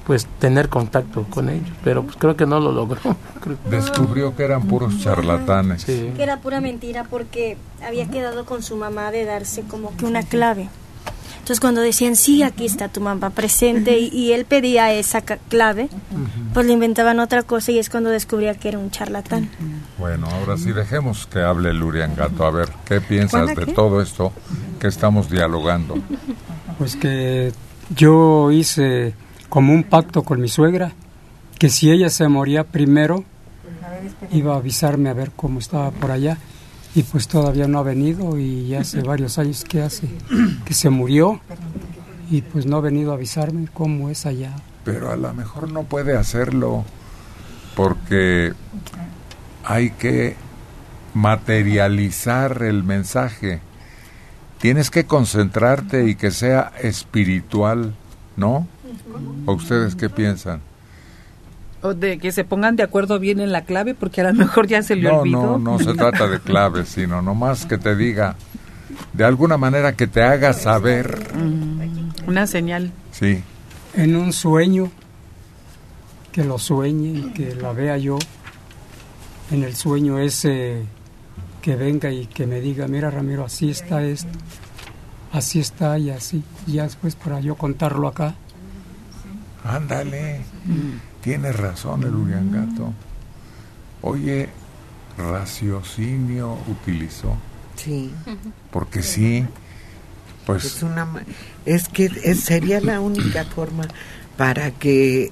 pues 0.06 0.26
tener 0.40 0.68
contacto 0.68 1.24
con 1.30 1.48
ellos, 1.48 1.70
pero 1.84 2.02
pues 2.02 2.16
creo 2.16 2.34
que 2.34 2.44
no 2.44 2.58
lo 2.58 2.72
logró. 2.72 2.98
Descubrió 3.70 4.34
que 4.34 4.42
eran 4.42 4.66
puros 4.66 4.98
charlatanes. 4.98 5.82
Sí. 5.82 6.12
Que 6.16 6.22
era 6.22 6.40
pura 6.40 6.60
mentira 6.60 7.04
porque 7.04 7.56
había 7.86 8.08
quedado 8.08 8.44
con 8.44 8.62
su 8.62 8.76
mamá 8.76 9.12
de 9.12 9.24
darse 9.24 9.62
como 9.62 9.96
que 9.96 10.06
una 10.06 10.22
clave. 10.22 10.68
Entonces 11.40 11.60
cuando 11.60 11.80
decían, 11.80 12.14
sí, 12.16 12.42
aquí 12.42 12.64
está 12.64 12.88
tu 12.88 13.00
mamá 13.00 13.30
presente 13.30 13.98
y, 13.98 14.08
y 14.08 14.32
él 14.32 14.44
pedía 14.44 14.92
esa 14.92 15.22
clave, 15.22 15.88
pues 16.54 16.66
le 16.66 16.72
inventaban 16.74 17.18
otra 17.18 17.42
cosa 17.42 17.72
y 17.72 17.78
es 17.78 17.90
cuando 17.90 18.10
descubría 18.10 18.54
que 18.54 18.68
era 18.68 18.78
un 18.78 18.90
charlatán. 18.90 19.50
Bueno, 19.98 20.28
ahora 20.28 20.56
sí 20.56 20.72
dejemos 20.72 21.26
que 21.26 21.40
hable 21.40 21.70
el 21.70 21.82
Uriangato. 21.82 22.44
A 22.44 22.50
ver, 22.50 22.68
¿qué 22.84 23.00
piensas 23.00 23.42
¿Cuándo 23.42 23.60
de 23.60 23.66
qué? 23.66 23.72
todo 23.72 24.00
esto 24.00 24.32
que 24.78 24.86
estamos 24.86 25.28
dialogando? 25.28 25.96
Pues 26.78 26.94
que 26.94 27.52
yo 27.96 28.50
hice 28.52 29.14
como 29.48 29.72
un 29.72 29.82
pacto 29.82 30.22
con 30.22 30.40
mi 30.40 30.48
suegra, 30.48 30.92
que 31.58 31.68
si 31.68 31.90
ella 31.90 32.10
se 32.10 32.28
moría 32.28 32.64
primero, 32.64 33.24
iba 34.30 34.54
a 34.54 34.58
avisarme 34.58 35.10
a 35.10 35.14
ver 35.14 35.32
cómo 35.34 35.58
estaba 35.58 35.90
por 35.90 36.10
allá. 36.10 36.38
Y 36.94 37.02
pues 37.04 37.28
todavía 37.28 37.68
no 37.68 37.78
ha 37.78 37.82
venido 37.82 38.38
y 38.38 38.68
ya 38.68 38.80
hace 38.80 39.02
varios 39.02 39.38
años 39.38 39.64
que 39.64 39.80
hace 39.80 40.08
que 40.64 40.74
se 40.74 40.90
murió 40.90 41.40
y 42.30 42.42
pues 42.42 42.66
no 42.66 42.78
ha 42.78 42.80
venido 42.80 43.12
a 43.12 43.14
avisarme 43.14 43.68
cómo 43.72 44.10
es 44.10 44.26
allá. 44.26 44.56
Pero 44.84 45.10
a 45.12 45.16
lo 45.16 45.32
mejor 45.34 45.70
no 45.70 45.84
puede 45.84 46.16
hacerlo 46.16 46.84
porque 47.76 48.52
hay 49.64 49.90
que 49.90 50.36
materializar 51.14 52.62
el 52.62 52.82
mensaje. 52.82 53.60
Tienes 54.58 54.90
que 54.90 55.06
concentrarte 55.06 56.08
y 56.08 56.16
que 56.16 56.30
sea 56.30 56.72
espiritual, 56.82 57.94
¿no? 58.36 58.66
¿O 59.46 59.54
ustedes 59.54 59.94
qué 59.94 60.08
piensan? 60.08 60.60
O 61.82 61.94
de 61.94 62.18
que 62.18 62.30
se 62.32 62.44
pongan 62.44 62.76
de 62.76 62.82
acuerdo 62.82 63.18
bien 63.18 63.40
en 63.40 63.52
la 63.52 63.62
clave 63.64 63.94
porque 63.94 64.20
a 64.20 64.24
lo 64.24 64.34
mejor 64.34 64.66
ya 64.66 64.82
se 64.82 64.96
le 64.96 65.08
No, 65.08 65.20
olvidó. 65.20 65.58
no, 65.58 65.58
no 65.58 65.78
se 65.78 65.94
trata 65.94 66.26
de 66.28 66.38
claves, 66.40 66.88
sino 66.90 67.22
nomás 67.22 67.64
que 67.64 67.78
te 67.78 67.96
diga, 67.96 68.36
de 69.14 69.24
alguna 69.24 69.56
manera 69.56 69.94
que 69.96 70.06
te 70.06 70.22
haga 70.22 70.52
saber, 70.52 71.32
Mm, 71.34 72.28
una 72.28 72.46
señal. 72.46 72.92
sí, 73.12 73.42
En 73.94 74.14
un 74.14 74.32
sueño, 74.32 74.90
que 76.32 76.44
lo 76.44 76.58
sueñe 76.58 77.08
y 77.18 77.22
que 77.32 77.54
la 77.56 77.72
vea 77.72 77.96
yo, 77.96 78.18
en 79.50 79.64
el 79.64 79.74
sueño 79.74 80.18
ese 80.20 80.84
que 81.62 81.74
venga 81.76 82.10
y 82.10 82.26
que 82.26 82.46
me 82.46 82.60
diga, 82.60 82.86
mira 82.88 83.10
Ramiro, 83.10 83.44
así 83.46 83.68
está 83.70 84.02
esto, 84.02 84.28
así 85.32 85.58
está 85.60 85.98
y 85.98 86.10
así, 86.10 86.42
y 86.66 86.72
ya 86.74 86.84
después 86.84 87.16
para 87.16 87.40
yo 87.40 87.54
contarlo 87.56 88.06
acá. 88.06 88.34
ándale, 89.64 90.40
tienes 91.22 91.56
razón 91.56 92.02
el 92.02 92.14
Uriangato. 92.14 92.92
Oye, 94.02 94.48
raciocinio 95.18 96.56
utilizó, 96.68 97.36
Sí. 97.76 98.10
porque 98.70 99.02
sí, 99.02 99.44
pues 100.46 100.64
Es, 100.64 100.82
una, 100.82 101.04
ma- 101.04 101.22
es 101.66 101.88
que 101.88 102.10
es- 102.24 102.40
sería 102.40 102.80
la 102.80 103.00
única 103.00 103.44
forma 103.44 103.86
para 104.36 104.70
que 104.70 105.30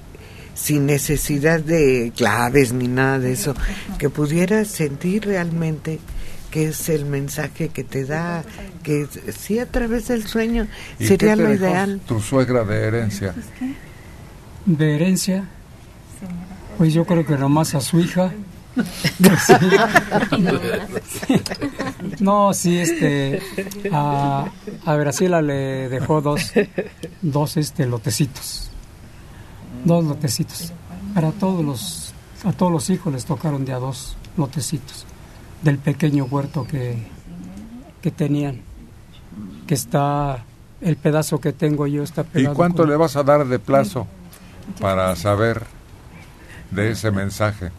sin 0.53 0.85
necesidad 0.85 1.61
de 1.61 2.11
claves 2.15 2.73
ni 2.73 2.87
nada 2.87 3.17
de 3.19 3.31
eso, 3.31 3.55
que 3.97 4.09
pudieras 4.09 4.67
sentir 4.67 5.25
realmente 5.25 5.99
que 6.51 6.69
es 6.69 6.89
el 6.89 7.05
mensaje 7.05 7.69
que 7.69 7.83
te 7.83 8.05
da, 8.05 8.43
que 8.83 9.07
sí 9.37 9.59
a 9.59 9.67
través 9.67 10.07
del 10.07 10.25
sueño 10.27 10.67
¿y 10.99 11.05
sería 11.07 11.17
qué 11.17 11.27
te 11.27 11.35
lo 11.43 11.49
dejó 11.49 11.63
ideal. 11.65 12.01
Tu 12.07 12.19
suegra 12.19 12.63
de 12.65 12.83
herencia. 12.87 13.35
De 14.65 14.95
herencia, 14.95 15.47
pues 16.79 16.93
yo 16.95 17.05
creo 17.05 17.23
que 17.25 17.37
nomás 17.37 17.75
a 17.75 17.81
su 17.81 17.99
hija 17.99 18.31
No, 22.19 22.53
sí, 22.53 22.77
este, 22.79 23.41
a, 23.91 24.45
a 24.85 24.95
Graciela 24.95 25.41
le 25.41 25.89
dejó 25.89 26.21
dos, 26.21 26.51
dos 27.21 27.57
este, 27.57 27.85
lotecitos, 27.85 28.69
dos 29.85 30.03
lotecitos. 30.05 30.73
Para 31.13 31.31
todos 31.31 31.63
los, 31.63 32.13
a 32.45 32.51
todos 32.53 32.71
los 32.71 32.89
hijos 32.89 33.13
les 33.13 33.25
tocaron 33.25 33.65
de 33.65 33.73
a 33.73 33.79
dos 33.79 34.15
lotecitos 34.37 35.05
del 35.61 35.77
pequeño 35.77 36.25
huerto 36.25 36.65
que, 36.65 36.97
que 38.01 38.11
tenían, 38.11 38.61
que 39.67 39.73
está, 39.73 40.43
el 40.81 40.95
pedazo 40.97 41.39
que 41.39 41.53
tengo 41.53 41.87
yo 41.87 42.03
está 42.03 42.21
¿Y 42.21 42.25
pegado. 42.25 42.55
cuánto 42.55 42.83
con- 42.83 42.89
le 42.89 42.95
vas 42.97 43.15
a 43.15 43.23
dar 43.23 43.45
de 43.47 43.59
plazo 43.59 44.07
para 44.79 45.15
saber 45.15 45.63
de 46.71 46.91
ese 46.91 47.11
mensaje? 47.11 47.71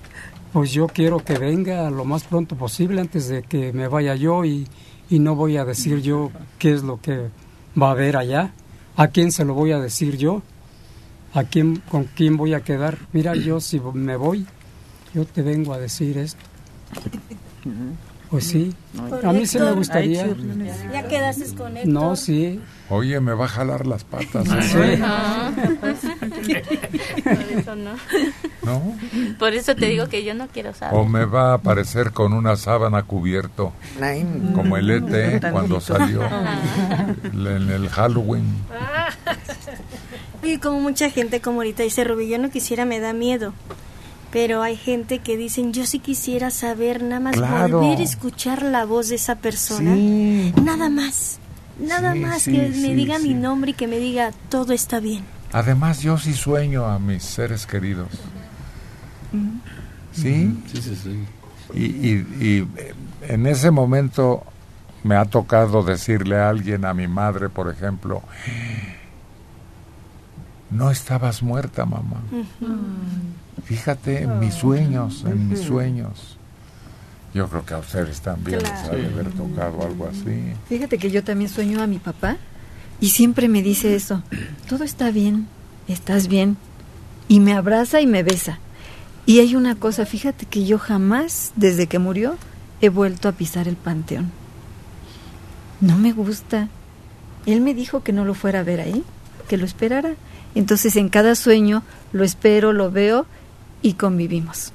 Pues 0.52 0.72
yo 0.72 0.88
quiero 0.88 1.18
que 1.18 1.38
venga 1.38 1.90
lo 1.90 2.04
más 2.04 2.24
pronto 2.24 2.56
posible 2.56 3.00
antes 3.00 3.28
de 3.28 3.42
que 3.42 3.72
me 3.72 3.86
vaya 3.88 4.16
yo 4.16 4.44
y, 4.44 4.66
y 5.08 5.18
no 5.18 5.34
voy 5.36 5.56
a 5.56 5.64
decir 5.64 6.02
yo 6.02 6.30
qué 6.58 6.72
es 6.72 6.82
lo 6.82 7.00
que 7.00 7.28
va 7.80 7.88
a 7.88 7.92
haber 7.92 8.16
allá, 8.16 8.52
a 8.96 9.08
quién 9.08 9.30
se 9.30 9.44
lo 9.44 9.54
voy 9.54 9.72
a 9.72 9.78
decir 9.78 10.16
yo, 10.16 10.42
a 11.34 11.44
quién, 11.44 11.76
con 11.88 12.04
quién 12.04 12.36
voy 12.36 12.54
a 12.54 12.62
quedar. 12.62 12.98
Mira, 13.12 13.36
yo 13.36 13.60
si 13.60 13.80
me 13.94 14.16
voy, 14.16 14.46
yo 15.14 15.24
te 15.24 15.42
vengo 15.42 15.72
a 15.72 15.78
decir 15.78 16.18
esto. 16.18 16.40
Pues 18.30 18.44
sí, 18.44 18.72
a 19.24 19.32
mí 19.32 19.44
sí 19.44 19.58
me 19.58 19.72
gustaría. 19.72 20.28
Ya 20.92 21.08
quedaste 21.08 21.52
con 21.56 21.76
él. 21.76 21.92
No, 21.92 22.14
sí. 22.14 22.60
Oye, 22.88 23.18
me 23.20 23.34
va 23.34 23.46
a 23.46 23.48
jalar 23.48 23.86
las 23.86 24.04
patas. 24.04 24.46
Sí. 24.70 24.78
¿eh? 24.78 26.62
Por 27.24 27.58
eso 27.58 27.76
no. 27.76 27.92
¿No? 28.62 28.96
Por 29.38 29.52
eso 29.54 29.74
te 29.74 29.86
digo 29.86 30.08
que 30.08 30.22
yo 30.24 30.34
no 30.34 30.46
quiero 30.48 30.72
saber. 30.74 30.98
O 30.98 31.04
me 31.06 31.24
va 31.24 31.50
a 31.50 31.54
aparecer 31.54 32.12
con 32.12 32.32
una 32.32 32.56
sábana 32.56 33.02
cubierto, 33.02 33.72
como 34.54 34.76
el 34.76 34.90
ET 34.90 35.50
cuando 35.50 35.80
salió 35.80 36.22
en 37.32 37.70
el 37.70 37.88
Halloween. 37.88 38.44
Y 40.42 40.58
como 40.58 40.80
mucha 40.80 41.10
gente 41.10 41.40
como 41.40 41.58
ahorita 41.58 41.82
dice 41.82 42.04
Rubí, 42.04 42.28
yo 42.28 42.38
no 42.38 42.50
quisiera, 42.50 42.84
me 42.84 43.00
da 43.00 43.12
miedo. 43.12 43.52
Pero 44.32 44.62
hay 44.62 44.76
gente 44.76 45.18
que 45.18 45.36
dicen, 45.36 45.72
yo 45.72 45.86
sí 45.86 45.98
quisiera 45.98 46.50
saber, 46.50 47.02
nada 47.02 47.20
más 47.20 47.36
Claro. 47.36 47.80
volver 47.80 47.98
a 47.98 48.02
escuchar 48.02 48.62
la 48.62 48.84
voz 48.84 49.08
de 49.08 49.16
esa 49.16 49.36
persona. 49.36 49.94
Sí. 49.94 50.52
Nada 50.62 50.88
más, 50.88 51.38
nada 51.80 52.12
Sí, 52.12 52.20
más 52.20 52.42
sí, 52.42 52.52
que 52.52 52.68
me 52.68 52.74
sí, 52.74 52.94
diga 52.94 53.18
mi 53.18 53.34
nombre 53.34 53.72
y 53.72 53.74
que 53.74 53.88
me 53.88 53.98
diga, 53.98 54.30
todo 54.48 54.72
está 54.72 55.00
bien. 55.00 55.24
Además, 55.52 56.00
yo 56.00 56.16
sí 56.16 56.32
sueño 56.34 56.84
a 56.86 56.98
mis 57.00 57.24
seres 57.24 57.66
queridos. 57.66 58.08
¿Sí? 60.12 60.54
Sí, 60.72 60.82
sí, 60.82 60.96
sí. 61.02 61.24
Y, 61.74 61.84
y- 61.84 62.26
y, 62.40 62.68
eh, 62.76 62.94
en 63.28 63.46
ese 63.46 63.70
momento 63.70 64.44
me 65.04 65.16
ha 65.16 65.24
tocado 65.24 65.82
decirle 65.82 66.36
a 66.36 66.48
alguien, 66.48 66.84
a 66.84 66.94
mi 66.94 67.06
madre, 67.08 67.48
por 67.48 67.68
ejemplo, 67.70 68.22
no 70.70 70.90
estabas 70.90 71.42
muerta, 71.42 71.84
mamá. 71.84 72.20
Fíjate 73.64 74.22
en 74.22 74.38
mis 74.38 74.54
sueños, 74.54 75.24
en 75.26 75.48
mis 75.48 75.60
sueños. 75.60 76.36
Yo 77.32 77.48
creo 77.48 77.64
que 77.64 77.74
a 77.74 77.78
ustedes 77.78 78.20
también 78.20 78.58
les 78.60 78.70
ha 78.70 78.90
de 78.90 79.06
haber 79.06 79.30
tocado 79.30 79.82
algo 79.84 80.08
así. 80.08 80.52
Fíjate 80.68 80.98
que 80.98 81.10
yo 81.10 81.22
también 81.22 81.48
sueño 81.48 81.80
a 81.80 81.86
mi 81.86 81.98
papá 81.98 82.36
y 83.00 83.10
siempre 83.10 83.48
me 83.48 83.62
dice 83.62 83.94
eso, 83.94 84.22
todo 84.68 84.84
está 84.84 85.10
bien, 85.10 85.46
estás 85.86 86.28
bien, 86.28 86.56
y 87.28 87.40
me 87.40 87.54
abraza 87.54 88.00
y 88.00 88.06
me 88.06 88.22
besa. 88.22 88.58
Y 89.26 89.38
hay 89.38 89.54
una 89.54 89.76
cosa, 89.76 90.06
fíjate 90.06 90.46
que 90.46 90.64
yo 90.64 90.78
jamás, 90.78 91.52
desde 91.54 91.86
que 91.86 92.00
murió, 92.00 92.36
he 92.80 92.88
vuelto 92.88 93.28
a 93.28 93.32
pisar 93.32 93.68
el 93.68 93.76
panteón. 93.76 94.32
No 95.80 95.96
me 95.96 96.12
gusta. 96.12 96.68
Él 97.46 97.60
me 97.60 97.74
dijo 97.74 98.02
que 98.02 98.12
no 98.12 98.24
lo 98.24 98.34
fuera 98.34 98.60
a 98.60 98.64
ver 98.64 98.80
ahí, 98.80 99.04
que 99.48 99.56
lo 99.56 99.64
esperara. 99.64 100.14
Entonces 100.54 100.96
en 100.96 101.08
cada 101.08 101.36
sueño 101.36 101.84
lo 102.12 102.24
espero, 102.24 102.72
lo 102.72 102.90
veo 102.90 103.26
y 103.82 103.94
convivimos. 103.94 104.72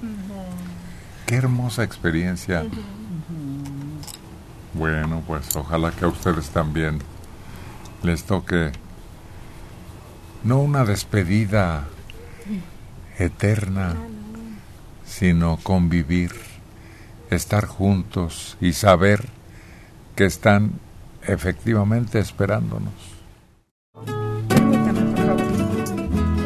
Qué 1.25 1.35
hermosa 1.35 1.83
experiencia. 1.83 2.63
Bueno, 4.73 5.23
pues 5.25 5.55
ojalá 5.55 5.91
que 5.91 6.05
a 6.05 6.07
ustedes 6.07 6.49
también 6.49 6.99
les 8.03 8.23
toque 8.25 8.71
no 10.43 10.59
una 10.59 10.85
despedida 10.85 11.85
eterna, 13.17 13.95
sino 15.05 15.57
convivir, 15.57 16.31
estar 17.29 17.65
juntos 17.65 18.57
y 18.61 18.73
saber 18.73 19.25
que 20.15 20.25
están 20.25 20.73
efectivamente 21.23 22.19
esperándonos. 22.19 22.93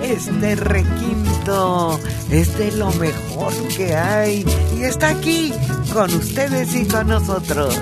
Este 0.04 0.56
es 2.32 2.58
de 2.58 2.72
lo 2.74 2.92
mejor 2.94 3.54
que 3.76 3.96
hay. 3.96 4.46
Y 4.78 4.84
está 4.84 5.10
aquí 5.10 5.54
con 5.94 6.14
ustedes 6.14 6.76
y 6.76 6.86
con 6.86 7.08
nosotros. 7.08 7.78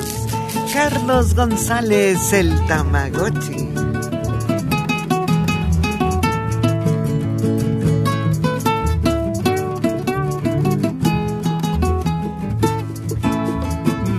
Carlos 0.74 1.34
González, 1.34 2.34
el 2.34 2.66
Tamagotchi. 2.68 3.68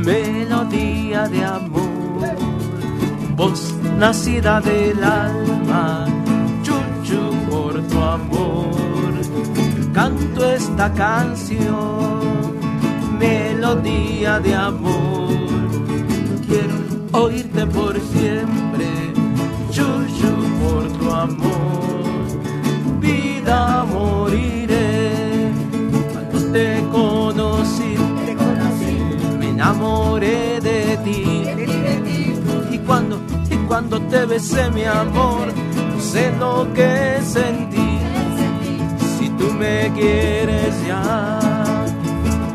melodía 0.09 1.29
de 1.29 1.45
amor, 1.45 2.37
voz 3.37 3.75
nacida 3.99 4.61
del 4.61 5.05
alma, 5.05 6.07
chuchu 6.63 7.23
por 7.51 7.75
tu 7.89 7.99
amor, 8.01 8.68
canto 9.99 10.49
esta 10.49 10.93
canción, 10.93 12.53
melodía 13.19 14.39
de 14.39 14.55
amor, 14.55 15.27
quiero 16.47 16.77
oírte 17.11 17.67
por 17.67 17.95
siempre, 18.13 18.87
chuchu 19.73 20.33
por 20.63 20.85
tu 20.99 21.11
amor, 21.11 22.27
vida 23.01 23.85
moriré, 23.93 25.51
cuando 26.13 26.53
te 26.53 26.85
conocí, 26.93 27.95
me 29.41 29.49
enamoré 29.49 30.61
de 30.61 30.97
ti. 31.05 31.25
Y 32.71 32.79
cuando, 32.87 33.21
y 33.51 33.57
cuando 33.67 34.01
te 34.03 34.27
besé, 34.27 34.71
mi 34.71 34.85
amor, 34.85 35.49
no 35.93 36.01
sé 36.01 36.33
lo 36.39 36.73
que 36.73 37.19
sentí. 37.21 37.88
Tú 39.39 39.53
me 39.53 39.93
quieres 39.95 40.75
ya, 40.87 41.39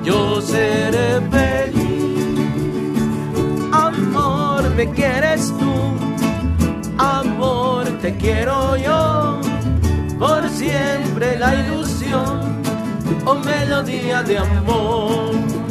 yo 0.04 0.42
seré 0.42 1.22
feliz. 1.32 3.04
Amor, 3.72 4.70
me 4.76 4.90
quieres 4.92 5.54
tú. 5.58 5.74
Amor, 6.98 7.86
te 8.02 8.16
quiero 8.18 8.76
yo. 8.78 9.40
Por 10.20 10.50
siempre 10.50 11.38
la 11.38 11.56
ilusión 11.56 12.62
o 13.26 13.36
melodía 13.36 14.24
de 14.24 14.38
amor. 14.38 15.62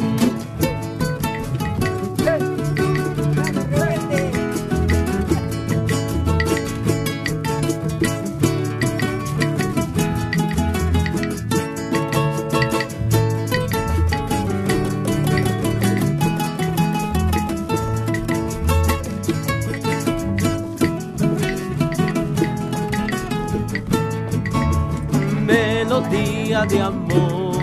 De 26.67 26.81
amor. 26.81 27.57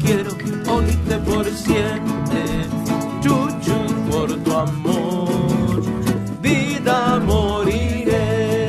Quiero 0.00 0.30
oírte 0.68 1.18
por 1.18 1.44
siempre, 1.46 2.42
chuchu 3.20 4.10
por 4.10 4.34
tu 4.42 4.52
amor. 4.52 5.82
Vida 6.40 7.20
moriré 7.24 8.68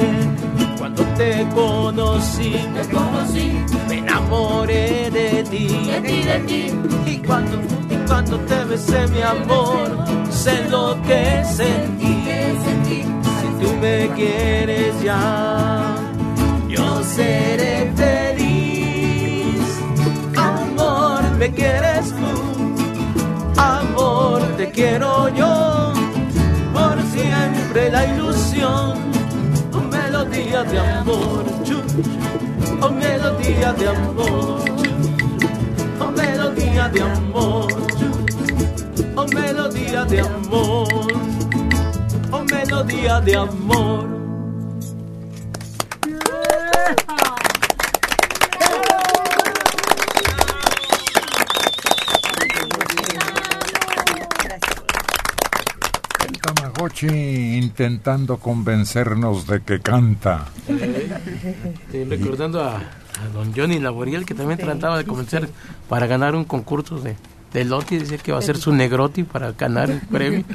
cuando 0.78 1.04
te 1.18 1.48
conocí, 1.56 2.52
te 2.74 2.90
conocí, 2.90 3.52
me 3.88 3.98
enamoré 3.98 5.10
de 5.10 5.44
ti, 5.50 5.68
de 5.68 6.02
ti, 6.02 6.24
de 6.24 6.40
ti. 6.48 6.74
Y 7.06 7.18
cuando, 7.18 7.58
y 7.90 7.96
cuando 8.08 8.40
te 8.42 8.64
besé 8.66 9.08
mi 9.08 9.22
amor, 9.22 10.06
sé 10.30 10.70
lo 10.70 11.02
que 11.02 11.44
sentí. 11.46 12.16
Si 13.42 13.66
tú 13.66 13.74
me 13.82 14.10
quieres 14.16 15.02
ya 15.04 15.55
quiero 24.76 25.30
yo, 25.30 25.94
por 26.74 27.02
siempre 27.14 27.90
la 27.90 28.06
ilusión. 28.06 29.06
Oh, 29.74 29.80
melodía 29.80 30.64
de 30.64 30.80
amor, 30.80 31.46
oh 32.82 32.90
melodía 32.90 33.74
de 33.74 33.88
amor, 33.88 34.62
oh 36.00 36.12
melodía 36.12 36.90
de 36.90 37.02
amor, 37.02 37.68
oh 39.16 39.28
melodía 39.28 40.06
de 40.06 40.20
amor, 40.22 40.88
oh 42.32 42.44
melodía 42.44 43.22
de 43.22 43.36
amor. 43.36 44.14
Intentando 57.76 58.38
convencernos 58.38 59.48
de 59.48 59.62
que 59.62 59.82
canta. 59.82 60.46
Sí, 61.92 62.06
recordando 62.06 62.64
a, 62.64 62.78
a 62.78 63.28
don 63.34 63.54
Johnny 63.54 63.80
Laboriel, 63.80 64.26
que 64.26 64.34
también 64.34 64.58
trataba 64.58 64.98
de 64.98 65.04
convencer 65.04 65.50
para 65.90 66.08
ganar 66.08 66.36
un 66.36 66.46
concurso 66.46 67.02
de, 67.02 67.18
de 67.52 67.66
Loti, 67.66 67.98
decía 67.98 68.18
que 68.18 68.32
va 68.32 68.40
a 68.40 68.42
ser 68.42 68.56
su 68.56 68.72
negroti 68.72 69.24
para 69.24 69.52
ganar 69.52 69.92
el 69.92 70.00
premio. 70.00 70.46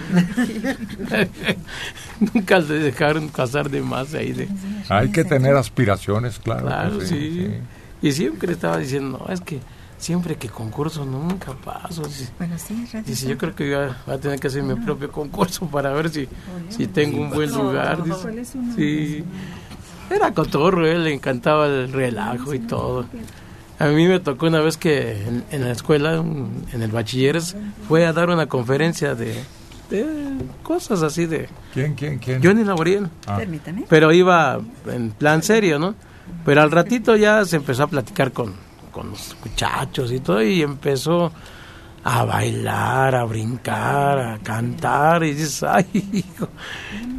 Nunca 2.35 2.62
se 2.62 2.73
dejaron 2.75 3.29
casar 3.29 3.68
de 3.68 3.83
más 3.83 4.14
ahí. 4.14 4.33
De, 4.33 4.49
Hay 4.89 5.12
que 5.12 5.23
tener 5.23 5.57
aspiraciones, 5.57 6.39
claro. 6.39 7.03
sí. 7.03 7.07
sí. 7.07 7.51
Y 8.01 8.12
siempre 8.12 8.55
estaba 8.55 8.79
diciendo, 8.79 9.23
no, 9.27 9.31
es 9.31 9.43
que 9.43 9.61
siempre 10.01 10.34
que 10.36 10.48
concurso 10.48 11.05
nunca 11.05 11.53
paso. 11.53 12.03
Dice, 12.03 12.30
Bueno, 12.38 12.57
sí, 12.59 12.86
Radio 12.92 13.05
dice, 13.07 13.28
yo 13.28 13.38
creo 13.38 13.55
que 13.55 13.64
voy 13.64 13.74
a, 13.74 13.96
voy 14.07 14.14
a 14.16 14.18
tener 14.18 14.40
que 14.40 14.48
hacer 14.48 14.62
mi 14.62 14.74
propio 14.74 15.12
concurso 15.12 15.66
para 15.66 15.92
ver 15.92 16.09
si, 16.11 16.26
si 16.70 16.86
tengo 16.88 17.20
un 17.22 17.30
buen 17.30 17.53
lugar. 17.53 18.03
dice. 18.03 18.18
¿Cuál 18.22 18.38
es 18.38 18.55
uno? 18.55 18.74
Sí. 18.74 19.24
Era 20.11 20.32
cotorro, 20.34 20.86
él 20.88 21.05
le 21.05 21.14
encantaba 21.14 21.66
el 21.66 21.92
relajo 21.92 22.53
y 22.55 22.59
todo. 22.59 23.05
A 23.78 23.86
mí 23.86 24.07
me 24.09 24.18
tocó 24.18 24.46
una 24.46 24.61
vez 24.61 24.76
que 24.76 25.22
en, 25.22 25.44
en 25.51 25.64
la 25.64 25.70
escuela, 25.70 26.14
en 26.16 26.64
en 26.72 26.82
el 26.82 26.90
bachilleres, 26.90 27.57
fue 27.86 28.05
a 28.07 28.12
dar 28.12 28.28
una 28.28 28.46
conferencia 28.46 29.14
de, 29.14 29.34
de 29.88 30.05
cosas 30.62 31.03
así 31.03 31.26
de... 31.26 31.48
¿Quién, 31.72 31.94
quién, 31.94 32.18
quién? 32.18 32.42
Johnny 32.42 32.64
Laboriel. 32.64 33.09
Ah. 33.26 33.36
Permítame. 33.36 33.84
Pero 33.88 34.12
iba 34.12 34.59
en 34.86 35.11
plan 35.12 35.42
serio, 35.42 35.78
¿no? 35.78 35.94
Pero 36.44 36.62
al 36.62 36.70
ratito 36.70 37.16
ya 37.16 37.44
se 37.44 37.57
empezó 37.57 37.84
a 37.84 37.86
platicar 37.86 38.32
con, 38.32 38.55
con 39.01 39.12
los 39.12 39.34
muchachos 39.42 40.12
y 40.12 40.20
todo, 40.20 40.42
y 40.42 40.61
empezó 40.61 41.32
a 42.05 42.24
bailar, 42.24 43.14
a 43.14 43.24
brincar, 43.24 44.18
a 44.18 44.38
cantar, 44.40 45.24
y 45.24 45.32
dices, 45.32 45.62
ay, 45.62 45.86
hijo, 46.12 46.48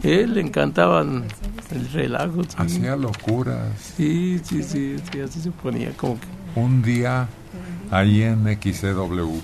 él 0.03 0.36
le 0.36 0.41
encantaban 0.41 1.25
el 1.71 1.91
relajo. 1.91 2.43
sí. 2.43 2.55
Hacía 2.55 2.95
locuras. 2.95 3.93
Sí, 3.97 4.39
sí, 4.43 4.61
sí, 4.61 4.97
sí, 5.11 5.19
así 5.21 5.41
se 5.41 5.49
ponía 5.49 5.91
como 5.97 6.19
que... 6.19 6.27
Un 6.55 6.84
día, 6.84 7.27
ahí 7.89 8.21
en 8.21 8.45
XCW, 8.45 9.39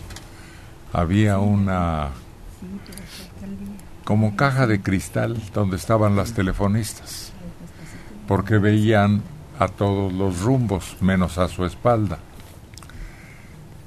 había 0.93 1.39
una 1.39 2.09
como 4.03 4.35
caja 4.35 4.67
de 4.67 4.79
cristal 4.81 5.41
donde 5.55 5.75
estaban 5.75 6.15
las 6.15 6.33
telefonistas, 6.33 7.33
porque 8.27 8.59
veían 8.59 9.23
a 9.57 9.67
todos 9.67 10.13
los 10.13 10.41
rumbos, 10.41 10.97
menos 11.01 11.37
a 11.37 11.47
su 11.47 11.65
espalda. 11.65 12.19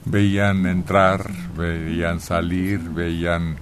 Veían 0.05 0.66
entrar, 0.66 1.30
veían 1.57 2.20
salir, 2.20 2.80
veían 2.80 3.57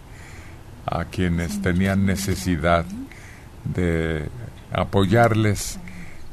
a 0.87 1.05
quienes 1.05 1.61
tenían 1.61 2.07
necesidad 2.07 2.85
de 3.65 4.29
apoyarles 4.73 5.79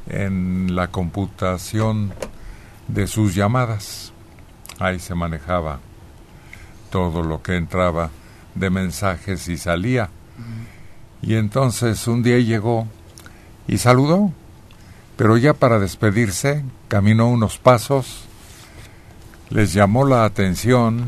en 0.07 0.75
la 0.75 0.87
computación 0.87 2.13
de 2.87 3.07
sus 3.07 3.35
llamadas. 3.35 4.13
Ahí 4.79 4.99
se 4.99 5.15
manejaba 5.15 5.79
todo 6.89 7.23
lo 7.23 7.41
que 7.41 7.55
entraba 7.55 8.09
de 8.53 8.69
mensajes 8.69 9.47
y 9.47 9.57
salía. 9.57 10.09
Y 11.21 11.35
entonces 11.35 12.07
un 12.07 12.23
día 12.23 12.39
llegó 12.39 12.87
y 13.67 13.79
saludó, 13.79 14.31
pero 15.17 15.37
ya 15.37 15.53
para 15.53 15.79
despedirse 15.79 16.63
caminó 16.87 17.27
unos 17.27 17.57
pasos, 17.57 18.24
les 19.55 19.71
llamó 19.71 20.03
la 20.03 20.25
atención, 20.25 21.05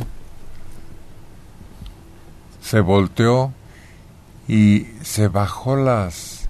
se 2.62 2.80
volteó 2.80 3.52
y 4.48 4.88
se 5.02 5.28
bajó 5.28 5.76
las 5.76 6.48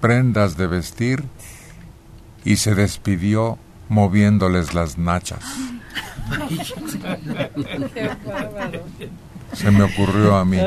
prendas 0.00 0.56
de 0.56 0.66
vestir 0.66 1.22
y 2.44 2.56
se 2.56 2.74
despidió 2.74 3.56
moviéndoles 3.88 4.74
las 4.74 4.98
nachas. 4.98 5.44
Se 9.54 9.70
me 9.70 9.84
ocurrió 9.84 10.36
a 10.36 10.44
mí 10.44 10.58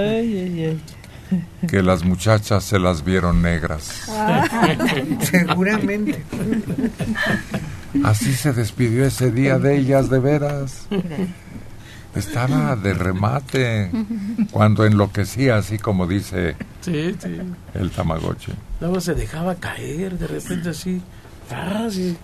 que 1.68 1.84
las 1.84 2.04
muchachas 2.04 2.64
se 2.64 2.80
las 2.80 3.04
vieron 3.06 3.42
negras. 3.42 4.10
Seguramente. 5.22 6.24
Así 8.04 8.34
se 8.34 8.54
despidió 8.54 9.06
ese 9.06 9.32
día 9.32 9.60
de 9.60 9.78
ellas 9.78 10.10
de 10.10 10.20
veras. 10.20 10.88
Estaba 12.16 12.76
de 12.76 12.94
remate 12.94 13.90
cuando 14.52 14.86
enloquecía, 14.86 15.58
así 15.58 15.78
como 15.78 16.08
dice 16.08 16.56
Sí, 16.82 17.16
sí. 17.22 17.38
el 17.74 17.90
Tamagotchi. 17.92 18.52
Luego 18.82 19.00
se 19.00 19.14
dejaba 19.14 19.56
caer 19.56 20.18
de 20.18 20.28
repente 20.28 20.70
así. 20.70 21.02
Ah, 21.50 21.88
sí. 21.92 22.18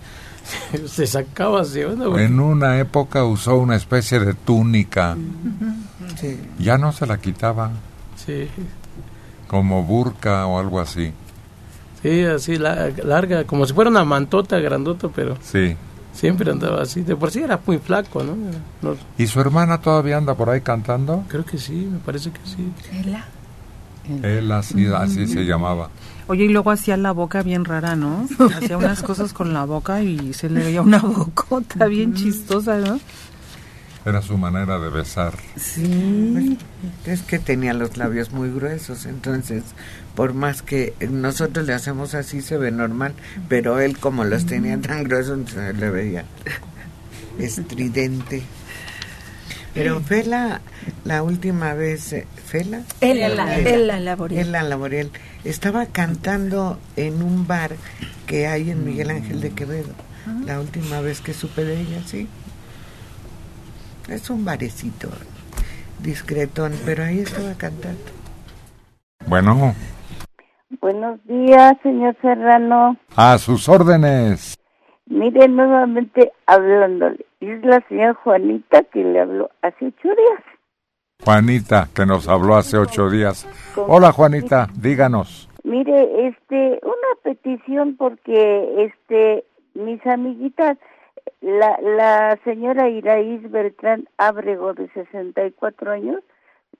Se 0.86 1.06
sacaba 1.06 1.62
así. 1.62 1.80
En 1.80 2.40
una 2.40 2.78
época 2.78 3.24
usó 3.24 3.56
una 3.56 3.76
especie 3.76 4.18
de 4.20 4.34
túnica. 4.34 5.16
Sí. 6.20 6.38
Ya 6.58 6.76
no 6.78 6.92
se 6.92 7.06
la 7.06 7.18
quitaba, 7.18 7.70
Sí, 8.16 8.48
como 9.46 9.84
burka 9.84 10.44
o 10.46 10.58
algo 10.58 10.80
así. 10.80 11.12
Sí, 12.08 12.22
así 12.24 12.56
la- 12.58 12.90
larga, 13.04 13.44
como 13.44 13.66
si 13.66 13.72
fuera 13.74 13.90
una 13.90 14.04
mantota 14.04 14.58
grandota, 14.58 15.08
pero 15.14 15.36
Sí. 15.42 15.76
siempre 16.12 16.50
andaba 16.50 16.82
así. 16.82 17.02
De 17.02 17.14
por 17.16 17.30
sí 17.30 17.40
era 17.40 17.60
muy 17.66 17.78
flaco, 17.78 18.22
¿no? 18.22 18.34
No, 18.82 18.96
¿Y 19.16 19.26
su 19.26 19.40
hermana 19.40 19.80
todavía 19.80 20.16
anda 20.16 20.34
por 20.34 20.50
ahí 20.50 20.60
cantando? 20.60 21.24
creo 21.28 21.44
que 21.44 21.58
sí, 21.58 21.88
me 21.90 21.98
parece 21.98 22.30
que 22.30 22.40
sí. 22.44 22.72
Él 24.22 24.50
así, 24.52 24.86
así 24.86 25.26
se 25.26 25.44
llamaba. 25.44 25.90
Oye, 26.28 26.44
y 26.44 26.48
luego 26.48 26.70
hacía 26.70 26.96
la 26.96 27.12
boca 27.12 27.42
bien 27.42 27.64
rara, 27.64 27.94
¿no? 27.96 28.26
Hacía 28.56 28.76
unas 28.78 29.02
cosas 29.02 29.32
con 29.32 29.52
la 29.54 29.64
boca 29.64 30.02
y 30.02 30.32
se 30.34 30.48
le 30.50 30.62
veía 30.62 30.82
una 30.82 30.98
bocota 30.98 31.86
bien 31.86 32.14
chistosa, 32.14 32.78
¿no? 32.78 33.00
Era 34.08 34.22
su 34.22 34.38
manera 34.38 34.78
de 34.78 34.88
besar. 34.88 35.34
Sí. 35.56 36.56
Es 37.04 37.20
que 37.20 37.38
tenía 37.38 37.74
los 37.74 37.98
labios 37.98 38.32
muy 38.32 38.50
gruesos, 38.50 39.04
entonces, 39.04 39.64
por 40.14 40.32
más 40.32 40.62
que 40.62 40.94
nosotros 41.10 41.66
le 41.66 41.74
hacemos 41.74 42.14
así, 42.14 42.40
se 42.40 42.56
ve 42.56 42.70
normal, 42.70 43.12
pero 43.50 43.80
él 43.80 43.98
como 43.98 44.24
los 44.24 44.46
tenía 44.46 44.80
tan 44.80 45.04
gruesos, 45.04 45.50
se 45.50 45.74
le 45.74 45.90
veía 45.90 46.24
estridente. 47.38 48.44
Pero 49.74 50.00
Fela, 50.00 50.62
la 51.04 51.22
última 51.22 51.74
vez, 51.74 52.12
eh, 52.14 52.26
¿Fela? 52.46 52.80
Ela, 53.02 53.58
Ela 53.58 54.00
Laboriel. 54.00 54.48
Ela 54.48 54.62
Laboriel, 54.62 55.10
estaba 55.44 55.84
cantando 55.84 56.78
en 56.96 57.22
un 57.22 57.46
bar 57.46 57.76
que 58.26 58.46
hay 58.46 58.70
en 58.70 58.84
Miguel 58.84 59.10
Ángel 59.10 59.42
de 59.42 59.50
Quevedo. 59.50 59.92
La 60.46 60.60
última 60.60 61.00
vez 61.00 61.20
que 61.20 61.32
supe 61.34 61.64
de 61.64 61.80
ella, 61.80 62.02
sí. 62.06 62.26
Es 64.08 64.30
un 64.30 64.44
barecito 64.44 65.08
discretón, 66.02 66.72
pero 66.84 67.04
ahí 67.04 67.20
estaba 67.20 67.54
cantando. 67.56 67.98
Bueno, 69.26 69.74
Buenos 70.80 71.18
días, 71.24 71.76
señor 71.82 72.16
Serrano. 72.22 72.96
a 73.16 73.38
sus 73.38 73.68
órdenes. 73.68 74.56
Mire, 75.06 75.48
nuevamente 75.48 76.32
hablándole. 76.46 77.24
Es 77.40 77.64
la 77.64 77.82
señora 77.88 78.14
Juanita 78.14 78.82
que 78.84 79.02
le 79.02 79.20
habló 79.20 79.50
hace 79.62 79.86
ocho 79.86 80.08
días. 80.08 80.44
Juanita, 81.24 81.88
que 81.94 82.06
nos 82.06 82.28
habló 82.28 82.56
hace 82.56 82.76
ocho 82.76 83.10
días. 83.10 83.48
Hola, 83.76 84.12
Juanita, 84.12 84.68
díganos. 84.74 85.48
Mire, 85.64 86.28
este, 86.28 86.80
una 86.82 87.14
petición 87.24 87.96
porque, 87.96 88.84
este, 88.84 89.44
mis 89.74 90.04
amiguitas, 90.06 90.78
la, 91.40 91.78
la 91.80 92.38
señora 92.44 92.88
Iraíz 92.88 93.50
Beltrán 93.50 94.08
Ábrego, 94.16 94.74
de 94.74 94.88
64 94.88 95.90
años, 95.90 96.22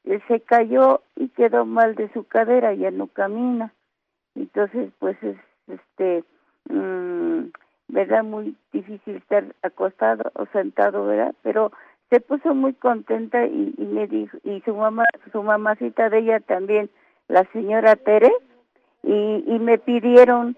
eh, 0.04 0.20
se 0.28 0.40
cayó 0.40 1.02
y 1.16 1.28
quedó 1.28 1.64
mal 1.64 1.94
de 1.94 2.12
su 2.12 2.24
cadera, 2.24 2.74
ya 2.74 2.90
no 2.90 3.06
camina. 3.06 3.72
Entonces, 4.34 4.90
pues, 4.98 5.16
es, 5.22 5.36
este, 5.68 6.24
mm, 6.68 7.50
¿verdad? 7.88 8.24
Muy 8.24 8.56
difícil 8.72 9.16
estar 9.16 9.44
acostado 9.62 10.30
o 10.34 10.46
sentado, 10.46 11.06
¿verdad? 11.06 11.34
Pero 11.42 11.72
se 12.10 12.20
puso 12.20 12.54
muy 12.54 12.74
contenta 12.74 13.46
y, 13.46 13.74
y 13.76 13.84
me 13.84 14.06
dijo, 14.06 14.38
y 14.44 14.60
su 14.62 14.74
mamá, 14.74 15.04
su 15.32 15.42
mamacita 15.42 16.08
de 16.08 16.18
ella 16.18 16.40
también, 16.40 16.90
la 17.28 17.44
señora 17.52 17.96
Tere, 17.96 18.32
y, 19.02 19.44
y 19.46 19.58
me 19.58 19.78
pidieron 19.78 20.56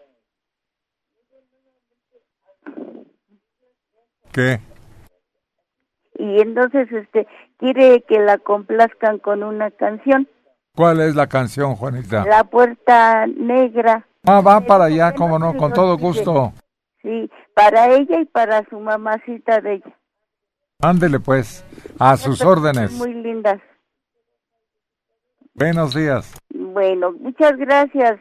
¿Qué? 4.32 4.60
y 6.18 6.40
entonces 6.40 6.90
este 6.92 7.26
quiere 7.58 8.02
que 8.02 8.18
la 8.18 8.36
complazcan 8.38 9.18
con 9.18 9.42
una 9.42 9.70
canción 9.70 10.28
¿Cuál 10.74 11.00
es 11.00 11.14
la 11.16 11.26
canción, 11.26 11.74
Juanita? 11.76 12.24
La 12.26 12.44
Puerta 12.44 13.26
Negra 13.26 14.06
Ah, 14.26 14.40
va 14.42 14.60
para 14.60 14.84
allá, 14.84 15.14
cómo 15.14 15.38
no, 15.38 15.56
con 15.56 15.72
todo 15.72 15.96
gusto. 15.96 16.52
sí 17.02 17.30
para 17.54 17.88
ella 17.88 18.20
y 18.20 18.24
para 18.26 18.64
su 18.68 18.78
mamacita 18.80 19.60
de 19.60 19.74
ella 19.74 19.96
Ándele 20.82 21.20
pues, 21.20 21.64
a 21.98 22.16
sus 22.16 22.42
órdenes. 22.42 22.92
muy 22.92 23.14
lindas 23.14 23.60
Buenos 25.54 25.94
días. 25.94 26.34
bueno 26.50 27.12
muchas 27.12 27.56
gracias 27.56 28.18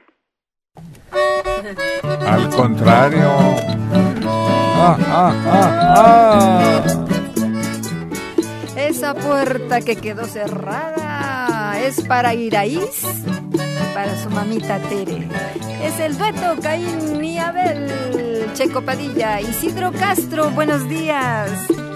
Al 2.26 2.49
contrario. 2.56 3.27
Ah, 4.82 4.98
ah, 5.10 5.34
ah, 5.46 5.94
ah. 5.98 6.72
Esa 8.78 9.14
puerta 9.14 9.82
que 9.82 9.98
quedó 9.98 10.24
cerrada 10.24 11.78
es 11.82 12.00
para 12.00 12.34
Iraís 12.34 13.04
y 13.04 13.94
para 13.94 14.18
su 14.24 14.30
mamita 14.30 14.80
Tere. 14.80 15.28
Es 15.84 16.00
el 16.00 16.18
dueto 16.18 16.56
Caín 16.62 17.22
y 17.22 17.38
Abel, 17.38 18.50
Checo 18.54 18.82
Padilla, 18.82 19.42
Isidro 19.42 19.92
Castro, 19.92 20.50
buenos 20.52 20.88
días. 20.88 21.52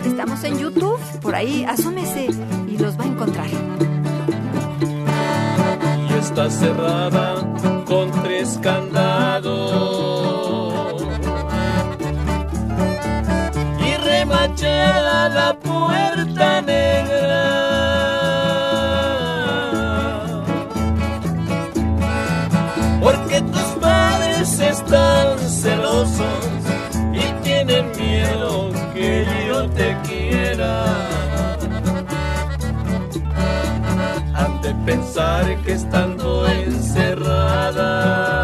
Estamos 0.05 0.43
en 0.43 0.59
YouTube, 0.59 0.99
por 1.21 1.35
ahí 1.35 1.63
asómese 1.63 2.27
y 2.67 2.77
los 2.77 2.99
va 2.99 3.05
a 3.05 3.07
encontrar. 3.07 3.47
y 6.09 6.13
está 6.19 6.49
cerrada 6.49 7.35
con 7.85 8.11
tres 8.23 8.59
candados 8.61 10.42
la 15.29 15.53
puerta 15.53 16.61
negra. 16.61 17.43
Porque 23.01 23.41
tus 23.41 23.69
padres 23.81 24.59
están 24.59 25.39
celosos 25.39 26.43
y 27.13 27.43
tienen 27.43 27.91
miedo 27.97 28.71
que 28.93 29.25
yo 29.47 29.69
te 29.69 29.97
quiera. 30.07 30.85
Han 34.35 34.61
de 34.61 34.73
pensar 34.85 35.57
que 35.63 35.73
estando 35.73 36.47
encerrada 36.47 38.42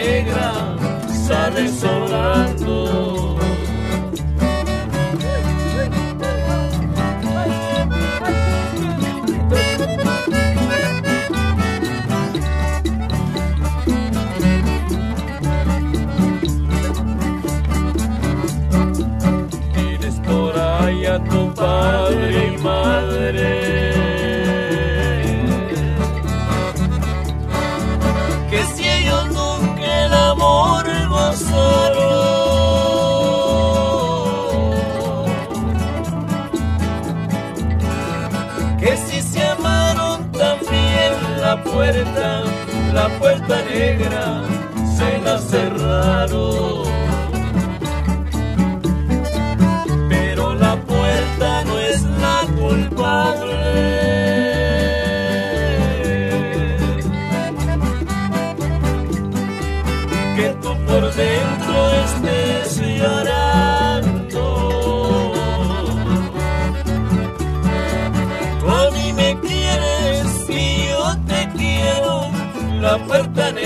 puerta 0.00 0.04
negra 0.04 0.76
sale 1.08 1.68
sobrando. 1.68 2.99
La 43.00 43.08
puerta 43.18 43.62
negra 43.62 44.42
se 44.96 45.18
la 45.24 45.38
cerraron. 45.38 46.89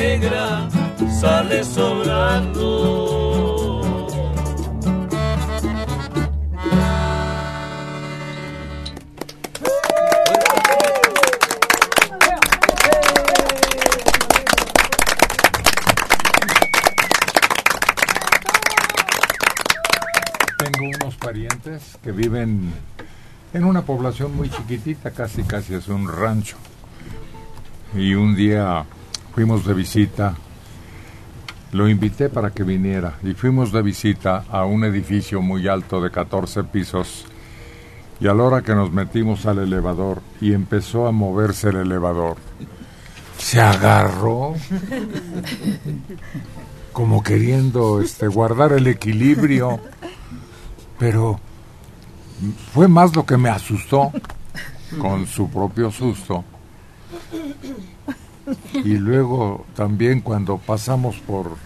Negra 0.04 0.68
sale 1.18 1.64
sobrando. 1.64 2.60
Tengo 20.58 20.88
unos 21.00 21.14
parientes 21.16 21.98
que 22.02 22.12
viven 22.12 22.70
en 23.54 23.64
una 23.64 23.80
población 23.82 24.36
muy 24.36 24.50
chiquitita, 24.50 25.12
casi 25.12 25.44
casi 25.44 25.72
es 25.74 25.88
un 25.88 26.06
rancho. 26.08 26.58
Y 27.96 28.14
un 28.14 28.36
día 28.36 28.84
fuimos 29.34 29.64
de 29.64 29.74
visita, 29.74 30.34
lo 31.72 31.88
invité 31.88 32.28
para 32.28 32.50
que 32.50 32.62
viniera 32.62 33.18
y 33.22 33.34
fuimos 33.34 33.72
de 33.72 33.82
visita 33.82 34.44
a 34.48 34.64
un 34.64 34.84
edificio 34.84 35.42
muy 35.42 35.66
alto 35.66 36.00
de 36.00 36.10
14 36.10 36.64
pisos. 36.64 37.26
Y 38.20 38.28
a 38.28 38.34
la 38.34 38.44
hora 38.44 38.62
que 38.62 38.74
nos 38.74 38.92
metimos 38.92 39.44
al 39.46 39.58
elevador 39.58 40.22
y 40.40 40.52
empezó 40.52 41.08
a 41.08 41.12
moverse 41.12 41.70
el 41.70 41.76
elevador, 41.76 42.36
se 43.36 43.60
agarró 43.60 44.54
como 46.92 47.22
queriendo 47.24 48.00
este 48.00 48.28
guardar 48.28 48.72
el 48.72 48.86
equilibrio 48.86 49.80
pero 50.98 51.40
fue 52.72 52.88
más 52.88 53.14
lo 53.14 53.26
que 53.26 53.36
me 53.36 53.48
asustó 53.48 54.12
con 55.00 55.26
su 55.26 55.50
propio 55.50 55.90
susto 55.90 56.44
y 58.72 58.98
luego 58.98 59.66
también 59.74 60.20
cuando 60.20 60.58
pasamos 60.58 61.16
por 61.16 61.56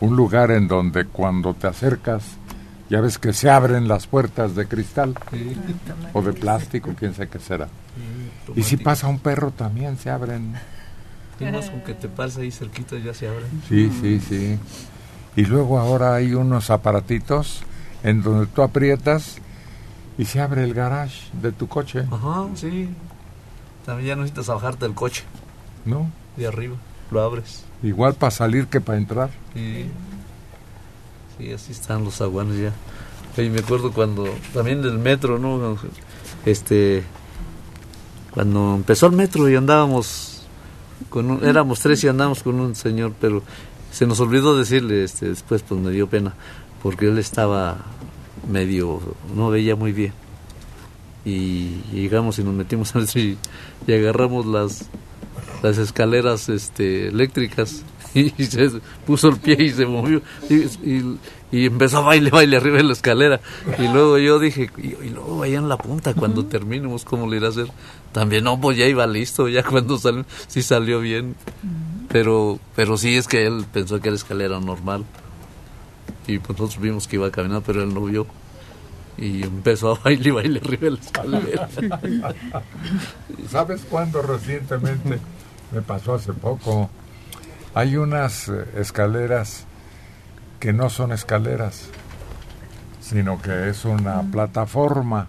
un 0.00 0.16
lugar 0.16 0.50
en 0.50 0.68
donde 0.68 1.06
cuando 1.06 1.54
te 1.54 1.66
acercas 1.66 2.22
ya 2.88 3.00
ves 3.00 3.18
que 3.18 3.32
se 3.32 3.50
abren 3.50 3.88
las 3.88 4.06
puertas 4.06 4.54
de 4.54 4.66
cristal 4.66 5.14
o 6.12 6.22
de 6.22 6.32
plástico, 6.32 6.92
quién 6.96 7.14
sabe 7.14 7.28
qué 7.28 7.38
será. 7.38 7.68
Y 8.54 8.62
si 8.62 8.76
pasa 8.76 9.08
un 9.08 9.18
perro 9.18 9.50
también 9.50 9.98
se 9.98 10.10
abren. 10.10 10.54
Y 11.40 11.44
más 11.46 11.68
con 11.68 11.80
que 11.80 11.94
te 11.94 12.08
pares 12.08 12.36
ahí 12.36 12.50
cerquita 12.50 12.96
ya 12.98 13.12
se 13.12 13.28
abren. 13.28 13.48
Sí, 13.68 13.90
sí, 14.00 14.20
sí. 14.20 14.58
Y 15.34 15.44
luego 15.44 15.78
ahora 15.78 16.14
hay 16.14 16.34
unos 16.34 16.70
aparatitos 16.70 17.62
en 18.02 18.22
donde 18.22 18.46
tú 18.46 18.62
aprietas 18.62 19.38
y 20.16 20.24
se 20.24 20.40
abre 20.40 20.64
el 20.64 20.72
garage 20.72 21.28
de 21.42 21.52
tu 21.52 21.68
coche. 21.68 22.04
Ajá, 22.10 22.46
sí. 22.54 22.88
También 23.84 24.08
ya 24.08 24.16
no 24.16 24.22
necesitas 24.22 24.46
bajarte 24.46 24.86
del 24.86 24.94
coche. 24.94 25.24
¿No? 25.86 26.10
De 26.36 26.46
arriba. 26.46 26.76
Lo 27.10 27.22
abres. 27.22 27.62
Igual 27.82 28.14
para 28.14 28.30
salir 28.30 28.66
que 28.66 28.80
para 28.80 28.98
entrar. 28.98 29.30
Sí. 29.54 29.86
Sí, 31.38 31.52
así 31.52 31.72
están 31.72 32.04
los 32.04 32.20
aguanes 32.20 32.58
ya. 32.58 33.42
Y 33.42 33.48
me 33.50 33.60
acuerdo 33.60 33.92
cuando, 33.92 34.24
también 34.54 34.82
del 34.82 34.98
metro, 34.98 35.38
¿no? 35.38 35.76
Este, 36.46 37.02
cuando 38.32 38.74
empezó 38.74 39.06
el 39.06 39.12
metro 39.12 39.48
y 39.48 39.54
andábamos, 39.56 40.42
con 41.10 41.30
un- 41.30 41.44
éramos 41.44 41.80
tres 41.80 42.02
y 42.04 42.08
andábamos 42.08 42.42
con 42.42 42.58
un 42.58 42.74
señor, 42.74 43.12
pero 43.20 43.42
se 43.92 44.06
nos 44.06 44.20
olvidó 44.20 44.56
decirle, 44.56 45.04
este, 45.04 45.28
después 45.28 45.62
pues 45.62 45.80
me 45.80 45.90
dio 45.90 46.08
pena, 46.08 46.34
porque 46.82 47.08
él 47.08 47.18
estaba 47.18 47.76
medio, 48.50 49.00
no 49.34 49.50
veía 49.50 49.76
muy 49.76 49.92
bien. 49.92 50.12
Y 51.26 51.82
llegamos 51.92 52.38
y 52.38 52.44
nos 52.44 52.54
metimos 52.54 52.94
al 52.96 53.04
y, 53.14 53.36
y 53.86 53.92
agarramos 53.92 54.46
las, 54.46 54.86
las 55.66 55.78
escaleras 55.78 56.48
este, 56.48 57.08
eléctricas 57.08 57.82
y 58.14 58.30
se 58.44 58.70
puso 59.06 59.28
el 59.28 59.36
pie 59.38 59.56
y 59.60 59.70
se 59.70 59.86
movió 59.86 60.22
y, 60.48 60.54
y- 60.54 61.18
y 61.52 61.66
empezó 61.66 61.98
a 61.98 62.00
baile, 62.00 62.30
baile 62.30 62.56
arriba 62.56 62.78
de 62.78 62.82
la 62.82 62.92
escalera. 62.92 63.40
Y 63.78 63.82
luego 63.86 64.18
yo 64.18 64.40
dije 64.40 64.68
y, 64.78 64.86
y 65.06 65.10
luego 65.10 65.44
allá 65.44 65.58
en 65.58 65.68
la 65.68 65.76
punta 65.78 66.12
cuando 66.12 66.44
terminemos 66.44 67.04
cómo 67.04 67.28
le 67.30 67.36
irá 67.36 67.46
a 67.46 67.50
hacer 67.50 67.68
también 68.12 68.42
no 68.44 68.60
pues 68.60 68.76
ya 68.76 68.86
iba 68.86 69.06
listo 69.06 69.46
ya 69.48 69.62
cuando 69.70 69.96
salió 69.96 70.24
sí 70.48 70.62
salió 70.62 71.00
bien. 71.00 71.36
Pero 72.08 72.58
pero 72.74 72.96
sí 72.96 73.16
es 73.16 73.28
que 73.28 73.46
él 73.46 73.64
pensó 73.72 74.00
que 74.00 74.08
era 74.08 74.16
escalera 74.16 74.58
normal. 74.60 75.04
Y 76.26 76.38
pues 76.40 76.58
nosotros 76.58 76.80
vimos 76.82 77.06
que 77.06 77.14
iba 77.16 77.28
a 77.28 77.30
caminar 77.30 77.62
pero 77.64 77.82
él 77.82 77.94
no 77.94 78.04
vio. 78.04 78.26
Y 79.16 79.44
empezó 79.44 79.92
a 79.94 79.98
baile, 80.04 80.32
baile 80.32 80.60
arriba 80.64 80.82
de 80.86 80.90
la 80.90 80.98
escalera. 80.98 81.68
¿Sabes 83.50 83.82
cuándo 83.88 84.20
recientemente 84.22 85.20
me 85.72 85.82
pasó 85.82 86.14
hace 86.14 86.32
poco? 86.32 86.88
Hay 87.74 87.96
unas 87.96 88.48
eh, 88.48 88.64
escaleras 88.76 89.64
que 90.60 90.72
no 90.72 90.88
son 90.90 91.12
escaleras, 91.12 91.88
sino 93.00 93.40
que 93.40 93.68
es 93.68 93.84
una 93.84 94.22
plataforma. 94.22 95.28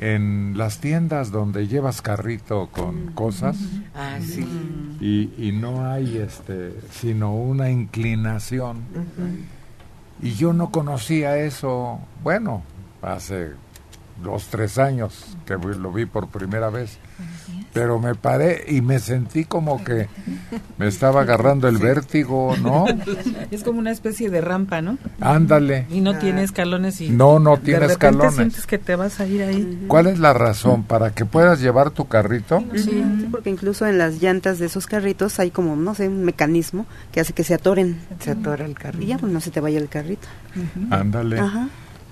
En 0.00 0.54
las 0.56 0.78
tiendas 0.78 1.32
donde 1.32 1.66
llevas 1.66 2.02
carrito 2.02 2.68
con 2.70 3.10
cosas 3.14 3.56
Ah, 3.96 4.18
sí. 4.22 4.46
y, 5.00 5.32
y 5.48 5.50
no 5.50 5.90
hay 5.90 6.18
este, 6.18 6.72
sino 6.92 7.34
una 7.34 7.68
inclinación. 7.70 8.84
Y 10.22 10.34
yo 10.34 10.52
no 10.52 10.70
conocía 10.70 11.36
eso, 11.38 11.98
bueno, 12.22 12.62
hace 13.02 13.50
dos, 14.22 14.46
tres 14.50 14.78
años 14.78 15.36
que 15.46 15.54
lo 15.56 15.92
vi 15.92 16.06
por 16.06 16.28
primera 16.28 16.70
vez. 16.70 16.98
Pero 17.72 17.98
me 18.00 18.14
paré 18.14 18.64
y 18.68 18.80
me 18.80 18.98
sentí 18.98 19.44
como 19.44 19.84
que 19.84 20.08
me 20.78 20.88
estaba 20.88 21.20
agarrando 21.22 21.68
el 21.68 21.78
vértigo, 21.78 22.54
¿no? 22.62 22.86
Es 23.50 23.62
como 23.62 23.78
una 23.78 23.90
especie 23.90 24.30
de 24.30 24.40
rampa, 24.40 24.80
¿no? 24.82 24.98
Ándale. 25.20 25.86
Y 25.90 26.00
no 26.00 26.18
tiene 26.18 26.42
escalones 26.42 27.00
y 27.00 27.10
No, 27.10 27.38
no 27.38 27.56
de 27.56 27.62
tiene 27.62 27.80
repente 27.80 27.92
escalones. 28.06 28.34
sientes 28.34 28.66
que 28.66 28.78
te 28.78 28.96
vas 28.96 29.20
a 29.20 29.26
ir 29.26 29.42
ahí. 29.42 29.84
¿Cuál 29.88 30.06
es 30.06 30.18
la 30.18 30.32
razón? 30.32 30.82
¿Para 30.82 31.10
que 31.14 31.24
puedas 31.24 31.60
llevar 31.60 31.90
tu 31.90 32.06
carrito? 32.08 32.62
Sí, 32.74 32.82
sí, 32.82 33.28
porque 33.30 33.50
incluso 33.50 33.86
en 33.86 33.98
las 33.98 34.20
llantas 34.20 34.58
de 34.58 34.66
esos 34.66 34.86
carritos 34.86 35.38
hay 35.38 35.50
como, 35.50 35.76
no 35.76 35.94
sé, 35.94 36.08
un 36.08 36.24
mecanismo 36.24 36.86
que 37.12 37.20
hace 37.20 37.32
que 37.32 37.44
se 37.44 37.54
atoren. 37.54 37.98
Se 38.20 38.30
atora 38.32 38.64
el 38.64 38.74
carrito. 38.74 39.04
Y 39.04 39.06
ya, 39.08 39.18
pues 39.18 39.32
no 39.32 39.40
se 39.40 39.50
te 39.50 39.60
vaya 39.60 39.78
el 39.78 39.88
carrito. 39.88 40.26
Ándale. 40.90 41.38
Ajá. 41.40 41.68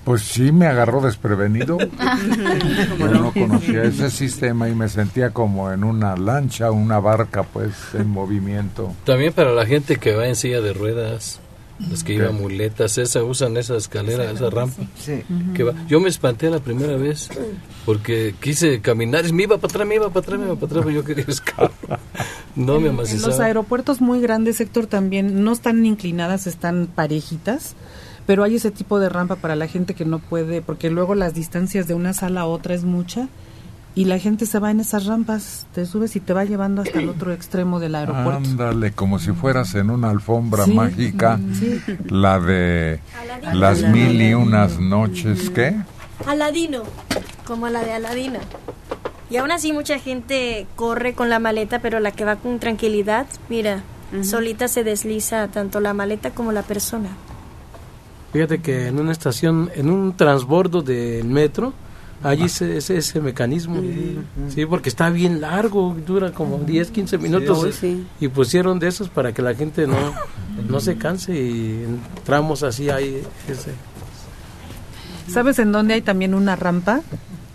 Pues 0.07 0.21
sí, 0.21 0.53
me 0.53 0.67
agarró 0.67 1.01
desprevenido. 1.01 1.77
Yo 2.97 3.07
no 3.09 3.33
conocía 3.33 3.83
ese 3.83 4.09
sistema 4.09 4.69
y 4.69 4.73
me 4.73 4.87
sentía 4.87 5.31
como 5.31 5.69
en 5.69 5.83
una 5.83 6.15
lancha, 6.15 6.71
una 6.71 6.97
barca, 7.01 7.43
pues, 7.43 7.73
en 7.93 8.07
movimiento. 8.09 8.93
También 9.03 9.33
para 9.33 9.51
la 9.51 9.65
gente 9.65 9.97
que 9.97 10.15
va 10.15 10.25
en 10.29 10.37
silla 10.37 10.61
de 10.61 10.71
ruedas, 10.71 11.41
los 11.89 12.05
que 12.05 12.13
llevan 12.13 12.35
muletas, 12.35 12.97
esa 12.97 13.21
usan 13.21 13.57
esa 13.57 13.75
escalera, 13.75 14.31
esa 14.31 14.49
rampa. 14.49 14.81
Sí. 14.97 15.23
Que 15.53 15.63
va. 15.63 15.73
Yo 15.89 15.99
me 15.99 16.07
espanté 16.07 16.49
la 16.49 16.59
primera 16.61 16.95
vez 16.95 17.29
porque 17.85 18.33
quise 18.39 18.79
caminar 18.79 19.25
y 19.25 19.33
me 19.33 19.43
iba 19.43 19.57
para 19.57 19.69
atrás, 19.71 19.85
me 19.89 19.95
iba 19.95 20.07
para 20.09 20.21
atrás, 20.21 20.39
me 20.39 20.45
iba 20.45 20.55
para 20.55 20.67
atrás, 20.67 20.83
pero 20.85 20.95
yo 20.95 21.03
quería 21.03 21.25
escapar. 21.27 21.99
No 22.55 22.79
me 22.79 22.87
En 22.87 22.95
los 22.95 23.09
amacizaba. 23.11 23.43
aeropuertos 23.43 23.99
muy 23.99 24.21
grandes, 24.21 24.61
Héctor, 24.61 24.87
también 24.87 25.43
no 25.43 25.51
están 25.51 25.85
inclinadas, 25.85 26.47
están 26.47 26.87
parejitas, 26.87 27.75
pero 28.27 28.43
hay 28.43 28.55
ese 28.57 28.69
tipo 28.69 28.99
de 28.99 29.09
rampa 29.09 29.37
para 29.37 29.55
la 29.55 29.67
gente 29.67 29.95
que 29.95 30.05
no 30.05 30.19
puede, 30.19 30.61
porque 30.61 30.91
luego 30.91 31.15
las 31.15 31.33
distancias 31.33 31.87
de 31.87 31.95
una 31.95 32.13
sala 32.13 32.41
a 32.41 32.45
otra 32.45 32.75
es 32.75 32.83
mucha 32.83 33.27
y 33.95 34.05
la 34.05 34.19
gente 34.19 34.45
se 34.45 34.59
va 34.59 34.69
en 34.69 34.79
esas 34.79 35.05
rampas, 35.07 35.65
te 35.73 35.87
subes 35.87 36.15
y 36.15 36.19
te 36.19 36.31
va 36.33 36.45
llevando 36.45 36.83
hasta 36.83 36.99
el 36.99 37.09
otro 37.09 37.33
extremo 37.33 37.79
del 37.79 37.95
aeropuerto. 37.95 38.47
Ándale, 38.49 38.91
como 38.91 39.17
si 39.17 39.31
fueras 39.31 39.73
en 39.73 39.89
una 39.89 40.11
alfombra 40.11 40.65
Sí, 40.65 40.73
mágica, 40.73 41.39
sí. 41.57 41.81
la 42.09 42.39
de 42.39 42.99
Aladino. 43.19 43.53
las 43.55 43.81
mil 43.83 44.21
y 44.21 44.35
unas 44.35 44.77
noches, 44.79 45.49
¿qué? 45.49 45.75
Aladino, 46.27 46.83
como 47.47 47.69
la 47.69 47.81
de 47.83 47.93
Aladino. 47.93 48.37
Y 49.31 49.37
aún 49.37 49.51
así 49.51 49.73
mucha 49.73 49.97
gente 49.99 50.67
corre 50.75 51.13
con 51.13 51.29
la 51.29 51.39
maleta, 51.39 51.79
pero 51.79 51.99
la 51.99 52.11
que 52.11 52.23
va 52.23 52.35
con 52.35 52.59
tranquilidad, 52.59 53.25
mira, 53.49 53.81
solita 54.21 54.67
se 54.67 54.83
desliza 54.83 55.47
tanto 55.47 55.79
la 55.79 55.93
maleta 55.93 56.29
como 56.31 56.51
la 56.51 56.61
persona. 56.61 57.09
Fíjate 58.37 58.59
que 58.59 58.85
en 58.85 58.99
una 58.99 59.11
estación, 59.11 59.71
en 59.73 59.89
un 59.89 60.15
transbordo 60.15 60.83
del 60.83 61.25
metro, 61.25 61.73
allí 62.21 62.43
ese, 62.43 62.77
ese, 62.77 62.97
ese 62.97 63.19
mecanismo. 63.19 63.81
Sí, 64.49 64.63
porque 64.67 64.89
está 64.89 65.09
bien 65.09 65.41
largo, 65.41 65.95
dura 66.05 66.31
como 66.31 66.59
10, 66.59 66.91
15 66.91 67.17
minutos. 67.17 67.73
sí. 67.73 68.05
Y 68.19 68.27
pusieron 68.27 68.77
de 68.77 68.89
esos 68.89 69.09
para 69.09 69.33
que 69.33 69.41
la 69.41 69.55
gente 69.55 69.87
no, 69.87 69.95
no 70.69 70.79
se 70.79 70.97
canse 70.97 71.33
y 71.33 71.83
entramos 71.83 72.61
así 72.61 72.91
ahí. 72.91 73.23
Ese. 73.49 73.71
¿Sabes 75.27 75.57
en 75.57 75.71
dónde 75.71 75.95
hay 75.95 76.03
también 76.03 76.35
una 76.35 76.55
rampa? 76.55 77.01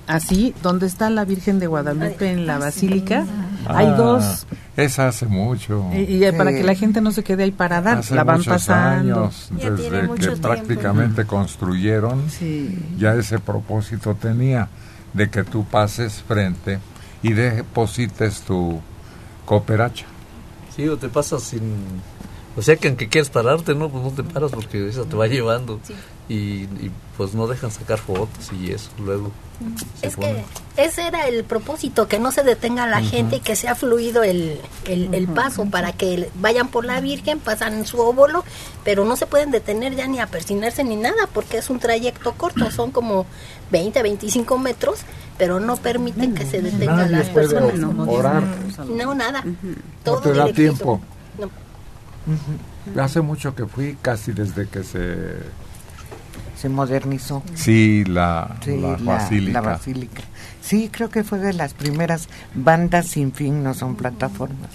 Así, 0.08 0.52
donde 0.64 0.86
está 0.86 1.10
la 1.10 1.24
Virgen 1.24 1.60
de 1.60 1.68
Guadalupe 1.68 2.28
en 2.28 2.44
la 2.48 2.58
Basílica. 2.58 3.24
Hay 3.68 3.86
Ah, 3.86 3.94
dos 3.96 4.46
Esa 4.76 5.08
hace 5.08 5.26
mucho. 5.26 5.86
Y, 5.92 6.24
y 6.24 6.32
para 6.32 6.50
que 6.52 6.62
la 6.64 6.74
gente 6.74 7.00
no 7.02 7.10
se 7.12 7.22
quede 7.22 7.42
ahí 7.42 7.50
parada, 7.52 7.98
Hace 7.98 8.14
la 8.14 8.24
van 8.24 8.38
muchos 8.38 8.52
pasando. 8.52 9.24
años, 9.24 9.48
desde 9.50 10.08
que 10.18 10.36
prácticamente 10.40 11.26
construyeron, 11.26 12.22
ya 12.96 13.14
ese 13.14 13.38
propósito 13.38 14.14
tenía 14.14 14.68
de 15.12 15.28
que 15.28 15.44
tú 15.44 15.64
pases 15.64 16.22
frente 16.26 16.78
y 17.22 17.34
deposites 17.34 18.40
tu 18.40 18.80
cooperacha. 19.44 20.06
Sí, 20.74 20.88
o 20.88 20.96
te 20.96 21.08
pasas 21.08 21.42
sin... 21.42 21.60
O 22.56 22.60
sea 22.62 22.76
que 22.76 22.88
aunque 22.88 23.08
quieres 23.08 23.30
pararte, 23.30 23.74
no, 23.74 23.88
pues 23.90 24.04
no 24.04 24.10
te 24.10 24.22
paras 24.22 24.50
porque 24.52 24.88
esa 24.88 25.04
te 25.04 25.16
va 25.16 25.26
llevando. 25.26 25.80
Y, 26.28 26.62
y, 26.64 26.90
pues 27.16 27.34
no 27.34 27.46
dejan 27.46 27.70
sacar 27.70 27.98
fotos 27.98 28.50
y 28.58 28.70
eso 28.70 28.90
luego. 28.98 29.30
se 30.00 30.06
Es 30.06 30.16
pone. 30.16 30.44
que 30.76 30.84
ese 30.84 31.06
era 31.06 31.26
el 31.28 31.44
propósito, 31.44 32.08
que 32.08 32.18
no 32.18 32.30
se 32.32 32.42
detenga 32.42 32.86
la 32.86 33.02
gente 33.02 33.36
y 33.36 33.40
que 33.40 33.54
sea 33.54 33.74
fluido 33.74 34.22
el, 34.22 34.58
el, 34.86 35.12
el 35.12 35.26
paso 35.28 35.66
para 35.66 35.92
que 35.92 36.30
vayan 36.36 36.68
por 36.68 36.84
la 36.86 37.00
Virgen, 37.00 37.38
pasan 37.38 37.74
en 37.74 37.86
su 37.86 37.98
óvulo, 38.00 38.44
pero 38.84 39.04
no 39.04 39.16
se 39.16 39.26
pueden 39.26 39.50
detener 39.50 39.94
ya 39.94 40.06
ni 40.06 40.20
a 40.20 40.26
persinarse 40.28 40.84
ni 40.84 40.96
nada 40.96 41.28
porque 41.34 41.58
es 41.58 41.68
un 41.70 41.80
trayecto 41.80 42.32
corto, 42.32 42.70
son 42.70 42.92
como 42.92 43.26
20, 43.72 44.02
25 44.02 44.58
metros, 44.58 45.00
pero 45.38 45.60
no 45.60 45.76
permiten 45.76 46.34
que 46.34 46.46
se 46.46 46.62
detengan 46.62 46.96
Nadie 46.98 47.16
las 47.18 47.28
puede 47.30 47.48
personas. 47.48 48.08
orar. 48.08 48.42
No, 48.88 49.14
nada. 49.14 49.42
No 49.44 49.54
Todo 50.04 50.20
te 50.20 50.32
da 50.32 50.50
tiempo. 50.52 51.00
No. 51.38 51.50
Hace 53.02 53.20
mucho 53.20 53.54
que 53.54 53.66
fui, 53.66 53.98
casi 54.00 54.32
desde 54.32 54.66
que 54.68 54.82
se... 54.84 55.26
Se 56.62 56.68
modernizó. 56.68 57.42
Sí, 57.54 58.04
la, 58.06 58.56
Sí, 58.64 58.78
la 58.80 58.90
la- 58.90 58.96
basílica. 59.14 59.52
la 59.60 59.60
basílica. 59.72 60.22
Sí, 60.60 60.88
creo 60.92 61.10
que 61.10 61.24
fue 61.24 61.40
de 61.40 61.52
las 61.52 61.74
primeras 61.74 62.28
bandas 62.54 63.08
sin 63.08 63.32
fin, 63.32 63.64
no 63.64 63.74
son 63.74 63.96
plataformas, 63.96 64.70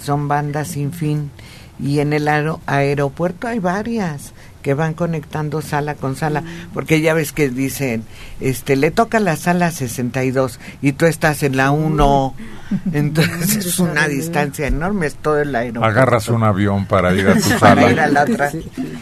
son 0.00 0.28
bandas 0.28 0.68
sin 0.68 0.92
fin. 0.92 1.32
Y 1.80 1.98
en 1.98 2.12
el 2.12 2.28
aero- 2.28 2.60
aeropuerto 2.66 3.48
hay 3.48 3.58
varias 3.58 4.32
que 4.64 4.72
van 4.72 4.94
conectando 4.94 5.60
sala 5.60 5.94
con 5.94 6.16
sala, 6.16 6.42
porque 6.72 7.02
ya 7.02 7.12
ves 7.12 7.32
que 7.32 7.50
dicen, 7.50 8.02
este, 8.40 8.76
le 8.76 8.90
toca 8.90 9.20
la 9.20 9.36
sala 9.36 9.70
62 9.70 10.58
y 10.80 10.92
tú 10.92 11.04
estás 11.04 11.42
en 11.42 11.58
la 11.58 11.70
1, 11.70 12.34
entonces 12.94 13.56
es 13.66 13.78
una 13.78 14.08
distancia 14.08 14.66
enorme, 14.66 15.04
es 15.04 15.16
todo 15.16 15.38
el 15.38 15.54
aeropuerto. 15.54 15.86
Agarras 15.86 16.28
un 16.28 16.44
avión 16.44 16.86
para 16.86 17.12
ir 17.14 17.28
a 17.28 17.34
tu 17.34 17.42
Para 17.60 17.82
sala. 17.82 17.92
ir 17.92 18.00
a 18.00 18.08
la 18.08 18.22
otra. 18.22 18.50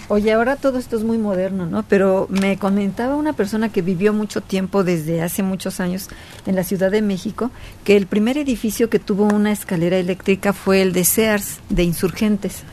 Oye, 0.09 0.33
ahora 0.33 0.57
todo 0.57 0.79
esto 0.81 0.97
es 0.97 1.05
muy 1.05 1.17
moderno, 1.19 1.65
¿no? 1.65 1.85
Pero 1.85 2.27
me 2.29 2.59
comentaba 2.59 3.15
una 3.15 3.33
persona 3.33 3.69
que 3.69 3.83
vivió 3.83 4.13
mucho 4.13 4.41
tiempo 4.41 4.83
desde 4.83 5.23
hace 5.23 5.45
muchos 5.45 5.79
años 5.79 6.09
en 6.45 6.57
la 6.57 6.65
Ciudad 6.65 6.91
de 6.91 7.03
México 7.03 7.53
que 7.85 7.97
el 7.97 8.07
primer 8.07 8.37
edificio 8.37 8.91
que 8.91 8.99
tuvo 8.99 9.27
una 9.27 9.53
escalera 9.53 9.97
eléctrica 9.97 10.53
fue 10.53 10.83
el 10.83 10.93
de 10.93 11.05
Sears, 11.05 11.61
de 11.69 11.85
Insurgentes. 11.85 12.65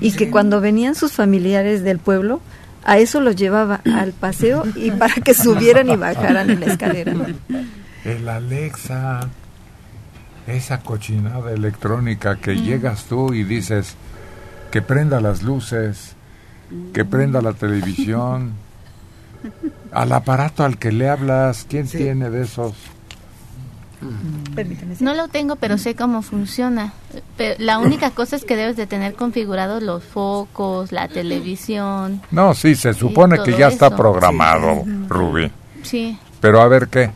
Y 0.00 0.12
que 0.12 0.30
cuando 0.30 0.60
venían 0.60 0.94
sus 0.94 1.12
familiares 1.12 1.82
del 1.82 1.98
pueblo, 1.98 2.40
a 2.84 2.98
eso 2.98 3.20
los 3.20 3.36
llevaba 3.36 3.80
al 3.84 4.12
paseo 4.12 4.64
y 4.76 4.90
para 4.90 5.14
que 5.14 5.32
subieran 5.34 5.88
y 5.90 5.96
bajaran 5.96 6.50
en 6.50 6.60
la 6.60 6.66
escalera. 6.66 7.14
El 8.04 8.28
Alexa, 8.28 9.28
esa 10.46 10.80
cochinada 10.80 11.52
electrónica 11.52 12.36
que 12.36 12.52
Mm. 12.54 12.62
llegas 12.64 13.04
tú 13.04 13.32
y 13.32 13.44
dices 13.44 13.94
que 14.70 14.82
prenda 14.82 15.20
las 15.20 15.42
luces, 15.42 16.14
que 16.92 17.04
prenda 17.04 17.40
la 17.40 17.52
televisión, 17.54 18.52
al 19.92 20.12
aparato 20.12 20.64
al 20.64 20.76
que 20.78 20.92
le 20.92 21.08
hablas, 21.08 21.66
¿quién 21.68 21.86
tiene 21.86 22.28
de 22.30 22.42
esos? 22.42 22.74
Permíteme. 24.54 24.96
No 25.00 25.14
lo 25.14 25.28
tengo, 25.28 25.56
pero 25.56 25.78
sé 25.78 25.94
cómo 25.94 26.22
funciona. 26.22 26.92
Pero 27.36 27.54
la 27.58 27.78
única 27.78 28.10
cosa 28.10 28.36
es 28.36 28.44
que 28.44 28.56
debes 28.56 28.76
de 28.76 28.86
tener 28.86 29.14
configurados 29.14 29.82
los 29.82 30.04
focos, 30.04 30.92
la 30.92 31.08
televisión. 31.08 32.20
No, 32.30 32.54
sí, 32.54 32.74
se 32.74 32.94
supone 32.94 33.42
que 33.42 33.56
ya 33.56 33.68
está 33.68 33.86
eso. 33.88 33.96
programado, 33.96 34.82
Sí. 34.84 34.90
Rubí. 35.08 35.50
Sí, 35.82 36.18
Pero 36.40 36.60
a 36.60 36.68
ver 36.68 36.88
qué. 36.88 37.10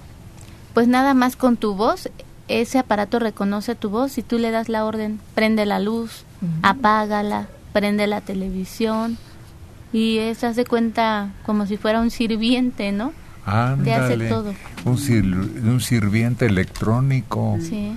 pues 0.75 0.89
nada 0.89 1.15
más 1.15 1.37
con 1.37 1.57
tu 1.57 1.75
voz, 1.75 2.09
ese 2.49 2.79
aparato 2.79 3.19
reconoce 3.19 3.75
tu 3.75 3.91
voz 3.91 4.17
y 4.19 4.23
tú 4.23 4.39
le 4.39 4.51
das 4.51 4.69
la 4.69 4.85
orden, 4.85 5.21
prende 5.35 5.67
la 5.67 5.81
luz, 5.81 6.25
apágala, 6.63 7.47
prende 7.73 8.07
la 8.07 8.21
televisión 8.21 9.19
y 9.93 10.19
eso 10.19 10.47
hace 10.47 10.65
cuenta 10.65 11.31
como 11.47 11.67
si 11.67 11.77
fuera 11.77 12.01
un 12.01 12.11
sirviente, 12.11 12.93
¿no? 12.93 13.13
Te 13.85 13.93
hace 13.95 14.13
Ándale. 14.15 14.29
todo. 14.29 14.55
Un, 14.85 14.99
sir- 14.99 15.25
un 15.25 15.81
sirviente 15.81 16.47
electrónico. 16.47 17.57
Sí. 17.61 17.95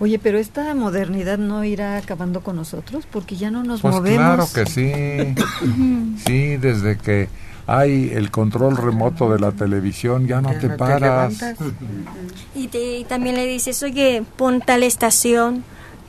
Oye, 0.00 0.18
pero 0.18 0.38
esta 0.38 0.74
modernidad 0.74 1.38
no 1.38 1.62
irá 1.64 1.96
acabando 1.96 2.40
con 2.40 2.56
nosotros 2.56 3.06
porque 3.10 3.36
ya 3.36 3.50
no 3.50 3.62
nos 3.62 3.82
Pues 3.82 3.94
movemos. 3.94 4.18
claro 4.18 4.46
que 4.52 4.66
sí. 4.70 5.34
Sí, 6.26 6.56
desde 6.56 6.98
que 6.98 7.28
hay 7.68 8.10
el 8.12 8.30
control 8.32 8.76
remoto 8.76 9.32
de 9.32 9.38
la 9.38 9.52
televisión 9.52 10.26
ya 10.26 10.40
no 10.40 10.50
te 10.50 10.66
no 10.66 10.72
te 10.72 10.78
paras. 10.78 11.00
levantas. 11.00 11.56
Y, 12.54 12.68
te- 12.68 12.98
y 12.98 13.04
también 13.04 13.36
le 13.36 13.46
dices, 13.46 13.82
oye, 13.82 14.24
pon 14.36 14.60
tal 14.60 14.82
estación, 14.82 15.62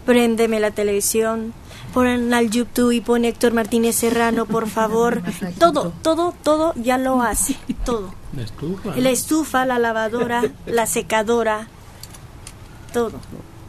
préndeme 0.06 0.60
la 0.60 0.72
televisión, 0.72 1.54
pon 1.94 2.34
al 2.34 2.50
YouTube 2.50 2.92
y 2.92 3.02
pon 3.02 3.24
Héctor 3.26 3.54
Martínez 3.54 3.96
Serrano, 3.96 4.46
por 4.48 4.68
favor. 4.68 5.22
todo, 5.60 5.94
todo, 6.02 6.34
todo 6.44 6.74
ya 6.76 6.98
lo 6.98 7.22
hace, 7.22 7.56
todo. 7.86 8.14
La 8.36 8.42
estufa. 8.44 8.96
La 8.96 9.10
estufa, 9.10 9.66
la 9.66 9.80
lavadora, 9.80 10.42
la 10.66 10.86
secadora, 10.86 11.68
todo. 12.92 13.14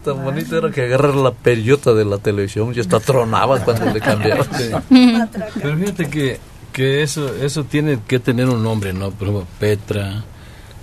Tan 0.04 0.22
bonito 0.22 0.58
era 0.58 0.70
que 0.70 0.82
agarrar 0.82 1.14
la 1.14 1.30
periota 1.32 1.94
de 1.94 2.04
la 2.04 2.18
televisión 2.18 2.72
y 2.76 2.80
hasta 2.80 3.00
tronaba 3.00 3.58
cuando 3.60 3.86
le 3.90 4.00
cambiabas. 4.00 4.48
Pero 4.90 5.76
fíjate 5.78 6.08
que, 6.10 6.38
que 6.72 7.02
eso 7.02 7.34
eso 7.36 7.64
tiene 7.64 7.98
que 8.06 8.18
tener 8.18 8.48
un 8.48 8.62
nombre, 8.62 8.92
¿no? 8.92 9.10
Por 9.10 9.28
ejemplo, 9.28 9.46
Petra, 9.58 10.22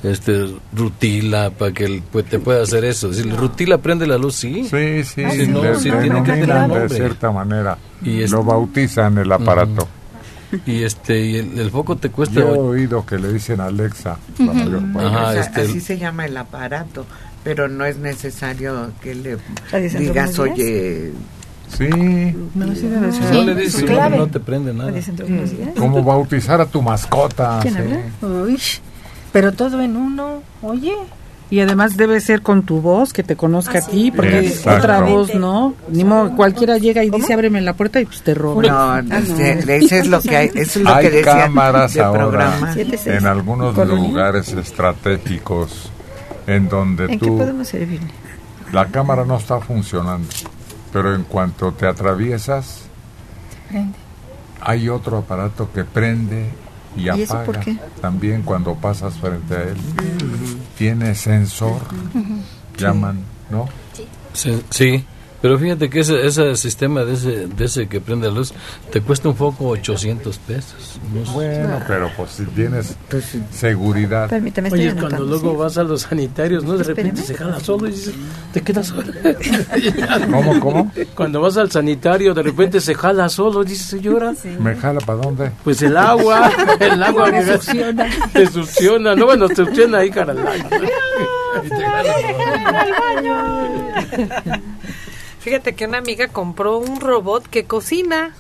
este, 0.02 0.56
Rutila, 0.74 1.52
para 1.52 1.72
que 1.72 1.86
el- 1.86 2.02
pues, 2.02 2.26
te 2.26 2.40
pueda 2.40 2.64
hacer 2.64 2.84
eso. 2.84 3.14
Si 3.14 3.22
Rutila 3.30 3.78
prende 3.78 4.08
la 4.08 4.18
luz, 4.18 4.34
sí. 4.36 4.64
Sí, 4.68 5.04
sí, 5.04 5.24
Si 5.30 5.48
no, 5.48 5.62
le- 5.64 5.76
sí 5.80 5.92
le 5.92 6.02
tiene 6.02 6.24
que 6.24 6.32
tener 6.32 6.70
de 6.72 6.90
cierta 6.90 7.30
manera. 7.32 7.78
Y 8.04 8.24
es- 8.24 8.32
Lo 8.32 8.44
bautizan 8.44 9.20
el 9.20 9.32
aparato. 9.32 9.88
Y 10.66 10.84
este 10.84 11.20
y 11.26 11.36
el, 11.38 11.60
el 11.60 11.72
foco 11.72 11.96
te 11.96 12.10
cuesta 12.10 12.36
Yo 12.36 12.56
he 12.56 12.58
oído 12.60 13.06
que 13.06 13.18
le 13.18 13.32
dicen 13.34 13.62
Alexa. 13.62 14.18
la 14.40 14.46
mayor 14.54 14.94
parte. 14.94 15.08
Ajá, 15.08 15.30
O 15.30 15.32
sea, 15.34 15.42
este- 15.42 15.62
así 15.62 15.80
se 15.80 15.98
llama 15.98 16.26
el 16.26 16.36
aparato, 16.38 17.06
pero 17.44 17.68
no 17.68 17.86
es 17.86 17.98
necesario 17.98 18.92
que 19.02 19.16
le 19.16 19.38
¿Adiós, 19.72 19.94
digas, 19.94 20.38
oye, 20.40 21.12
Sí. 21.78 21.88
No, 22.54 22.76
sí 22.76 22.90
le 23.46 23.56
dices 23.56 23.90
no 23.90 24.28
te 24.28 24.40
prende 24.42 24.74
nada. 24.74 24.90
¿Adiós, 24.90 25.06
buenos 25.18 25.52
días? 25.52 25.70
Como 25.78 26.04
bautizar 26.04 26.60
a 26.60 26.66
tu 26.66 26.82
mascota. 26.82 27.60
¿Quién 27.62 27.74
sí. 27.76 27.80
habla? 27.80 28.02
Uy, 28.44 28.60
pero 29.32 29.54
todo 29.54 29.82
en 29.82 29.96
uno, 29.96 30.44
oye. 30.62 30.94
Y 31.52 31.60
además 31.60 31.98
debe 31.98 32.20
ser 32.22 32.42
con 32.42 32.64
tu 32.64 32.80
voz, 32.82 33.12
que 33.14 33.24
te 33.24 33.36
conozca 33.36 33.80
a 33.80 33.82
ti, 33.86 34.10
porque 34.10 34.40
Exacto. 34.40 34.80
otra 34.80 35.02
voz 35.02 35.36
no. 35.36 35.76
Ni 35.90 36.04
modo, 36.06 36.34
cualquiera 36.36 36.78
llega 36.78 37.04
y 37.04 37.10
dice, 37.10 37.34
ábreme 37.34 37.60
la 37.62 37.74
puerta 37.74 38.00
y 38.02 38.06
pues 38.06 38.22
te 38.22 38.34
roba. 38.34 38.64
No, 39.02 39.16
este, 39.18 39.76
ese 39.76 40.00
es 40.00 40.08
lo 40.08 40.22
que 40.22 40.36
hay, 40.38 40.48
eso 40.56 40.80
es 40.80 40.86
lo 40.86 40.96
Hay 40.96 41.04
que 41.06 41.12
decía 41.12 41.34
cámaras 41.44 41.94
de 41.94 42.02
ahora 42.02 42.20
programa. 42.22 42.74
en 43.06 43.26
algunos 43.28 43.76
lugares 43.78 44.54
estratégicos 44.54 45.92
en 46.48 46.70
donde 46.70 47.04
¿En 47.06 47.20
qué 47.20 47.28
tú 47.28 47.38
podemos 47.38 47.68
servirle? 47.68 48.08
la 48.72 48.88
cámara 48.88 49.26
no 49.26 49.36
está 49.38 49.60
funcionando, 49.60 50.28
pero 50.94 51.14
en 51.14 51.24
cuanto 51.24 51.74
te 51.74 51.86
atraviesas 51.86 52.84
Prende. 53.70 53.98
hay 54.62 54.88
otro 54.88 55.18
aparato 55.18 55.70
que 55.74 55.84
prende 55.84 56.50
y, 56.96 57.02
¿Y 57.04 57.10
apaga 57.10 57.24
eso 57.24 57.44
por 57.46 57.60
qué? 57.60 57.78
también 58.02 58.42
cuando 58.44 58.76
pasas 58.76 59.14
frente 59.16 59.56
a 59.56 59.62
él. 59.64 59.78
Tiene 60.78 61.16
sensor, 61.16 61.82
llaman, 62.78 63.20
¿no? 63.50 63.68
Sí, 64.34 64.62
sí, 64.70 65.06
pero 65.42 65.58
fíjate 65.58 65.90
que 65.90 66.02
ese, 66.02 66.26
ese 66.26 66.56
sistema 66.56 67.04
de 67.04 67.14
ese, 67.14 67.48
de 67.48 67.66
ese 67.66 67.88
que 67.88 68.00
prende 68.02 68.28
la 68.28 68.34
luz 68.36 68.54
te 68.92 69.02
cuesta 69.02 69.30
un 69.30 69.36
foco 69.36 69.70
800 69.70 70.38
pesos. 70.40 71.00
No. 71.14 71.32
Bueno, 71.34 71.80
pero 71.88 72.10
pues 72.16 72.32
si 72.32 72.46
tienes 72.46 72.96
seguridad. 73.52 74.30
Permítame, 74.30 74.68
estoy 74.70 74.88
Oye, 74.88 74.96
cuando 75.00 75.24
luego 75.26 75.52
¿sí? 75.52 75.58
vas 75.58 75.78
a 75.78 75.84
los 75.84 76.02
sanitarios, 76.04 76.64
¿no? 76.64 76.78
De 76.78 76.84
repente 76.84 77.22
Espérame. 77.22 77.28
se 77.28 77.44
jala 77.44 77.60
solo 77.60 77.88
y 77.88 77.92
dices, 77.92 78.14
te 78.54 78.62
quedas 78.62 78.88
solo. 78.88 79.04
¿Cómo, 80.32 80.60
cómo? 80.60 80.92
Cuando 81.16 81.42
vas 81.42 81.58
al 81.58 81.72
sanitario, 81.72 82.34
de 82.34 82.44
repente 82.44 82.80
se 82.80 82.94
jala 82.94 83.30
solo, 83.30 83.64
dices, 83.64 83.88
señora. 83.88 84.34
¿Me 84.60 84.76
jala 84.76 85.00
para 85.02 85.20
dónde? 85.20 85.52
Pues 85.64 85.82
el 85.82 85.98
agua, 85.98 86.52
el 86.80 87.02
agua 87.02 87.32
Me 87.32 87.46
succiona. 87.46 88.10
te 88.34 88.48
succiona, 88.48 89.16
no, 89.16 89.26
bueno, 89.26 89.48
te 89.48 89.56
succiona 89.56 90.00
ahí, 90.00 90.10
caralho. 90.12 90.42
Y 91.64 91.70
te 91.70 91.84
jala. 91.84 92.14
Fíjate 95.42 95.74
que 95.76 95.86
una 95.86 95.98
amiga 95.98 96.28
compró 96.28 96.78
un 96.78 97.02
robot 97.02 97.48
que 97.48 97.66
cocina, 97.66 98.34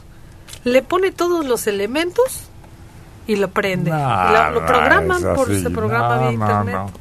le 0.63 0.81
pone 0.81 1.11
todos 1.11 1.45
los 1.45 1.67
elementos 1.67 2.41
y 3.27 3.35
lo 3.35 3.49
prende. 3.49 3.89
Lo, 3.91 4.51
lo 4.51 4.65
programan 4.65 5.21
por 5.35 5.51
ese 5.51 5.69
programa 5.69 6.15
No, 6.15 6.21
no, 6.23 6.31
internet. 6.31 6.75
no. 6.75 6.91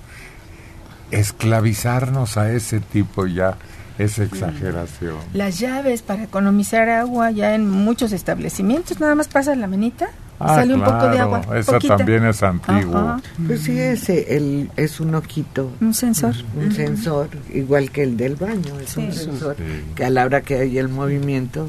Esclavizarnos 1.10 2.36
a 2.36 2.52
ese 2.52 2.80
tipo 2.80 3.26
ya 3.26 3.56
es 3.98 4.18
exageración. 4.18 5.16
Las 5.34 5.58
llaves 5.58 6.02
para 6.02 6.24
economizar 6.24 6.88
agua 6.88 7.30
ya 7.30 7.54
en 7.54 7.68
muchos 7.68 8.12
establecimientos, 8.12 9.00
nada 9.00 9.14
más 9.14 9.28
pasas 9.28 9.58
la 9.58 9.66
manita, 9.66 10.08
Ah, 10.42 10.54
sale 10.56 10.74
un 10.74 10.80
poco 10.80 11.04
de 11.04 11.10
claro, 11.16 11.34
agua. 11.36 11.58
Eso 11.58 11.72
poquita. 11.72 11.96
también 11.98 12.24
es 12.24 12.42
antiguo. 12.42 12.96
Ajá. 12.96 13.20
Pues 13.46 13.60
sí, 13.62 13.78
ese 13.78 14.36
el, 14.36 14.70
es 14.76 14.98
un 14.98 15.14
ojito, 15.14 15.70
Un 15.80 15.92
sensor. 15.94 16.34
un 16.56 16.72
sensor, 16.72 17.28
igual 17.52 17.90
que 17.90 18.02
el 18.02 18.16
del 18.16 18.36
baño, 18.36 18.78
es 18.80 18.96
un 18.96 19.12
Sí. 19.12 19.18
sensor 19.26 19.56
Sí. 19.58 19.64
que 19.94 20.04
a 20.06 20.10
la 20.10 20.24
hora 20.24 20.40
que 20.40 20.56
hay 20.56 20.78
el 20.78 20.88
movimiento, 20.88 21.68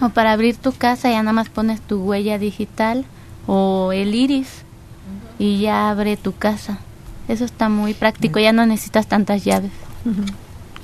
O 0.00 0.08
para 0.10 0.32
abrir 0.32 0.56
tu 0.56 0.72
casa 0.72 1.08
ya 1.10 1.22
nada 1.22 1.32
más 1.32 1.48
pones 1.48 1.80
tu 1.80 2.02
huella 2.02 2.36
digital 2.38 3.04
o 3.46 3.92
el 3.92 4.14
iris 4.14 4.48
y 5.38 5.60
ya 5.60 5.88
abre 5.90 6.16
tu 6.16 6.34
casa. 6.36 6.78
Eso 7.28 7.44
está 7.46 7.68
muy 7.70 7.94
práctico, 7.94 8.38
ya 8.38 8.52
no 8.52 8.66
necesitas 8.66 9.06
tantas 9.06 9.44
llaves. 9.44 9.70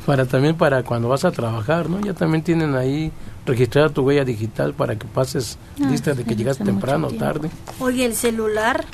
Para 0.06 0.24
también 0.26 0.56
para 0.56 0.82
cuando 0.84 1.08
vas 1.08 1.24
a 1.24 1.30
trabajar, 1.32 1.90
¿no? 1.90 2.00
Ya 2.00 2.14
también 2.14 2.42
tienen 2.42 2.74
ahí 2.76 3.12
registrada 3.50 3.88
tu 3.90 4.02
huella 4.02 4.24
digital 4.24 4.72
para 4.74 4.96
que 4.96 5.06
pases 5.06 5.58
Ah, 5.82 5.90
lista 5.90 6.14
de 6.14 6.24
que 6.24 6.36
llegaste 6.36 6.64
mucho 6.64 6.72
temprano 6.72 7.08
o 7.08 7.12
tarde. 7.12 7.50
Oye, 7.78 8.04
el 8.04 8.14
celular, 8.14 8.84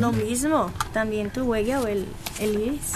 lo 0.00 0.12
mismo, 0.12 0.70
también 0.92 1.30
tu 1.30 1.44
huella 1.44 1.80
o 1.80 1.86
el, 1.86 2.06
el 2.40 2.54
iris. 2.54 2.92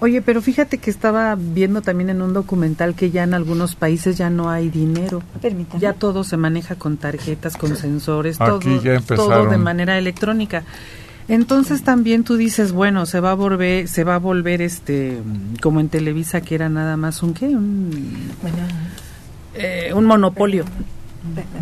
Oye, 0.00 0.20
pero 0.20 0.42
fíjate 0.42 0.78
que 0.78 0.90
estaba 0.90 1.36
viendo 1.38 1.80
también 1.80 2.10
en 2.10 2.22
un 2.22 2.32
documental 2.32 2.96
que 2.96 3.12
ya 3.12 3.22
en 3.22 3.34
algunos 3.34 3.76
países 3.76 4.18
ya 4.18 4.30
no 4.30 4.50
hay 4.50 4.68
dinero. 4.68 5.22
Permítame. 5.40 5.80
Ya 5.80 5.92
todo 5.92 6.24
se 6.24 6.36
maneja 6.36 6.74
con 6.74 6.96
tarjetas, 6.96 7.56
con 7.56 7.76
sensores, 7.76 8.40
Aquí 8.40 8.78
todo, 8.78 8.82
ya 8.82 9.00
todo 9.00 9.46
de 9.46 9.58
manera 9.58 9.96
electrónica. 9.98 10.64
Entonces 11.28 11.84
también 11.84 12.24
tú 12.24 12.36
dices, 12.36 12.72
bueno, 12.72 13.06
se 13.06 13.20
va 13.20 13.30
a 13.30 13.34
volver, 13.34 13.86
se 13.86 14.02
va 14.02 14.16
a 14.16 14.18
volver 14.18 14.60
este, 14.60 15.18
como 15.60 15.78
en 15.78 15.88
Televisa 15.88 16.40
que 16.40 16.56
era 16.56 16.68
nada 16.68 16.96
más 16.96 17.22
un 17.22 17.32
qué, 17.32 17.46
un, 17.46 17.90
eh, 19.54 19.92
un 19.94 20.04
monopolio, 20.06 20.64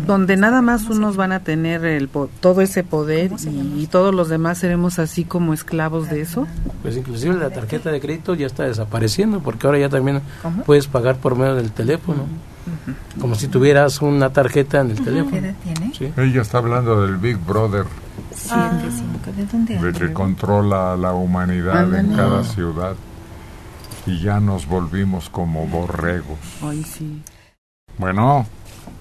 donde 0.07 0.37
nada 0.37 0.61
más 0.61 0.89
unos 0.89 1.15
van 1.17 1.31
a 1.31 1.41
tener 1.41 1.85
el, 1.85 2.07
po- 2.07 2.29
todo 2.39 2.61
ese 2.61 2.83
poder 2.83 3.31
y, 3.43 3.83
y 3.83 3.87
todos 3.87 4.13
los 4.13 4.27
demás 4.29 4.57
seremos 4.57 4.97
así 4.99 5.23
como 5.23 5.53
esclavos 5.53 6.09
de 6.09 6.21
eso. 6.21 6.47
Pues 6.81 6.97
inclusive 6.97 7.35
la 7.35 7.49
tarjeta 7.51 7.91
de 7.91 7.99
crédito 8.01 8.33
ya 8.33 8.47
está 8.47 8.63
desapareciendo 8.63 9.39
porque 9.39 9.67
ahora 9.67 9.79
ya 9.79 9.89
también 9.89 10.21
¿Cómo? 10.41 10.63
puedes 10.63 10.87
pagar 10.87 11.17
por 11.17 11.35
medio 11.35 11.55
del 11.55 11.71
teléfono. 11.71 12.25
como 13.19 13.35
si 13.35 13.47
tuvieras 13.47 14.01
una 14.01 14.31
tarjeta 14.31 14.81
en 14.81 14.91
el 14.91 15.01
teléfono. 15.03 15.31
¿Qué 15.31 15.37
edad 15.39 15.55
tiene? 15.63 15.93
Sí. 15.95 16.11
Ella 16.17 16.41
está 16.41 16.57
hablando 16.59 17.01
del 17.03 17.17
Big 17.17 17.37
Brother, 17.37 17.85
Siete, 18.35 18.89
cinco. 18.95 19.31
¿De 19.35 19.45
dónde 19.45 19.77
de 19.77 19.93
que 19.99 20.13
controla 20.13 20.93
a 20.93 20.97
la 20.97 21.13
humanidad 21.13 21.93
en 21.95 22.15
cada 22.15 22.43
ciudad. 22.43 22.95
Y 24.07 24.19
ya 24.19 24.39
nos 24.39 24.65
volvimos 24.67 25.29
como 25.29 25.67
borregos. 25.67 26.39
Ay, 26.63 26.83
sí. 26.83 27.21
Bueno, 27.97 28.45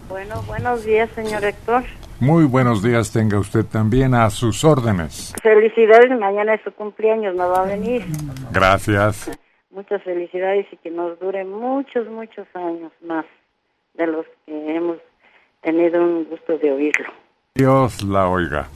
Bueno, 0.09 0.43
buenos 0.47 0.85
días, 0.85 1.09
señor 1.11 1.45
Héctor. 1.45 1.85
muy 2.21 2.45
buenos 2.45 2.83
días 2.83 3.12
tenga 3.12 3.39
usted 3.39 3.65
también 3.65 4.15
a 4.15 4.29
sus 4.31 4.65
órdenes. 4.65 5.33
Felicidades, 5.43 6.11
mañana 6.19 6.55
es 6.55 6.61
su 6.62 6.73
cumpleaños, 6.73 7.35
no 7.35 7.49
va 7.49 7.62
a 7.62 7.67
venir. 7.67 8.05
Gracias. 8.53 9.31
Muchas 9.71 10.03
felicidades 10.03 10.67
y 10.73 10.77
que 10.79 10.91
nos 10.91 11.19
dure 11.21 11.45
muchos, 11.45 12.09
muchos 12.09 12.47
años 12.55 12.93
más 13.07 13.25
de 13.95 14.07
los 14.07 14.27
que 14.47 14.77
hemos 14.77 14.99
tenido 15.62 16.03
un 16.03 16.25
gusto 16.25 16.59
de 16.59 16.73
oírlo. 16.73 17.09
Dios 17.55 18.03
la 18.03 18.29
oiga. 18.29 18.69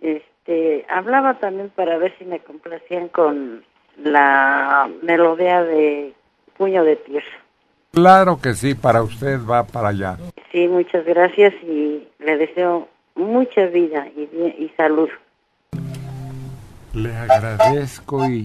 Este, 0.00 0.86
hablaba 0.88 1.34
también 1.40 1.70
para 1.70 1.98
ver 1.98 2.14
si 2.18 2.24
me 2.24 2.38
complacían 2.40 3.08
con 3.08 3.64
la 3.96 4.88
melodía 5.02 5.62
de 5.64 6.14
Puño 6.56 6.84
de 6.84 6.96
Tierra. 6.96 7.26
Claro 7.92 8.40
que 8.40 8.54
sí, 8.54 8.74
para 8.74 9.02
usted 9.02 9.40
va 9.44 9.64
para 9.64 9.88
allá. 9.88 10.18
Sí, 10.52 10.68
muchas 10.68 11.04
gracias 11.04 11.54
y 11.62 12.06
le 12.18 12.36
deseo 12.36 12.88
mucha 13.14 13.66
vida 13.66 14.06
y, 14.16 14.70
salud. 14.76 15.08
Le 16.94 17.14
agradezco 17.16 18.24
y 18.28 18.44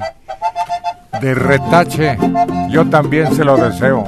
de 1.22 1.36
retache 1.36 2.18
yo 2.70 2.90
también 2.90 3.34
se 3.34 3.44
lo 3.44 3.58
deseo. 3.58 4.04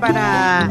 Para 0.00 0.68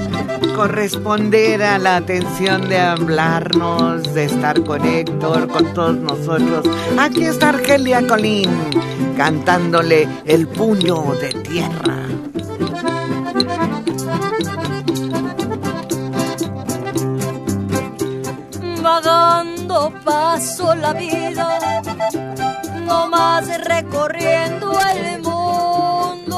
corresponder 0.55 1.63
a 1.63 1.77
la 1.77 1.97
atención 1.97 2.67
de 2.67 2.79
hablarnos, 2.79 4.13
de 4.13 4.25
estar 4.25 4.61
con 4.63 4.85
Héctor, 4.85 5.47
con 5.47 5.73
todos 5.73 5.95
nosotros, 5.95 6.69
aquí 6.99 7.23
está 7.23 7.49
Argelia 7.49 8.05
Colín 8.07 8.49
cantándole 9.15 10.07
El 10.25 10.47
puño 10.47 11.13
de 11.21 11.29
tierra. 11.29 12.07
Va 18.91 18.99
dando 18.99 19.93
paso 20.03 20.75
la 20.75 20.91
vida, 20.93 21.47
no 22.85 23.07
más 23.07 23.45
recorriendo 23.63 24.67
el 24.93 25.21
mundo. 25.21 26.37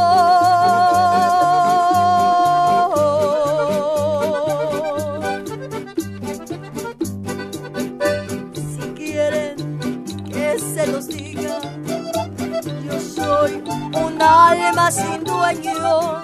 Alma 14.24 14.92
sin 14.92 15.24
dueño, 15.24 16.24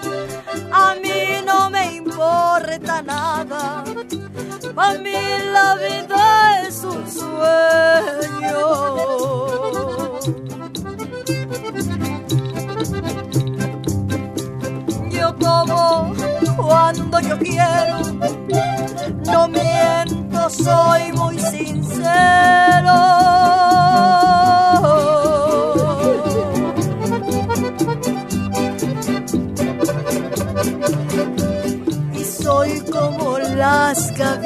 a 0.71 0.95
mí 1.01 1.41
no 1.45 1.69
me 1.69 1.95
importa 1.97 3.01
nada. 3.01 3.83
Para 4.75 4.99
mí 4.99 5.11
la 5.51 5.75
vida 5.75 6.61
es 6.67 6.83
un 6.83 7.05
sueño. 7.09 8.59
Yo 15.09 15.35
como 15.37 16.13
cuando 16.55 17.19
yo 17.19 17.37
quiero, 17.37 17.99
no 19.25 19.47
miento, 19.47 20.49
soy 20.49 21.11
muy 21.13 21.39
sincero. 21.39 23.18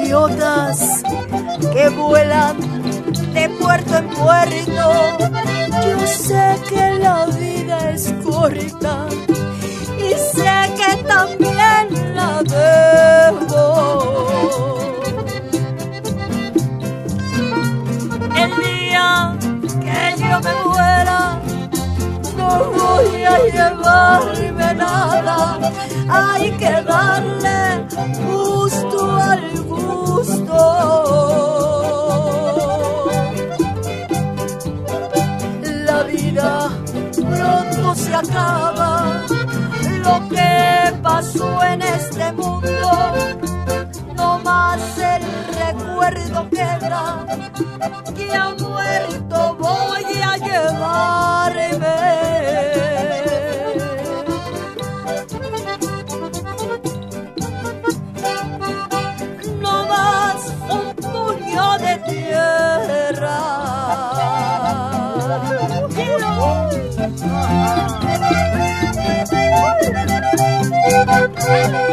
Gaviotas 0.04 1.02
que 1.72 1.88
vuelan 1.90 2.56
de 3.32 3.48
puerto 3.60 3.96
en 3.96 4.08
puerto. 4.08 5.18
Yo 5.86 6.06
sé 6.06 6.56
que 6.68 6.98
la 6.98 7.26
vida 7.26 7.90
es 7.90 8.12
corta 8.24 9.06
y 9.98 10.10
sé 10.14 10.72
que 10.76 11.02
también 11.04 12.14
la 12.14 12.42
debo. 12.42 13.58
El 18.36 18.50
día 18.62 19.36
que 19.80 20.22
yo 20.22 20.40
me 20.40 20.54
muera, 20.64 21.40
no 22.36 22.50
voy 22.72 23.24
a 23.24 23.38
llevarme 23.56 24.74
nada. 24.74 25.58
Hay 26.08 26.50
que 26.52 26.82
darle 26.82 27.86
gusto 28.26 29.16
al 29.16 29.63
La 35.86 36.02
vida 36.04 36.70
pronto 37.12 37.94
se 37.94 38.14
acaba. 38.14 39.22
Lo 40.04 40.28
que 40.28 40.92
pasó 41.02 41.62
en 41.64 41.82
este 41.82 42.32
mundo, 42.32 42.90
no 44.16 44.38
más 44.40 44.80
el 44.98 45.22
recuerdo 45.54 46.48
queda. 46.50 47.26
Que 48.14 48.34
ha 48.34 48.50
muerto 48.54 49.56
voy 49.58 50.22
a 50.22 50.36
llevarme. 50.36 51.33
Yo 71.46 71.83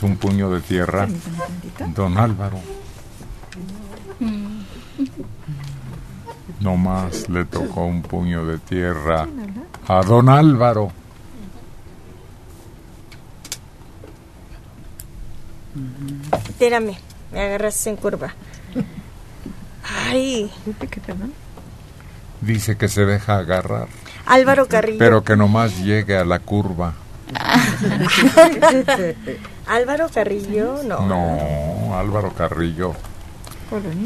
más 0.00 0.10
un 0.10 0.16
puño 0.16 0.50
de 0.50 0.60
tierra? 0.60 1.08
Don 1.94 2.16
Álvaro. 2.16 2.58
No 6.60 6.76
más 6.76 7.28
le 7.28 7.44
tocó 7.44 7.84
un 7.84 8.02
puño 8.02 8.44
de 8.46 8.58
tierra 8.58 9.26
a 9.88 10.02
don 10.02 10.28
Álvaro. 10.28 10.92
Espérame, 16.48 16.96
me 17.32 17.40
agarras 17.40 17.86
en 17.86 17.96
curva. 17.96 18.34
Ay. 20.08 20.50
Dice 22.40 22.76
que 22.76 22.88
se 22.88 23.04
deja 23.04 23.38
agarrar, 23.38 23.88
Álvaro 24.26 24.66
Carrillo. 24.66 24.98
pero 24.98 25.24
que 25.24 25.36
nomás 25.36 25.78
llegue 25.78 26.16
a 26.16 26.24
la 26.24 26.38
curva. 26.38 26.94
Álvaro 29.66 30.08
Carrillo, 30.12 30.82
no. 30.84 31.06
No, 31.06 31.96
Álvaro 31.98 32.32
Carrillo 32.32 32.94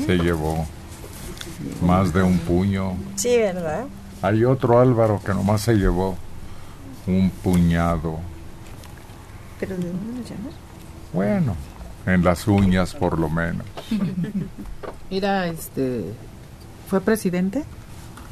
se 0.07 0.17
llevó 0.17 0.67
más 1.83 2.13
de 2.13 2.23
un 2.23 2.39
puño. 2.39 2.97
Sí, 3.17 3.37
¿verdad? 3.37 3.85
Hay 4.23 4.45
otro 4.45 4.81
Álvaro 4.81 5.21
que 5.25 5.33
nomás 5.35 5.63
se 5.63 5.75
llevó 5.75 6.17
un 7.07 7.31
puñado. 7.31 8.19
¿Pero 9.61 9.77
de 9.77 9.87
dónde 9.89 10.21
nos 10.21 10.31
llamas? 10.31 10.55
Bueno, 11.13 11.57
en 12.07 12.25
las 12.25 12.47
uñas 12.47 12.95
por 12.95 13.19
lo 13.19 13.29
menos. 13.29 13.67
Mira, 15.11 15.47
este. 15.47 16.05
¿Fue 16.89 17.01
presidente? 17.01 17.65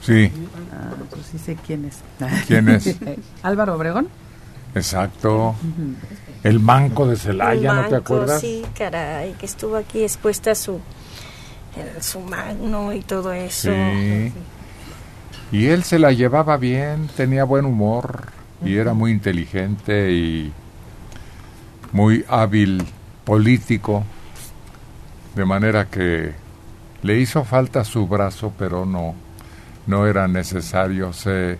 Sí, 0.02 0.32
Ah, 0.72 0.94
pues 1.10 1.26
sí 1.30 1.38
sé 1.38 1.56
quién 1.64 1.84
es. 1.84 1.98
¿Quién 2.46 2.68
es? 2.68 2.96
Álvaro 3.42 3.76
Obregón. 3.76 4.08
Exacto. 4.74 5.54
El 6.42 6.58
manco 6.58 7.06
de 7.06 7.16
Celaya, 7.16 7.72
¿no 7.74 7.88
te 7.88 7.96
acuerdas? 7.96 8.40
Sí, 8.40 8.64
caray, 8.76 9.32
que 9.34 9.46
estuvo 9.46 9.76
aquí 9.76 10.02
expuesta 10.02 10.54
su, 10.54 10.80
su 12.00 12.20
magno 12.20 12.92
y 12.92 13.00
todo 13.00 13.32
eso. 13.32 13.70
Sí. 13.70 14.32
Y 15.52 15.66
él 15.66 15.84
se 15.84 15.98
la 15.98 16.12
llevaba 16.12 16.56
bien, 16.56 17.08
tenía 17.16 17.44
buen 17.44 17.64
humor 17.64 18.28
y 18.64 18.76
era 18.76 18.94
muy 18.94 19.12
inteligente 19.12 20.12
y 20.12 20.52
muy 21.92 22.24
hábil 22.28 22.82
político, 23.24 24.04
de 25.34 25.44
manera 25.44 25.86
que 25.86 26.32
le 27.02 27.18
hizo 27.18 27.44
falta 27.44 27.84
su 27.84 28.06
brazo, 28.06 28.52
pero 28.58 28.86
no, 28.86 29.14
no 29.86 30.06
era 30.06 30.26
necesario. 30.26 31.12
Se 31.12 31.58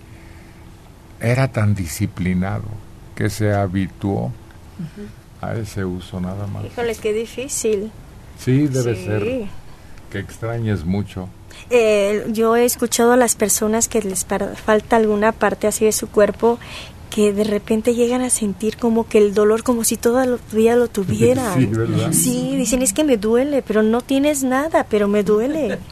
era 1.20 1.48
tan 1.48 1.74
disciplinado 1.74 2.64
que 3.14 3.30
se 3.30 3.52
habituó 3.52 4.32
a 5.40 5.54
ese 5.54 5.84
uso 5.84 6.20
nada 6.20 6.46
más. 6.46 6.64
Híjole, 6.64 6.94
qué 6.96 7.12
difícil. 7.12 7.90
Sí, 8.38 8.66
debe 8.68 8.96
Sí. 8.96 9.04
ser 9.04 9.44
que 10.10 10.18
extrañes 10.18 10.84
mucho. 10.84 11.28
Eh, 11.70 12.24
yo 12.30 12.56
he 12.56 12.64
escuchado 12.64 13.12
a 13.12 13.16
las 13.16 13.34
personas 13.34 13.88
que 13.88 14.02
les 14.02 14.24
par- 14.24 14.56
falta 14.56 14.96
alguna 14.96 15.32
parte 15.32 15.66
así 15.66 15.84
de 15.84 15.92
su 15.92 16.08
cuerpo 16.08 16.58
que 17.10 17.32
de 17.32 17.44
repente 17.44 17.94
llegan 17.94 18.22
a 18.22 18.30
sentir 18.30 18.78
como 18.78 19.06
que 19.06 19.18
el 19.18 19.34
dolor 19.34 19.62
como 19.62 19.84
si 19.84 19.96
todavía 19.98 20.76
lo 20.76 20.88
tuvieran. 20.88 21.58
Sí, 21.58 21.66
¿verdad? 21.66 22.12
Sí, 22.12 22.56
dicen 22.56 22.80
es 22.82 22.92
que 22.94 23.04
me 23.04 23.16
duele, 23.18 23.62
pero 23.62 23.82
no 23.82 24.00
tienes 24.00 24.42
nada, 24.42 24.86
pero 24.88 25.08
me 25.08 25.22
duele. 25.22 25.78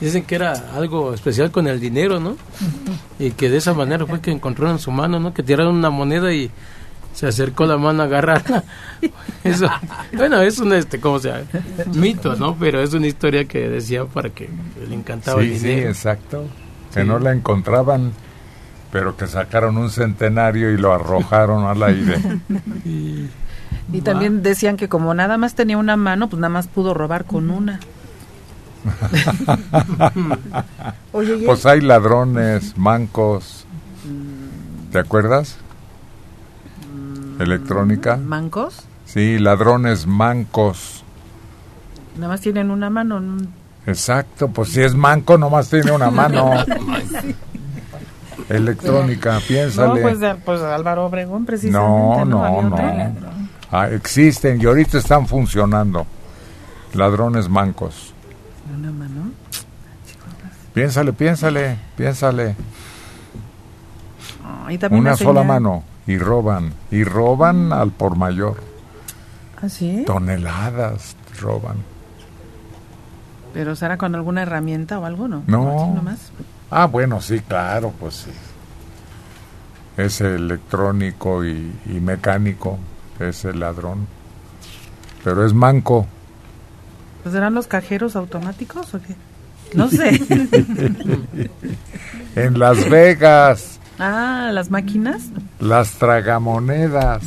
Dicen 0.00 0.22
que 0.24 0.36
era 0.36 0.52
algo 0.76 1.12
especial 1.12 1.50
con 1.50 1.66
el 1.66 1.80
dinero, 1.80 2.20
¿no? 2.20 2.36
Y 3.18 3.32
que 3.32 3.50
de 3.50 3.56
esa 3.56 3.74
manera 3.74 4.06
fue 4.06 4.20
que 4.20 4.30
encontró 4.30 4.70
en 4.70 4.78
su 4.78 4.90
mano, 4.92 5.18
¿no? 5.18 5.34
Que 5.34 5.42
tiraron 5.42 5.74
una 5.74 5.90
moneda 5.90 6.32
y 6.32 6.50
se 7.12 7.26
acercó 7.26 7.66
la 7.66 7.76
mano 7.78 8.02
a 8.02 8.06
agarrarla. 8.06 8.62
Eso, 9.44 9.66
bueno, 10.16 10.40
es 10.40 10.58
un, 10.60 10.72
este, 10.72 11.00
¿cómo 11.00 11.18
se 11.18 11.28
llama? 11.30 11.42
Mito, 11.94 12.36
¿no? 12.36 12.54
Pero 12.56 12.80
es 12.80 12.94
una 12.94 13.08
historia 13.08 13.44
que 13.46 13.68
decía 13.68 14.04
para 14.04 14.30
que 14.30 14.48
le 14.88 14.94
encantaba 14.94 15.40
el 15.40 15.52
Sí, 15.54 15.58
sí, 15.58 15.66
dinero. 15.68 15.88
exacto. 15.88 16.44
Que 16.94 17.00
Sí. 17.02 17.06
no 17.08 17.18
la 17.18 17.32
encontraban, 17.32 18.12
pero 18.92 19.16
que 19.16 19.26
sacaron 19.26 19.76
un 19.78 19.90
centenario 19.90 20.70
y 20.72 20.76
lo 20.78 20.92
arrojaron 20.94 21.64
al 21.64 21.82
aire. 21.82 22.18
Y 23.92 24.02
también 24.02 24.42
decían 24.42 24.76
que 24.76 24.88
como 24.88 25.14
nada 25.14 25.38
más 25.38 25.54
tenía 25.54 25.78
una 25.78 25.96
mano, 25.96 26.28
pues 26.28 26.38
nada 26.40 26.50
más 26.52 26.68
pudo 26.68 26.92
robar 26.94 27.24
con 27.24 27.50
una. 27.50 27.80
Oye, 31.12 31.42
pues 31.46 31.66
hay 31.66 31.80
ladrones, 31.80 32.76
mancos. 32.76 33.64
¿Te 34.92 34.98
acuerdas? 34.98 35.56
Electrónica. 37.38 38.16
¿Mancos? 38.16 38.82
Sí, 39.04 39.38
ladrones 39.38 40.06
mancos. 40.06 41.04
Nada 42.16 42.28
más 42.28 42.40
tienen 42.40 42.70
una 42.70 42.90
mano. 42.90 43.20
no- 43.20 43.46
Exacto, 43.86 44.48
pues 44.48 44.70
si 44.70 44.82
es 44.82 44.94
manco 44.94 45.38
nomás 45.38 45.70
tiene 45.70 45.92
una 45.92 46.10
mano. 46.10 46.50
Electrónica, 48.48 49.40
piénsale. 49.46 50.00
No, 50.00 50.02
pues, 50.02 50.20
de- 50.20 50.34
pues 50.36 50.60
Álvaro 50.60 51.06
Obregón 51.06 51.44
precisamente. 51.46 52.24
No, 52.24 52.24
No, 52.24 52.62
no, 52.62 52.70
no. 52.70 53.28
Ah, 53.70 53.88
existen 53.90 54.60
y 54.60 54.64
ahorita 54.64 54.98
están 54.98 55.26
funcionando. 55.26 56.06
Ladrones 56.94 57.48
mancos. 57.48 58.14
Una 58.78 58.92
mano. 58.92 59.30
Piénsale, 60.72 61.12
piénsale, 61.12 61.76
piénsale. 61.96 62.54
Ah, 64.44 64.72
y 64.72 64.78
Una 64.94 65.10
la 65.10 65.16
sola 65.16 65.40
señal- 65.40 65.46
mano 65.46 65.82
y 66.06 66.18
roban. 66.18 66.72
Y 66.90 67.02
roban 67.04 67.72
al 67.72 67.90
por 67.90 68.16
mayor. 68.16 68.56
¿Ah, 69.60 69.68
sí? 69.68 70.04
Toneladas 70.06 71.16
roban. 71.40 71.76
Pero 73.52 73.74
será 73.74 73.96
con 73.96 74.14
alguna 74.14 74.42
herramienta 74.42 74.98
o 75.00 75.04
algo, 75.04 75.26
¿no? 75.26 75.42
No. 75.46 75.82
Así 75.84 75.90
nomás. 75.94 76.32
Ah, 76.70 76.86
bueno, 76.86 77.20
sí, 77.20 77.40
claro, 77.40 77.92
pues 77.98 78.14
sí. 78.14 78.30
Es 79.96 80.20
electrónico 80.20 81.44
y, 81.44 81.72
y 81.86 82.00
mecánico, 82.00 82.78
es 83.18 83.44
el 83.46 83.58
ladrón. 83.58 84.06
Pero 85.24 85.44
es 85.44 85.52
manco. 85.54 86.06
Pues 87.22 87.34
serán 87.34 87.54
los 87.54 87.66
cajeros 87.66 88.16
automáticos 88.16 88.94
o 88.94 89.00
qué? 89.00 89.14
No 89.74 89.88
sé. 89.90 90.20
en 92.36 92.58
Las 92.58 92.88
Vegas, 92.88 93.78
ah, 93.98 94.50
las 94.52 94.70
máquinas. 94.70 95.24
las 95.60 95.92
tragamonedas, 95.98 97.22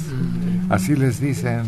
así 0.70 0.96
les 0.96 1.20
dicen. 1.20 1.64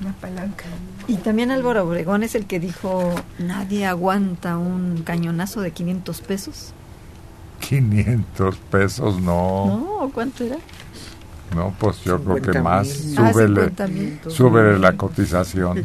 Una 0.00 0.12
palanca. 0.14 0.64
Y 1.08 1.16
también 1.16 1.50
Álvaro 1.50 1.84
Obregón 1.84 2.22
es 2.22 2.34
el 2.34 2.46
que 2.46 2.60
dijo, 2.60 3.12
nadie 3.38 3.84
aguanta 3.86 4.56
un 4.56 5.02
cañonazo 5.04 5.60
de 5.60 5.72
500 5.72 6.20
pesos. 6.22 6.72
500 7.60 8.56
pesos, 8.70 9.20
no. 9.20 9.66
¿No? 9.66 10.10
¿Cuánto 10.14 10.44
era? 10.44 10.56
No, 11.54 11.74
pues 11.78 12.02
yo 12.04 12.18
creo 12.22 12.36
que 12.36 12.52
50 12.52 12.62
más. 12.62 12.88
Ah, 13.18 13.30
Súbele, 13.32 13.60
50 13.70 13.86
mil. 13.88 14.20
súbele 14.28 14.78
la 14.78 14.96
cotización. 14.96 15.84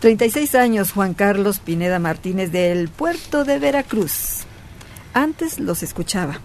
36 0.00 0.54
años 0.54 0.92
Juan 0.92 1.12
Carlos 1.12 1.58
Pineda 1.58 1.98
Martínez 1.98 2.50
del 2.50 2.88
puerto 2.88 3.44
de 3.44 3.58
Veracruz. 3.58 4.44
Antes 5.12 5.60
los 5.60 5.82
escuchaba. 5.82 6.40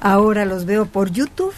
Ahora 0.00 0.44
los 0.44 0.64
veo 0.64 0.86
por 0.86 1.10
YouTube. 1.10 1.52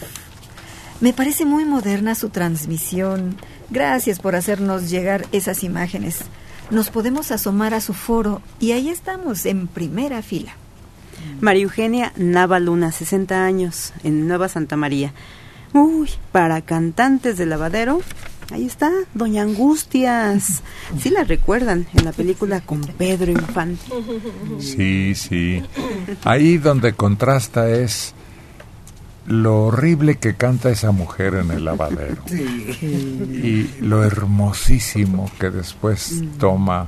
Me 0.99 1.13
parece 1.13 1.45
muy 1.45 1.63
moderna 1.63 2.15
su 2.15 2.29
transmisión. 2.29 3.37
Gracias 3.69 4.19
por 4.19 4.35
hacernos 4.35 4.89
llegar 4.89 5.27
esas 5.31 5.63
imágenes. 5.63 6.21
Nos 6.71 6.89
podemos 6.89 7.31
asomar 7.31 7.75
a 7.75 7.81
su 7.81 7.93
foro 7.93 8.41
y 8.59 8.71
ahí 8.71 8.89
estamos 8.89 9.45
en 9.45 9.67
primera 9.67 10.23
fila. 10.23 10.53
María 11.39 11.63
Eugenia 11.63 12.13
Nava 12.15 12.59
Luna, 12.59 12.91
60 12.91 13.45
años, 13.45 13.93
en 14.03 14.27
Nueva 14.27 14.49
Santa 14.49 14.75
María. 14.75 15.13
Uy, 15.71 16.09
para 16.31 16.61
cantantes 16.61 17.37
de 17.37 17.45
lavadero, 17.45 18.01
Ahí 18.51 18.65
está, 18.65 18.91
Doña 19.13 19.43
Angustias. 19.43 20.63
Sí 20.99 21.09
la 21.09 21.23
recuerdan 21.23 21.85
en 21.93 22.05
la 22.05 22.13
película 22.13 22.61
con 22.61 22.81
Pedro 22.81 23.31
Infante. 23.31 23.85
Sí, 24.59 25.15
sí. 25.15 25.61
Ahí 26.23 26.57
donde 26.57 26.93
contrasta 26.93 27.69
es 27.69 28.13
lo 29.27 29.65
horrible 29.65 30.15
que 30.15 30.35
canta 30.35 30.69
esa 30.69 30.91
mujer 30.91 31.35
en 31.35 31.51
el 31.51 31.65
lavadero 31.65 32.15
y 32.31 33.69
lo 33.81 34.05
hermosísimo 34.05 35.29
que 35.37 35.49
después 35.49 36.23
toma 36.39 36.87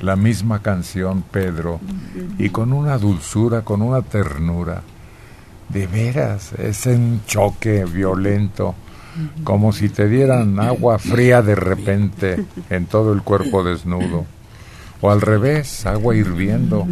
la 0.00 0.16
misma 0.16 0.62
canción 0.62 1.22
Pedro 1.30 1.78
y 2.38 2.48
con 2.48 2.72
una 2.72 2.96
dulzura, 2.96 3.62
con 3.62 3.82
una 3.82 4.02
ternura. 4.02 4.82
De 5.68 5.86
veras, 5.86 6.54
es 6.54 6.86
un 6.86 7.20
choque 7.26 7.84
violento, 7.84 8.74
como 9.44 9.72
si 9.72 9.88
te 9.88 10.08
dieran 10.08 10.60
agua 10.60 10.98
fría 10.98 11.42
de 11.42 11.54
repente 11.54 12.44
en 12.70 12.86
todo 12.86 13.12
el 13.12 13.22
cuerpo 13.22 13.62
desnudo, 13.62 14.26
o 15.00 15.10
al 15.10 15.20
revés, 15.20 15.86
agua 15.86 16.14
hirviendo. 16.14 16.86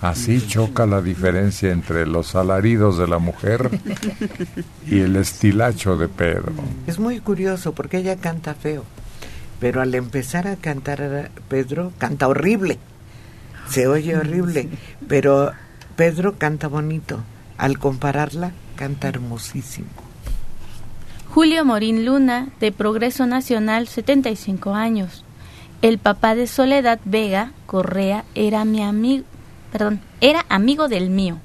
Así 0.00 0.46
choca 0.46 0.86
la 0.86 1.00
diferencia 1.00 1.72
entre 1.72 2.06
los 2.06 2.34
alaridos 2.34 2.98
de 2.98 3.08
la 3.08 3.18
mujer 3.18 3.80
y 4.86 5.00
el 5.00 5.16
estilacho 5.16 5.96
de 5.96 6.08
Pedro. 6.08 6.52
Es 6.86 6.98
muy 6.98 7.18
curioso 7.20 7.72
porque 7.72 7.98
ella 7.98 8.16
canta 8.16 8.54
feo, 8.54 8.84
pero 9.58 9.80
al 9.80 9.94
empezar 9.94 10.46
a 10.48 10.56
cantar 10.56 11.30
Pedro 11.48 11.92
canta 11.98 12.28
horrible. 12.28 12.78
Se 13.68 13.88
oye 13.88 14.16
horrible, 14.16 14.68
pero 15.08 15.52
Pedro 15.96 16.36
canta 16.36 16.68
bonito. 16.68 17.20
Al 17.56 17.78
compararla, 17.78 18.52
canta 18.76 19.08
hermosísimo. 19.08 20.05
Julio 21.36 21.66
Morín 21.66 22.06
Luna, 22.06 22.48
de 22.60 22.72
Progreso 22.72 23.26
Nacional, 23.26 23.88
75 23.88 24.72
años. 24.74 25.22
El 25.82 25.98
papá 25.98 26.34
de 26.34 26.46
Soledad 26.46 26.98
Vega 27.04 27.52
Correa 27.66 28.24
era 28.34 28.64
mi 28.64 28.82
amigo, 28.82 29.26
perdón, 29.70 30.00
era 30.22 30.46
amigo 30.48 30.88
del 30.88 31.10
mío. 31.10 31.36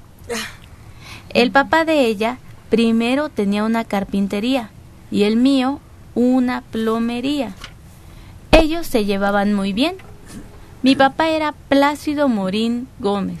El 1.28 1.50
papá 1.50 1.84
de 1.84 2.06
ella 2.06 2.38
primero 2.70 3.28
tenía 3.28 3.64
una 3.64 3.84
carpintería 3.84 4.70
y 5.10 5.24
el 5.24 5.36
mío 5.36 5.78
una 6.14 6.62
plomería. 6.62 7.52
Ellos 8.50 8.86
se 8.86 9.04
llevaban 9.04 9.52
muy 9.52 9.74
bien. 9.74 9.96
Mi 10.82 10.96
papá 10.96 11.28
era 11.28 11.52
Plácido 11.68 12.28
Morín 12.28 12.88
Gómez. 12.98 13.40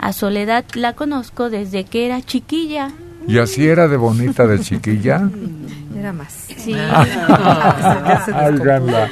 A 0.00 0.12
Soledad 0.12 0.64
la 0.74 0.94
conozco 0.94 1.48
desde 1.48 1.84
que 1.84 2.06
era 2.06 2.22
chiquilla. 2.22 2.90
¿Y 3.30 3.38
así 3.38 3.64
era 3.68 3.86
de 3.86 3.96
bonita 3.96 4.44
de 4.44 4.58
chiquilla? 4.58 5.30
Era 5.96 6.12
más. 6.12 6.48
Sí. 6.56 6.72
Álganla. 8.34 9.08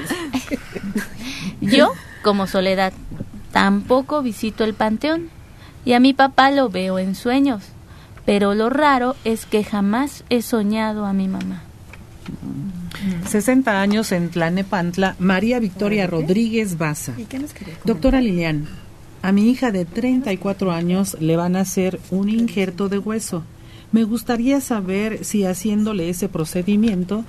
Yo, 1.61 1.93
como 2.23 2.49
Soledad, 2.49 2.93
tampoco 3.53 4.23
visito 4.23 4.65
el 4.65 4.75
panteón 4.75 5.29
y 5.85 5.93
a 5.93 6.01
mi 6.01 6.15
papá 6.15 6.51
lo 6.51 6.69
veo 6.69 6.99
en 6.99 7.15
sueños, 7.15 7.63
pero 8.27 8.55
lo 8.55 8.71
raro 8.71 9.15
es 9.25 9.47
que 9.47 9.63
jamás 9.63 10.25
he 10.31 10.43
soñado 10.43 11.07
a 11.07 11.13
mi 11.13 11.29
mamá. 11.29 11.63
60 13.29 13.81
años 13.81 14.11
en 14.11 14.31
Tlanepantla, 14.31 15.15
María 15.21 15.61
Victoria 15.61 16.09
Rodríguez 16.09 16.77
Baza. 16.77 17.13
Doctora 17.85 18.21
Lilian, 18.21 18.67
a 19.23 19.31
mi 19.31 19.49
hija 19.49 19.71
de 19.71 19.85
34 19.85 20.73
años 20.73 21.17
le 21.21 21.37
van 21.37 21.55
a 21.55 21.61
hacer 21.61 22.01
un 22.11 22.31
injerto 22.31 22.89
de 22.89 22.99
hueso. 22.99 23.45
Me 23.91 24.05
gustaría 24.05 24.61
saber 24.61 25.25
si 25.25 25.45
haciéndole 25.45 26.11
ese 26.11 26.29
procedimiento 26.29 27.25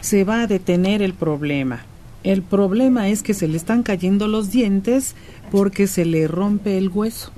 se 0.00 0.24
va 0.24 0.42
a 0.42 0.46
detener 0.46 1.00
el 1.00 1.14
problema. 1.14 1.84
El 2.24 2.42
problema 2.42 3.08
es 3.08 3.22
que 3.22 3.34
se 3.34 3.46
le 3.46 3.56
están 3.56 3.82
cayendo 3.82 4.28
los 4.28 4.50
dientes 4.50 5.14
porque 5.50 5.86
se 5.86 6.06
le 6.06 6.26
rompe 6.26 6.78
el 6.78 6.88
hueso. 6.88 7.30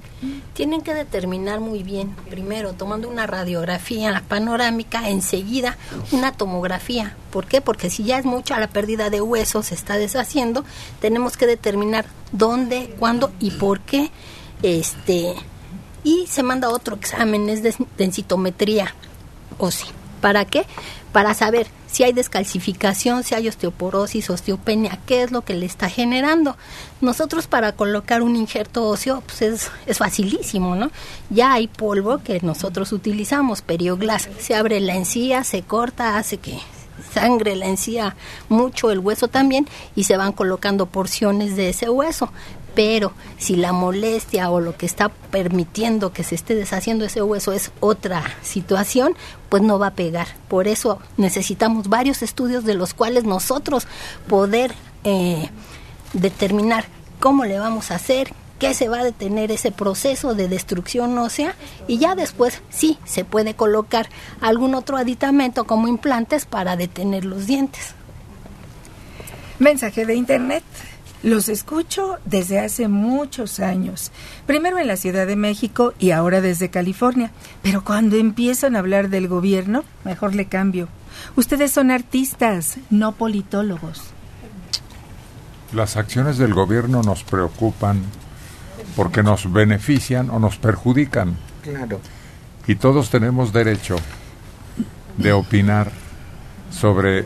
Tienen 0.55 0.81
que 0.81 0.95
determinar 0.95 1.61
muy 1.61 1.83
bien, 1.83 2.15
primero 2.31 2.73
tomando 2.73 3.09
una 3.09 3.27
radiografía 3.27 4.23
panorámica, 4.27 5.11
enseguida 5.11 5.77
una 6.13 6.33
tomografía. 6.33 7.17
¿Por 7.31 7.47
qué? 7.47 7.61
Porque 7.61 7.91
si 7.91 8.05
ya 8.05 8.19
es 8.19 8.25
mucha 8.25 8.59
la 8.59 8.69
pérdida 8.69 9.11
de 9.11 9.21
hueso, 9.21 9.63
se 9.63 9.75
está 9.75 9.99
deshaciendo, 9.99 10.65
tenemos 11.01 11.37
que 11.37 11.47
determinar 11.47 12.07
dónde, 12.33 12.95
cuándo 12.99 13.33
y 13.41 13.51
por 13.51 13.81
qué. 13.81 14.11
Este, 14.63 15.35
y 16.07 16.29
se 16.29 16.45
manda 16.45 16.69
otro 16.69 16.95
examen, 16.95 17.49
es 17.49 17.65
de 17.65 17.75
densitometría 17.99 18.95
ósea. 19.59 19.89
¿Para 20.21 20.45
qué? 20.45 20.65
Para 21.11 21.35
saber 21.35 21.67
si 21.89 22.05
hay 22.05 22.13
descalcificación, 22.13 23.25
si 23.25 23.35
hay 23.35 23.49
osteoporosis, 23.49 24.31
osteopenia, 24.31 25.01
qué 25.05 25.25
es 25.25 25.33
lo 25.33 25.43
que 25.43 25.55
le 25.55 25.67
está 25.67 25.91
generando. 25.91 26.57
Nosotros 27.01 27.49
para 27.49 27.73
colocar 27.73 28.23
un 28.23 28.37
injerto 28.37 28.87
óseo 28.87 29.21
pues 29.27 29.43
es, 29.43 29.71
es 29.87 29.99
facilísimo, 29.99 30.77
¿no? 30.77 30.93
Ya 31.29 31.53
hay 31.55 31.67
polvo 31.67 32.19
que 32.19 32.39
nosotros 32.41 32.93
utilizamos, 32.93 33.63
perioglas, 33.63 34.29
se 34.39 34.55
abre 34.55 34.79
la 34.79 34.95
encía, 34.95 35.43
se 35.43 35.63
corta, 35.63 36.19
hace 36.19 36.37
que 36.37 36.61
sangre 37.13 37.57
la 37.57 37.67
encía 37.67 38.15
mucho, 38.49 38.93
el 38.93 39.01
hueso 39.01 39.27
también, 39.27 39.67
y 39.97 40.05
se 40.05 40.17
van 40.17 40.33
colocando 40.33 40.87
porciones 40.87 41.57
de 41.57 41.71
ese 41.71 41.91
hueso 41.91 42.31
pero 42.77 43.15
si 43.39 43.57
la 43.57 43.73
molestia 43.73 44.51
o 44.51 44.61
lo 44.61 44.77
que 44.77 44.85
está 44.85 45.09
permitiendo 45.09 46.13
que 46.13 46.23
se 46.23 46.35
esté 46.35 46.55
deshaciendo 46.55 47.07
ese 47.07 47.23
hueso 47.23 47.55
es 47.55 47.73
otra 47.81 48.23
situación, 48.43 49.17
pues 49.49 49.63
no 49.63 49.79
va 49.79 49.89
a 49.89 49.95
pegar. 49.95 50.29
Por 50.47 50.69
eso 50.69 51.01
necesitamos 51.17 51.89
varios 51.89 52.21
estudios 52.21 52.65
de 52.65 52.75
los 52.75 52.93
cuales 52.93 53.25
nosotros 53.25 53.89
poder 54.29 54.75
eh, 55.05 55.49
determinar 56.13 56.85
cómo 57.19 57.47
le 57.47 57.59
vamos 57.59 57.91
a 57.91 57.95
hacer, 57.95 58.35
qué 58.59 58.75
se 58.75 58.91
va 58.91 59.01
a 59.01 59.05
detener 59.05 59.51
ese 59.51 59.73
proceso 59.73 60.35
de 60.35 60.47
destrucción 60.47 61.17
ósea 61.17 61.55
y 61.89 61.97
ya 61.97 62.15
después 62.15 62.61
sí 62.69 62.99
se 63.07 63.25
puede 63.25 63.55
colocar 63.55 64.11
algún 64.43 64.75
otro 64.75 64.99
aditamento 64.99 65.65
como 65.65 65.89
implantes 65.89 66.45
para 66.45 66.77
detener 66.77 67.25
los 67.25 67.47
dientes. 67.47 67.95
Mensaje 69.59 70.05
de 70.05 70.15
internet. 70.15 70.63
Los 71.27 71.49
escucho 71.49 72.19
desde 72.25 72.61
hace 72.61 72.87
muchos 72.87 73.59
años, 73.59 74.13
primero 74.47 74.79
en 74.79 74.87
la 74.87 74.97
Ciudad 74.97 75.27
de 75.27 75.35
México 75.35 75.93
y 75.99 76.13
ahora 76.13 76.41
desde 76.41 76.71
California, 76.71 77.33
pero 77.65 77.83
cuando 77.83 78.15
empiezan 78.15 78.77
a 78.77 78.79
hablar 78.79 79.09
del 79.09 79.27
gobierno, 79.27 79.83
mejor 80.05 80.37
le 80.37 80.45
cambio. 80.45 80.87
Ustedes 81.35 81.73
son 81.73 81.91
artistas, 81.91 82.77
no 82.91 83.11
politólogos. 83.11 84.05
Las 85.73 85.97
acciones 85.97 86.39
del 86.39 86.55
gobierno 86.55 87.03
nos 87.03 87.25
preocupan 87.25 88.03
porque 88.95 89.25
nos 89.25 89.53
benefician 89.53 90.31
o 90.31 90.39
nos 90.39 90.59
perjudican. 90.59 91.37
Claro. 91.65 92.01
Y 92.69 92.77
todos 92.77 93.11
tenemos 93.11 93.53
derecho 93.53 93.97
de 95.17 95.33
opinar 95.33 95.91
sobre 96.71 97.25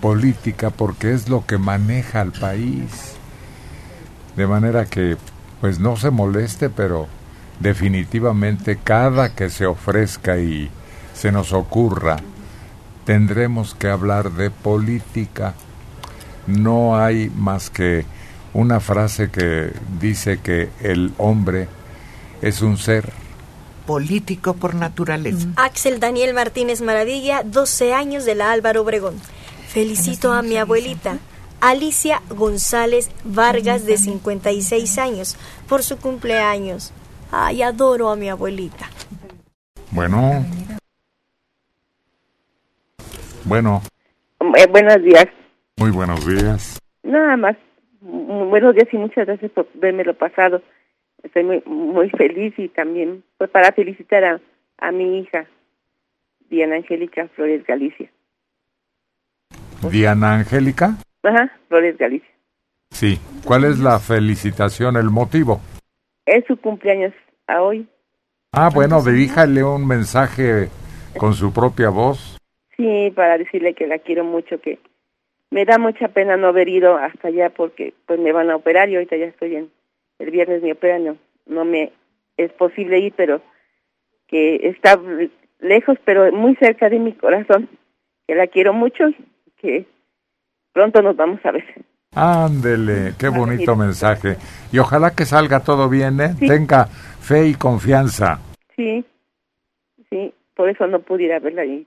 política 0.00 0.70
porque 0.70 1.12
es 1.12 1.28
lo 1.28 1.44
que 1.44 1.58
maneja 1.58 2.22
al 2.22 2.32
país. 2.32 3.11
De 4.36 4.46
manera 4.46 4.86
que, 4.86 5.16
pues 5.60 5.78
no 5.78 5.96
se 5.96 6.10
moleste, 6.10 6.70
pero 6.70 7.06
definitivamente 7.60 8.78
cada 8.82 9.34
que 9.34 9.50
se 9.50 9.66
ofrezca 9.66 10.38
y 10.38 10.70
se 11.14 11.32
nos 11.32 11.52
ocurra, 11.52 12.16
tendremos 13.04 13.74
que 13.74 13.88
hablar 13.88 14.32
de 14.32 14.50
política. 14.50 15.54
No 16.46 16.96
hay 16.96 17.30
más 17.36 17.70
que 17.70 18.04
una 18.54 18.80
frase 18.80 19.30
que 19.30 19.72
dice 20.00 20.40
que 20.40 20.70
el 20.80 21.12
hombre 21.18 21.68
es 22.40 22.62
un 22.62 22.78
ser 22.78 23.12
Político 23.86 24.54
por 24.54 24.76
naturaleza. 24.76 25.48
Axel 25.56 25.98
Daniel 25.98 26.34
Martínez 26.34 26.80
Maravilla, 26.80 27.42
12 27.44 27.94
años 27.94 28.24
de 28.24 28.36
la 28.36 28.52
Álvaro 28.52 28.82
Obregón. 28.82 29.14
Felicito 29.68 30.32
a 30.32 30.42
mi 30.42 30.56
abuelita, 30.56 31.18
Alicia 31.72 32.20
González 32.28 33.08
Vargas, 33.24 33.86
de 33.86 33.96
56 33.96 34.98
años, 34.98 35.36
por 35.68 35.84
su 35.84 35.96
cumpleaños. 36.00 36.92
Ay, 37.30 37.62
adoro 37.62 38.10
a 38.10 38.16
mi 38.16 38.28
abuelita. 38.28 38.90
Bueno. 39.92 40.44
Bueno, 43.44 43.80
Eh, 44.56 44.66
buenos 44.68 45.00
días. 45.04 45.26
muy 45.76 45.90
buenos 45.92 46.26
días. 46.26 46.78
Nada 47.04 47.36
más. 47.36 47.56
Mm, 48.00 48.50
Buenos 48.50 48.74
días 48.74 48.88
y 48.92 48.96
muchas 48.98 49.24
gracias 49.26 49.52
por 49.52 49.68
verme 49.74 50.02
lo 50.04 50.14
pasado. 50.14 50.60
Estoy 51.22 51.44
muy, 51.44 51.62
muy 51.64 52.10
feliz 52.10 52.52
y 52.58 52.68
también 52.70 53.22
pues 53.38 53.48
para 53.50 53.70
felicitar 53.72 54.24
a, 54.24 54.40
a 54.78 54.90
mi 54.90 55.20
hija, 55.20 55.46
Diana 56.50 56.74
Angélica 56.76 57.28
Flores 57.36 57.64
Galicia. 57.64 58.10
Diana 59.88 60.34
Angélica. 60.34 60.96
Ajá, 61.22 61.52
Flores 61.68 61.96
Galicia. 61.98 62.28
Sí. 62.90 63.18
¿Cuál 63.44 63.64
es 63.64 63.78
la 63.78 63.98
felicitación, 63.98 64.96
el 64.96 65.10
motivo? 65.10 65.60
Es 66.26 66.44
su 66.46 66.56
cumpleaños 66.56 67.12
a 67.46 67.62
hoy. 67.62 67.86
Ah, 68.52 68.70
bueno, 68.72 69.02
diríjale 69.02 69.64
un 69.64 69.86
mensaje 69.86 70.68
con 71.16 71.34
su 71.34 71.52
propia 71.52 71.88
voz. 71.88 72.38
Sí, 72.76 73.12
para 73.14 73.38
decirle 73.38 73.74
que 73.74 73.86
la 73.86 73.98
quiero 73.98 74.24
mucho, 74.24 74.60
que 74.60 74.78
me 75.50 75.64
da 75.64 75.78
mucha 75.78 76.08
pena 76.08 76.36
no 76.36 76.48
haber 76.48 76.68
ido 76.68 76.96
hasta 76.96 77.28
allá 77.28 77.50
porque 77.50 77.94
pues 78.06 78.20
me 78.20 78.32
van 78.32 78.50
a 78.50 78.56
operar 78.56 78.88
y 78.88 78.94
ahorita 78.94 79.16
ya 79.16 79.26
estoy 79.26 79.56
en 79.56 79.70
el 80.18 80.30
viernes 80.30 80.62
me 80.62 80.72
operan, 80.72 81.04
no, 81.04 81.16
no 81.46 81.64
me 81.64 81.92
es 82.36 82.52
posible 82.52 82.98
ir, 82.98 83.12
pero 83.16 83.42
que 84.28 84.68
está 84.68 84.98
lejos, 85.60 85.98
pero 86.04 86.32
muy 86.32 86.54
cerca 86.56 86.88
de 86.88 86.98
mi 86.98 87.12
corazón, 87.12 87.68
que 88.26 88.34
la 88.34 88.46
quiero 88.46 88.72
mucho, 88.72 89.04
que 89.58 89.86
pronto 90.72 91.02
nos 91.02 91.16
vamos 91.16 91.40
a 91.44 91.52
ver. 91.52 91.64
Ándele, 92.14 93.14
qué 93.18 93.28
bonito 93.28 93.74
mensaje. 93.74 94.36
Y 94.70 94.78
ojalá 94.78 95.12
que 95.12 95.24
salga 95.24 95.60
todo 95.60 95.88
bien, 95.88 96.20
¿eh? 96.20 96.34
Tenga 96.38 96.86
fe 96.86 97.48
y 97.48 97.54
confianza. 97.54 98.38
Sí, 98.76 99.04
sí, 100.10 100.34
por 100.54 100.68
eso 100.68 100.86
no 100.86 101.00
pude 101.00 101.24
ir 101.24 101.32
a 101.32 101.38
verla 101.38 101.62
ahí. 101.62 101.86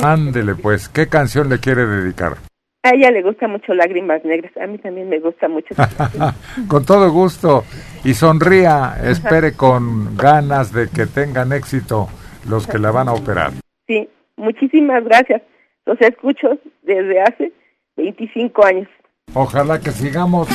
Ándele, 0.00 0.54
pues, 0.54 0.88
¿qué 0.88 1.08
canción 1.08 1.48
le 1.48 1.58
quiere 1.58 1.84
dedicar? 1.86 2.36
A 2.84 2.94
ella 2.94 3.10
le 3.10 3.22
gusta 3.22 3.48
mucho 3.48 3.74
Lágrimas 3.74 4.24
Negras, 4.24 4.56
a 4.56 4.66
mí 4.66 4.78
también 4.78 5.08
me 5.08 5.18
gusta 5.18 5.48
mucho. 5.48 5.74
con 6.68 6.86
todo 6.86 7.10
gusto. 7.10 7.64
Y 8.04 8.14
sonría, 8.14 8.94
espere 9.02 9.54
con 9.54 10.16
ganas 10.16 10.72
de 10.72 10.88
que 10.88 11.06
tengan 11.06 11.52
éxito 11.52 12.08
los 12.48 12.66
que 12.66 12.78
la 12.78 12.90
van 12.90 13.08
a 13.08 13.12
operar. 13.12 13.52
Sí, 13.86 14.08
muchísimas 14.36 15.04
gracias. 15.04 15.42
Los 15.84 16.00
escucho 16.00 16.58
desde 16.82 17.20
hace 17.20 17.52
25 17.98 18.64
años. 18.64 18.88
Ojalá 19.34 19.78
que 19.78 19.90
sigamos 19.90 20.48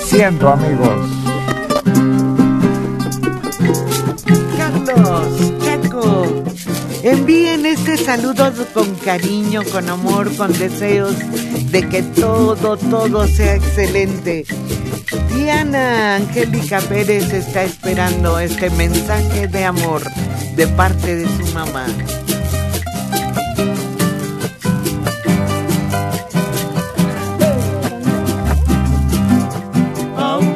siendo 0.00 0.48
amigos. 0.48 1.08
Carlos, 4.58 5.52
Chaco, 5.64 6.26
envíen 7.02 7.64
este 7.64 7.96
saludo 7.96 8.52
con 8.74 8.94
cariño, 8.96 9.62
con 9.72 9.88
amor, 9.88 10.36
con 10.36 10.52
deseos 10.52 11.16
de 11.70 11.88
que 11.88 12.02
todo, 12.02 12.76
todo 12.76 13.26
sea 13.26 13.54
excelente. 13.54 14.44
Diana 15.34 16.16
Angélica 16.16 16.80
Pérez 16.80 17.32
está 17.32 17.62
esperando 17.62 18.38
este 18.38 18.68
mensaje 18.70 19.46
de 19.46 19.64
amor 19.64 20.02
de 20.56 20.66
parte 20.66 21.16
de 21.16 21.26
su 21.26 21.54
mamá. 21.54 21.86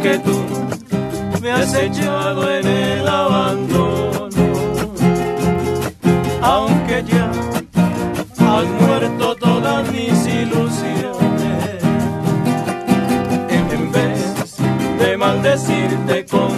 Aunque 0.04 0.18
tú 0.18 1.40
me 1.40 1.50
has 1.50 1.74
echado 1.74 2.50
en 2.50 2.66
el 2.66 3.08
abandono, 3.08 4.20
aunque 6.42 7.04
ya 7.04 7.30
has 7.30 8.66
muerto 8.80 9.34
todas 9.36 9.90
mis 9.90 10.26
ilusiones, 10.26 11.84
en 13.48 13.92
vez 13.92 14.56
de 14.98 15.16
maldecirte 15.16 16.26
con 16.26 16.50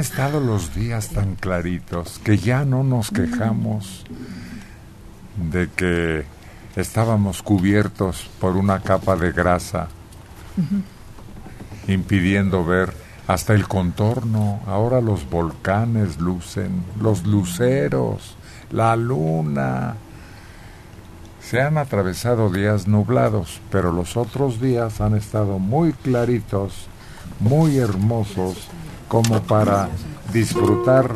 estado 0.00 0.40
los 0.40 0.74
días 0.74 1.08
tan 1.08 1.36
claritos 1.36 2.18
que 2.24 2.38
ya 2.38 2.64
no 2.64 2.82
nos 2.82 3.10
quejamos 3.10 4.04
de 5.50 5.68
que 5.68 6.24
estábamos 6.74 7.42
cubiertos 7.42 8.28
por 8.40 8.56
una 8.56 8.80
capa 8.80 9.16
de 9.16 9.30
grasa 9.32 9.88
impidiendo 11.86 12.64
ver 12.64 12.94
hasta 13.26 13.54
el 13.54 13.68
contorno. 13.68 14.60
Ahora 14.66 15.02
los 15.02 15.28
volcanes 15.28 16.18
lucen, 16.18 16.82
los 16.98 17.26
luceros, 17.26 18.36
la 18.70 18.96
luna. 18.96 19.96
Se 21.42 21.60
han 21.60 21.76
atravesado 21.76 22.50
días 22.50 22.88
nublados, 22.88 23.60
pero 23.70 23.92
los 23.92 24.16
otros 24.16 24.62
días 24.62 25.02
han 25.02 25.14
estado 25.14 25.58
muy 25.58 25.92
claritos, 25.92 26.86
muy 27.38 27.76
hermosos, 27.76 28.69
como 29.10 29.42
para 29.42 29.88
disfrutar 30.32 31.10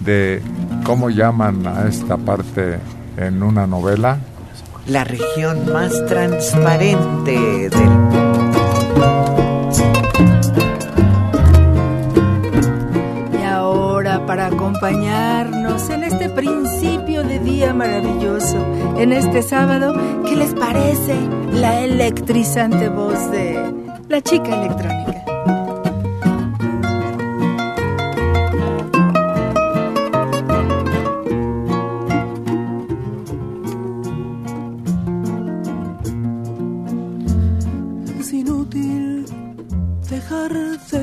de, 0.00 0.42
¿cómo 0.84 1.08
llaman 1.08 1.66
a 1.66 1.88
esta 1.88 2.18
parte 2.18 2.78
en 3.16 3.42
una 3.42 3.66
novela? 3.66 4.18
La 4.86 5.02
región 5.02 5.72
más 5.72 6.04
transparente 6.04 7.70
del 7.70 7.90
Y 13.40 13.44
ahora 13.44 14.26
para 14.26 14.48
acompañarnos 14.48 15.88
en 15.88 16.04
este 16.04 16.28
principio 16.28 17.24
de 17.24 17.38
día 17.38 17.72
maravilloso, 17.72 18.58
en 18.98 19.14
este 19.14 19.42
sábado, 19.42 19.94
¿qué 20.26 20.36
les 20.36 20.52
parece 20.52 21.16
la 21.50 21.80
electrizante 21.80 22.90
voz 22.90 23.30
de 23.30 23.74
la 24.10 24.20
chica 24.20 24.54
electrónica? 24.54 25.05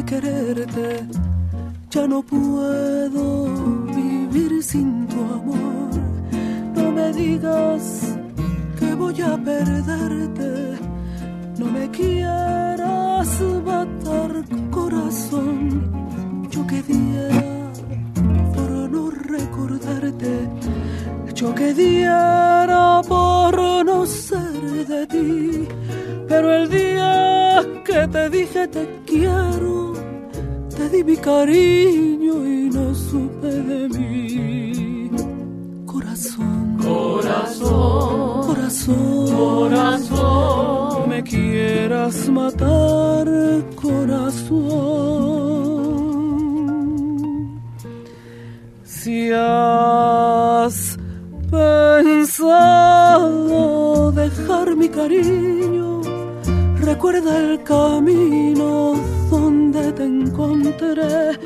Quererte, 0.06 1.06
ya 1.90 2.08
no 2.08 2.22
puedo 2.22 3.46
vivir 3.88 4.64
sin 4.64 5.08
tu 5.08 5.20
amor. 5.20 5.90
No 6.76 6.92
me 6.92 7.12
digas 7.14 8.18
que 8.80 8.94
voy 8.96 9.22
a 9.22 9.38
perderte, 9.38 10.78
no 11.58 11.66
me 11.66 11.90
quieras 11.92 13.30
matar 13.66 14.32
corazón. 14.72 15.92
Yo 16.50 16.68
que 16.68 16.82
diera 16.84 17.72
por 18.56 18.70
no 18.96 19.10
recordarte, 19.10 20.50
yo 21.34 21.54
que 21.56 21.74
diera 21.74 23.02
por 23.08 23.86
no 23.86 24.06
ser 24.06 24.88
de 24.88 25.08
ti. 25.08 25.68
Pero 26.28 26.54
el 26.54 26.70
día 26.70 27.62
que 27.86 28.08
te 28.08 28.30
dije 28.30 28.68
te 28.68 28.88
quiero, 29.06 29.83
di 30.94 31.04
mi 31.04 31.18
cariño 31.18 32.36
y 32.46 32.70
no 32.70 32.94
supe 32.94 33.52
de 33.70 33.90
mí. 33.90 35.10
Corazón, 35.88 36.78
Corazón, 36.78 38.48
corazón, 38.48 39.36
corazón. 39.36 41.10
me 41.10 41.24
quieras 41.24 42.30
matar, 42.30 43.28
corazón. 43.76 44.84
Si 48.84 49.32
has 49.32 50.76
pensado 51.50 52.52
dejar 54.12 54.76
mi 54.76 54.90
cariño, 54.90 56.02
recuerda 56.80 57.40
el 57.40 57.64
camino 57.64 59.13
te 59.96 60.04
encontré. 60.04 61.40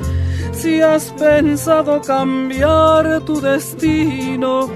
Si 0.52 0.80
has 0.80 1.12
pensado 1.12 2.00
cambiar 2.00 3.20
tu 3.20 3.40
destino, 3.40 4.68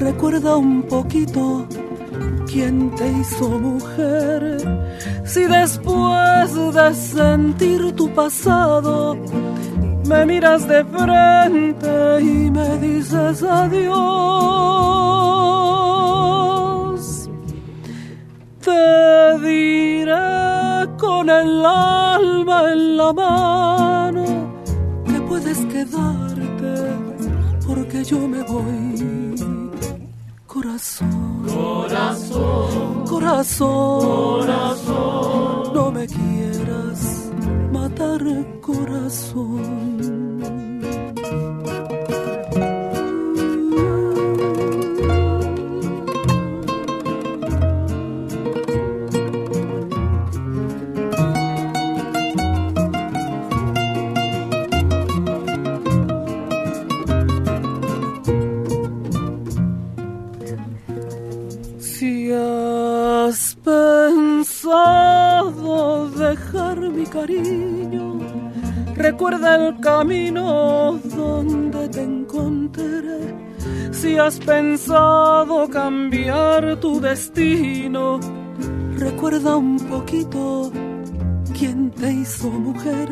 recuerda 0.00 0.56
un 0.56 0.82
poquito 0.84 1.66
quién 2.46 2.90
te 2.94 3.08
hizo 3.08 3.48
mujer. 3.48 4.56
Si 5.24 5.44
después 5.44 6.54
de 6.74 6.94
sentir 6.94 7.92
tu 7.94 8.08
pasado, 8.14 9.16
me 10.06 10.26
miras 10.26 10.66
de 10.66 10.84
frente 10.84 12.20
y 12.20 12.50
me 12.50 12.78
dices 12.78 13.42
adiós. 13.42 14.02
Te 18.64 19.38
diré 19.40 20.51
con 20.98 21.30
el 21.30 21.64
alma 21.64 22.72
en 22.72 22.96
la 22.96 23.12
mano 23.12 24.24
que 25.06 25.20
puedes 25.22 25.58
quedarte 25.66 26.74
porque 27.66 28.04
yo 28.04 28.26
me 28.28 28.42
voy. 28.42 29.34
Corazón, 30.46 31.44
Corazón, 31.46 33.04
corazón, 33.06 34.40
corazón. 34.40 35.72
no 35.74 35.90
me 35.90 36.06
quieras 36.06 37.30
matar, 37.72 38.20
corazón. 38.60 40.32
Mi 67.02 67.08
cariño, 67.08 68.18
recuerda 68.94 69.56
el 69.56 69.80
camino 69.80 71.00
donde 71.16 71.88
te 71.88 72.02
encontré. 72.02 73.18
Si 73.90 74.16
has 74.18 74.38
pensado 74.38 75.68
cambiar 75.68 76.76
tu 76.76 77.00
destino, 77.00 78.20
recuerda 78.96 79.56
un 79.56 79.78
poquito 79.78 80.70
quién 81.58 81.90
te 81.90 82.12
hizo 82.12 82.50
mujer. 82.50 83.08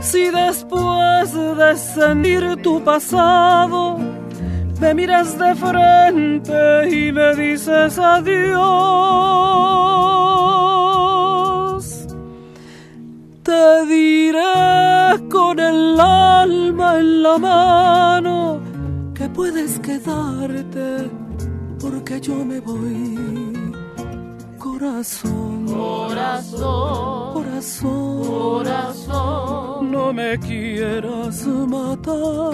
Si 0.00 0.30
después 0.30 1.32
de 1.34 1.76
sentir 1.76 2.62
tu 2.62 2.82
pasado, 2.84 3.98
me 4.80 4.94
miras 4.94 5.36
de 5.38 5.54
frente 5.56 6.88
y 6.90 7.12
me 7.12 7.34
dices 7.34 7.98
adiós. 7.98 9.16
Te 13.46 13.86
diré 13.86 15.28
con 15.30 15.60
el 15.60 16.00
alma 16.00 16.98
en 16.98 17.22
la 17.22 17.38
mano 17.38 18.60
que 19.14 19.28
puedes 19.28 19.78
quedarte 19.78 21.08
porque 21.80 22.20
yo 22.20 22.44
me 22.44 22.58
voy. 22.58 23.52
Corazón, 24.58 25.64
Corazón, 25.66 27.34
corazón, 27.34 28.22
corazón. 28.26 29.92
no 29.92 30.12
me 30.12 30.36
quieras 30.40 31.46
matar. 31.46 32.50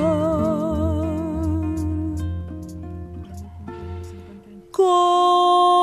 Corazón. 4.70 5.82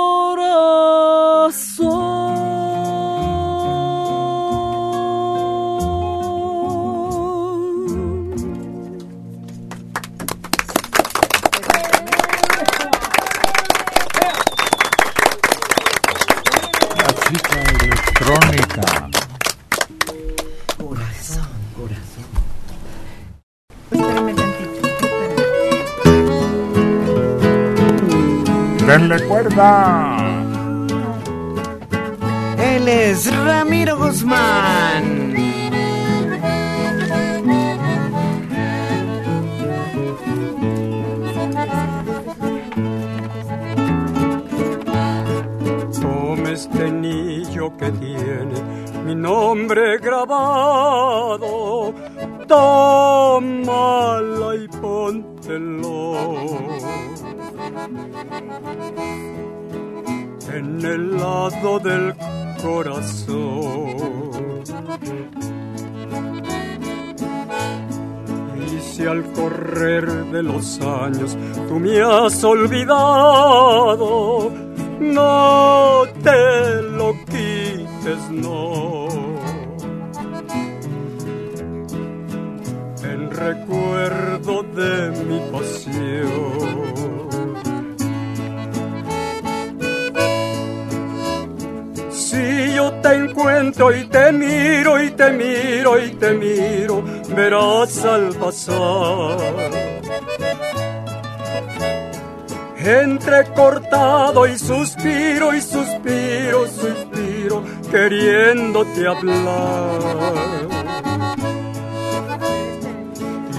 denle 28.90 29.22
cuerda. 29.28 30.18
Él 32.57 32.88
es 32.88 33.32
Ramiro 33.45 33.98
Guzmán. 33.98 35.36
Tome 46.02 46.53
este 46.53 46.86
anillo 46.86 47.78
que 47.78 47.91
tiene 47.91 48.64
mi 49.06 49.14
nombre 49.14 49.99
grabado. 49.99 51.94
Tómala 52.48 54.56
y 54.56 54.68
póntelo 54.82 56.60
en 60.53 60.85
el 60.85 61.18
lado 61.18 61.80
del 61.80 62.14
corazón. 62.61 63.95
Y 68.68 68.80
si 68.81 69.06
al 69.06 69.23
correr 69.34 70.06
de 70.26 70.43
los 70.43 70.80
años 70.81 71.38
tú 71.68 71.80
me 71.80 72.01
has 72.01 72.43
olvidado, 72.43 73.69
no 74.99 76.03
te 76.23 76.81
lo 76.81 77.14
quites, 77.26 78.30
no. 78.31 79.07
En 83.03 83.31
recuerdo 83.31 84.64
de 84.64 85.11
mi 85.26 85.39
pasión. 85.51 85.78
Te 93.01 93.13
encuentro 93.15 93.95
y 93.95 94.05
te 94.05 94.31
miro 94.31 95.01
y 95.01 95.11
te 95.11 95.31
miro 95.31 96.03
y 96.03 96.11
te 96.11 96.34
miro, 96.34 97.03
verás 97.35 98.03
al 98.05 98.35
pasar. 98.35 99.38
Entrecortado 102.77 104.47
y 104.47 104.57
suspiro 104.57 105.53
y 105.53 105.61
suspiro, 105.61 106.65
suspiro, 106.67 107.63
queriéndote 107.91 109.05
hablar. 109.05 109.99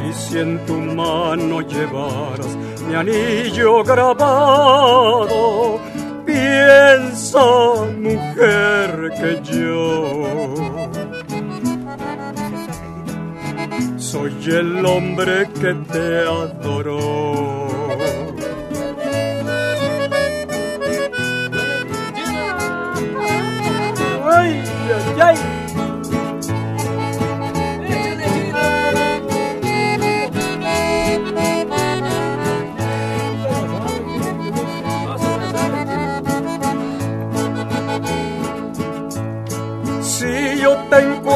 Y 0.08 0.12
si 0.14 0.38
en 0.38 0.64
tu 0.64 0.74
mano 0.74 1.60
llevaras 1.60 2.56
mi 2.88 2.94
anillo 2.94 3.84
grabado, 3.84 5.78
piensa, 6.40 7.44
mujer, 7.98 8.90
que 9.18 9.30
yo 9.52 10.54
soy 13.98 14.34
el 14.46 14.84
hombre 14.86 15.48
que 15.60 15.74
te 15.92 16.20
adoró. 16.20 17.60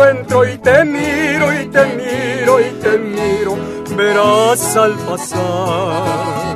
Encuentro 0.05 0.49
y 0.49 0.59
te 0.59 0.85
miro 0.85 1.61
y 1.61 1.67
te 1.67 1.85
miro 1.97 2.61
y 2.61 2.71
te 2.83 2.99
miro, 2.99 3.57
verás 3.97 4.77
al 4.77 4.93
pasar. 4.99 6.55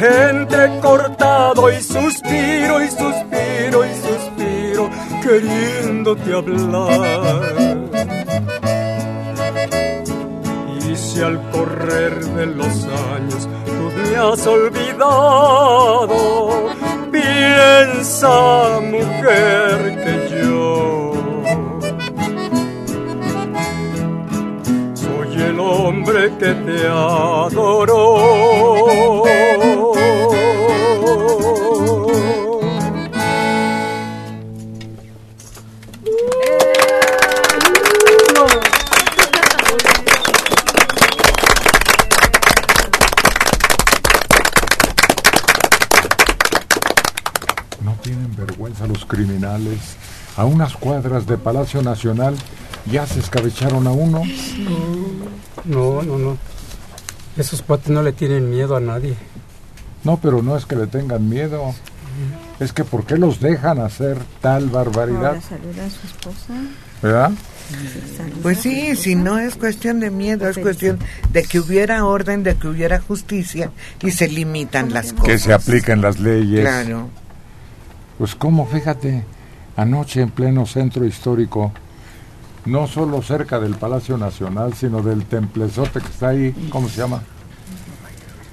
Entrecortado 0.00 1.70
y 1.70 1.80
suspiro 1.82 2.82
y 2.82 2.88
suspiro 2.88 3.84
y 3.84 3.94
suspiro, 3.94 4.90
queriéndote 5.22 6.34
hablar. 6.34 7.76
Y 10.88 10.96
si 10.96 11.20
al 11.20 11.38
correr 11.50 12.24
de 12.24 12.46
los 12.46 12.84
años 13.14 13.46
tú 13.66 13.92
me 13.96 14.16
has 14.16 14.46
olvidado, 14.46 16.16
piensa, 17.12 18.80
mujer, 18.80 20.02
que 20.02 20.19
te. 26.12 26.54
No 47.82 47.94
tienen 48.02 48.34
vergüenza 48.36 48.86
los 48.86 49.04
criminales. 49.04 49.78
A 50.36 50.44
unas 50.44 50.76
cuadras 50.76 51.26
de 51.26 51.38
Palacio 51.38 51.82
Nacional 51.82 52.36
ya 52.86 53.06
se 53.06 53.20
escabecharon 53.20 53.86
a 53.86 53.92
uno. 53.92 54.22
No, 55.64 56.02
no, 56.02 56.18
no. 56.18 56.36
Esos 57.36 57.62
cuates 57.62 57.90
no 57.90 58.02
le 58.02 58.12
tienen 58.12 58.50
miedo 58.50 58.76
a 58.76 58.80
nadie. 58.80 59.14
No, 60.04 60.16
pero 60.18 60.42
no 60.42 60.56
es 60.56 60.66
que 60.66 60.76
le 60.76 60.86
tengan 60.86 61.28
miedo. 61.28 61.74
Es 62.58 62.72
que 62.72 62.84
¿por 62.84 63.04
qué 63.04 63.16
los 63.16 63.40
dejan 63.40 63.80
hacer 63.80 64.18
tal 64.40 64.68
barbaridad? 64.68 65.26
Ahora 65.26 65.40
saluda 65.40 65.86
a 65.86 65.90
su 65.90 66.06
esposa. 66.06 66.54
¿Verdad? 67.02 67.30
Pues 68.42 68.58
sí, 68.58 68.96
si 68.96 69.14
no 69.14 69.38
es 69.38 69.54
cuestión 69.54 70.00
de 70.00 70.10
miedo, 70.10 70.48
es 70.48 70.58
cuestión 70.58 70.98
de 71.32 71.44
que 71.44 71.60
hubiera 71.60 72.04
orden, 72.04 72.42
de 72.42 72.56
que 72.56 72.68
hubiera 72.68 73.00
justicia 73.00 73.70
y 74.02 74.10
se 74.10 74.28
limitan 74.28 74.92
las 74.92 75.12
cosas. 75.12 75.26
Que 75.26 75.38
se 75.38 75.52
apliquen 75.52 76.00
las 76.02 76.18
leyes. 76.18 76.60
Claro. 76.60 77.08
Pues 78.18 78.34
como, 78.34 78.66
fíjate, 78.66 79.24
anoche 79.76 80.20
en 80.20 80.30
pleno 80.30 80.66
centro 80.66 81.06
histórico, 81.06 81.72
no 82.66 82.86
solo 82.86 83.22
cerca 83.22 83.58
del 83.58 83.74
Palacio 83.74 84.16
Nacional, 84.18 84.74
sino 84.74 85.02
del 85.02 85.24
templezote 85.24 86.00
que 86.00 86.08
está 86.08 86.28
ahí, 86.28 86.68
¿cómo 86.70 86.88
se 86.88 86.98
llama? 87.00 87.22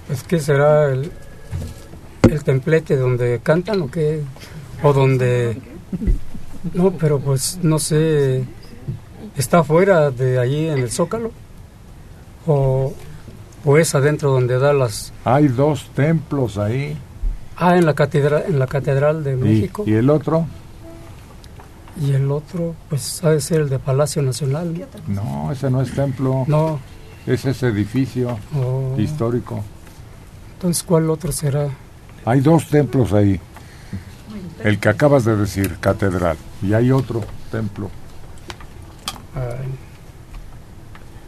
Es 0.09 0.23
que 0.23 0.39
será 0.39 0.89
el, 0.89 1.11
el 2.29 2.43
templete 2.43 2.95
donde 2.95 3.39
cantan 3.43 3.81
o 3.81 3.91
qué, 3.91 4.23
o 4.83 4.93
donde... 4.93 5.57
No, 6.73 6.91
pero 6.91 7.19
pues 7.19 7.59
no 7.61 7.79
sé, 7.79 8.43
¿está 9.35 9.63
fuera 9.63 10.11
de 10.11 10.39
allí 10.39 10.67
en 10.67 10.79
el 10.79 10.91
Zócalo? 10.91 11.31
¿O, 12.45 12.93
o 13.65 13.77
es 13.77 13.93
adentro 13.95 14.31
donde 14.31 14.57
da 14.59 14.73
las... 14.73 15.13
Hay 15.25 15.47
dos 15.49 15.89
templos 15.95 16.57
ahí. 16.57 16.97
Ah, 17.57 17.77
en 17.77 17.85
la 17.85 17.93
catedral, 17.93 18.43
en 18.47 18.59
la 18.59 18.67
catedral 18.67 19.23
de 19.23 19.33
¿Y, 19.33 19.35
México. 19.35 19.83
y 19.85 19.93
el 19.93 20.09
otro? 20.09 20.45
Y 22.01 22.11
el 22.11 22.31
otro, 22.31 22.75
pues 22.89 23.23
ha 23.23 23.31
de 23.31 23.41
ser 23.41 23.61
el 23.61 23.69
de 23.69 23.79
Palacio 23.79 24.21
Nacional. 24.21 24.87
No, 25.07 25.51
ese 25.51 25.69
no 25.69 25.81
es 25.81 25.91
templo. 25.93 26.43
No. 26.47 26.79
Es 27.25 27.43
ese 27.45 27.67
edificio 27.67 28.37
Oh. 28.55 28.95
histórico. 28.97 29.63
Entonces, 30.53 30.83
¿cuál 30.83 31.09
otro 31.09 31.31
será? 31.31 31.69
Hay 32.25 32.39
dos 32.41 32.67
templos 32.69 33.13
ahí. 33.13 33.39
El 34.63 34.79
que 34.79 34.89
acabas 34.89 35.25
de 35.25 35.35
decir, 35.35 35.77
catedral. 35.79 36.37
Y 36.61 36.73
hay 36.73 36.91
otro 36.91 37.23
templo. 37.51 37.89
Ay, 39.35 39.67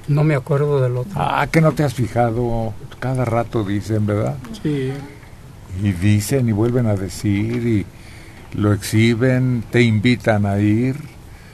no 0.08 0.24
me 0.24 0.36
acuerdo 0.36 0.82
del 0.82 0.98
otro. 0.98 1.14
Ah, 1.16 1.48
que 1.52 1.62
no 1.62 1.72
te 1.74 1.84
has 1.84 1.94
fijado. 1.94 2.74
Cada 3.00 3.26
rato 3.26 3.64
dicen, 3.64 4.06
¿verdad? 4.06 4.36
Sí. 4.64 4.92
Y 5.84 5.92
dicen 5.92 6.50
y 6.50 6.52
vuelven 6.52 6.88
a 6.88 6.96
decir 6.96 7.66
y 7.68 7.86
lo 8.54 8.74
exhiben, 8.74 9.64
te 9.72 9.82
invitan 9.82 10.46
a 10.46 10.60
ir. 10.60 10.96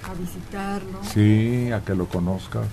A 0.03 0.13
visitarlo. 0.13 0.99
Sí, 1.13 1.71
a 1.71 1.81
que 1.81 1.95
lo 1.95 2.07
conozcas. 2.07 2.67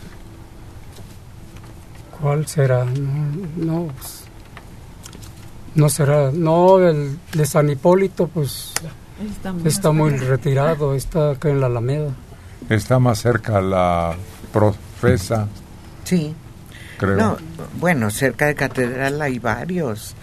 ¿Cuál 2.20 2.46
será? 2.46 2.84
No, 2.84 3.36
no, 3.56 3.86
pues, 3.98 4.24
no 5.74 5.88
será. 5.88 6.30
No, 6.32 6.78
el 6.78 7.18
de 7.32 7.46
San 7.46 7.68
Hipólito, 7.70 8.28
pues 8.28 8.72
Está 9.28 9.52
muy 9.52 9.68
está 9.68 9.92
muy 9.92 10.10
retirado, 10.16 10.94
está 10.94 11.32
acá 11.32 11.48
en 11.48 11.60
la 11.60 11.66
Alameda. 11.66 12.10
Está 12.68 12.98
más 12.98 13.20
cerca 13.20 13.60
la 13.60 14.14
profesa, 14.52 15.48
Sí. 16.04 16.34
creo. 16.98 17.16
No, 17.16 17.36
bueno, 17.80 18.10
cerca 18.10 18.46
de 18.46 18.54
Catedral 18.54 19.20
hay 19.20 19.38
varios. 19.38 20.14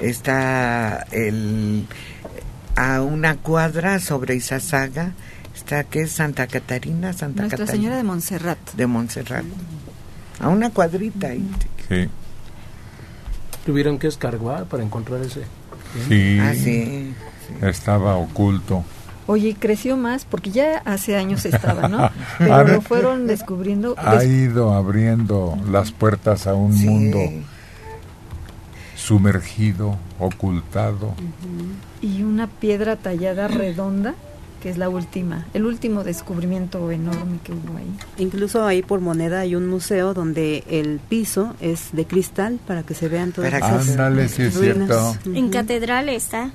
Está 0.00 1.06
el 1.12 1.86
a 2.76 3.02
una 3.02 3.36
cuadra 3.36 3.98
sobre 4.00 4.34
Izazaga, 4.34 5.12
está 5.54 5.84
que 5.84 6.02
es 6.02 6.12
Santa 6.12 6.46
Catarina, 6.46 7.12
Santa 7.12 7.42
Nuestra 7.42 7.58
Catarina. 7.58 7.82
Señora 7.82 7.96
de 7.96 8.02
Montserrat. 8.02 8.58
de 8.74 8.86
Montserrat. 8.86 9.44
A 10.40 10.48
una 10.48 10.70
cuadrita 10.70 11.28
ahí. 11.28 11.48
Sí. 11.88 12.08
Tuvieron 13.66 13.98
que 13.98 14.08
escarbar 14.08 14.64
para 14.64 14.82
encontrar 14.82 15.20
ese. 15.20 15.42
Sí. 16.08 16.38
Ah, 16.40 16.54
sí. 16.54 17.14
estaba 17.60 18.16
oculto. 18.16 18.84
Oye, 19.26 19.56
creció 19.58 19.96
más 19.96 20.24
porque 20.24 20.50
ya 20.50 20.82
hace 20.84 21.16
años 21.16 21.44
estaba, 21.44 21.88
¿no? 21.88 22.10
Pero 22.38 22.66
lo 22.66 22.80
fueron 22.80 23.26
descubriendo. 23.26 23.94
Ha 23.96 24.24
ido 24.24 24.74
abriendo 24.74 25.56
las 25.70 25.92
puertas 25.92 26.46
a 26.46 26.54
un 26.54 26.74
mundo 26.74 27.20
sumergido, 29.06 29.96
ocultado. 30.18 31.14
y 32.00 32.22
una 32.22 32.46
piedra 32.46 32.96
tallada 32.96 33.48
redonda, 33.48 34.14
que 34.62 34.70
es 34.70 34.78
la 34.78 34.88
última, 34.88 35.46
el 35.54 35.66
último 35.66 36.04
descubrimiento 36.04 36.90
enorme 36.90 37.38
que 37.44 37.52
hubo 37.52 37.76
ahí. 37.78 37.90
Incluso 38.18 38.64
ahí 38.64 38.82
por 38.82 39.00
moneda 39.00 39.40
hay 39.40 39.54
un 39.56 39.68
museo 39.68 40.14
donde 40.14 40.62
el 40.68 41.00
piso 41.08 41.54
es 41.60 41.88
de 41.92 42.06
cristal 42.06 42.58
para 42.66 42.82
que 42.84 42.94
se 42.94 43.08
vean 43.08 43.32
todas 43.32 43.50
que- 43.52 43.62
Ándale, 43.92 44.28
sí 44.28 44.42
es 44.42 44.54
ruinas. 44.54 44.88
cierto. 44.88 45.10
Ujú. 45.30 45.36
En 45.36 45.50
catedral 45.50 46.08
está. 46.08 46.50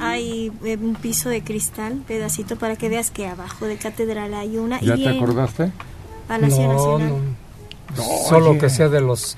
Hay 0.00 0.50
eh, 0.64 0.76
un 0.80 0.94
piso 0.96 1.28
de 1.28 1.42
cristal, 1.42 2.02
pedacito, 2.06 2.56
para 2.56 2.74
que 2.76 2.88
veas 2.88 3.10
que 3.12 3.26
abajo 3.28 3.66
de 3.66 3.76
catedral 3.76 4.34
hay 4.34 4.58
una. 4.58 4.80
¿Ya 4.80 4.96
y 4.96 5.04
te 5.04 5.08
acordaste? 5.10 5.70
Palacio 6.26 6.62
No, 6.64 6.72
Nacional. 6.72 7.08
no. 7.08 7.48
No, 7.96 8.02
Solo 8.28 8.50
oye. 8.50 8.58
que 8.58 8.68
sea 8.70 8.88
de 8.88 9.00
los, 9.00 9.36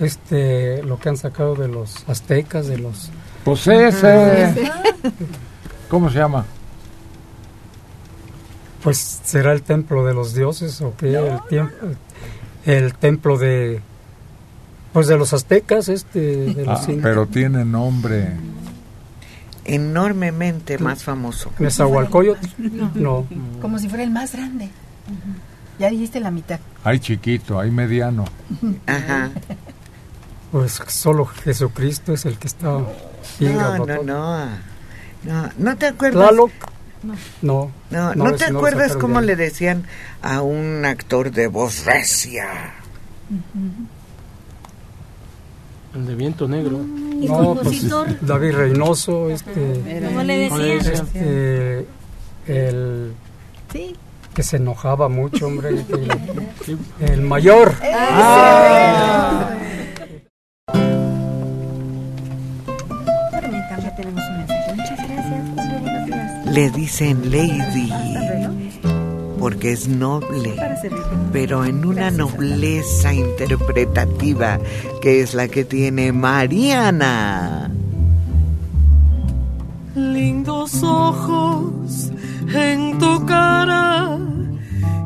este, 0.00 0.82
lo 0.82 0.98
que 0.98 1.08
han 1.10 1.16
sacado 1.16 1.54
de 1.54 1.68
los 1.68 2.08
aztecas, 2.08 2.66
de 2.66 2.78
los... 2.78 3.10
Pues 3.44 3.66
ese. 3.66 4.70
¿Cómo 5.88 6.10
se 6.10 6.18
llama? 6.18 6.44
Pues 8.82 8.98
será 9.24 9.52
el 9.52 9.62
templo 9.62 10.04
de 10.06 10.14
los 10.14 10.34
dioses 10.34 10.80
o 10.80 10.94
qué, 10.96 11.14
el, 11.14 11.38
tiemp- 11.50 11.72
el 12.64 12.94
templo 12.94 13.36
de, 13.36 13.80
pues 14.92 15.06
de 15.06 15.18
los 15.18 15.32
aztecas, 15.34 15.88
este, 15.88 16.20
de 16.54 16.64
los 16.64 16.80
Ah, 16.88 16.92
pero 17.02 17.26
tiene 17.26 17.64
nombre. 17.64 18.28
Enormemente 19.66 20.78
más 20.78 21.04
famoso. 21.04 21.50
Nezahualcóyotl. 21.58 22.46
No. 22.58 22.90
No. 22.94 23.26
Como 23.60 23.78
si 23.78 23.88
fuera 23.88 24.02
el 24.02 24.10
más 24.10 24.32
grande. 24.32 24.70
Ya 25.78 25.90
dijiste 25.90 26.18
la 26.20 26.30
mitad. 26.30 26.58
Hay 26.82 26.98
chiquito, 27.00 27.60
hay 27.60 27.70
mediano. 27.70 28.24
Ajá. 28.86 29.30
Pues 30.52 30.80
solo 30.88 31.26
Jesucristo 31.26 32.12
es 32.12 32.26
el 32.26 32.36
que 32.38 32.48
está 32.48 32.78
bien 33.38 33.56
No, 33.56 33.78
no, 33.86 34.02
no. 34.02 34.46
No, 35.22 35.50
¿no 35.58 35.76
te 35.76 35.86
acuerdas? 35.86 36.28
Tlaloc. 36.28 36.50
No. 37.02 37.14
No. 37.42 37.70
No, 37.90 38.14
¿no, 38.14 38.32
te 38.34 38.44
acuerdas 38.44 38.96
cómo 38.96 39.20
le 39.20 39.36
decían 39.36 39.84
a 40.22 40.42
un 40.42 40.84
actor 40.84 41.30
de 41.30 41.46
voz 41.46 41.84
recia? 41.84 42.74
El 45.94 46.06
de 46.06 46.14
viento 46.14 46.46
negro. 46.48 46.78
¿Y 47.20 47.26
No, 47.28 47.36
compositor? 47.54 48.06
pues 48.06 48.26
David 48.26 48.54
Reynoso, 48.54 49.28
este... 49.30 50.02
¿Cómo 50.06 50.22
le 50.22 50.38
decían? 50.50 50.94
Este, 50.94 51.86
el... 52.46 53.12
Sí. 53.72 53.96
Que 54.34 54.42
se 54.42 54.56
enojaba 54.56 55.08
mucho, 55.08 55.46
hombre. 55.46 55.84
que- 55.84 56.76
el 57.12 57.20
mayor. 57.22 57.74
Ah. 57.82 59.50
Tenemos 64.00 64.22
un 64.30 64.36
mensaje. 64.38 64.74
Muchas 64.74 64.98
gracias. 64.98 65.48
Julio. 65.54 65.80
Buenos 65.80 66.06
días. 66.06 66.46
Le 66.54 66.70
dicen 66.70 67.30
Lady 67.30 67.92
porque 69.38 69.72
es 69.72 69.88
noble, 69.88 70.54
pero 71.32 71.64
en 71.64 71.84
una 71.86 72.10
nobleza 72.10 73.14
interpretativa 73.14 74.58
que 75.00 75.22
es 75.22 75.32
la 75.32 75.48
que 75.48 75.64
tiene 75.64 76.12
Mariana. 76.12 77.70
lindos 79.94 80.82
ojos 80.82 82.10
en 82.54 82.98
tu 82.98 83.26
cara 83.26 84.18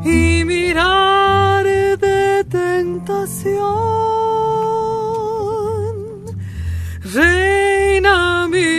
y 0.03 0.43
mirar 0.45 1.65
de 1.97 2.43
tentación. 2.43 3.65
Reina 7.13 8.47
mía, 8.47 8.74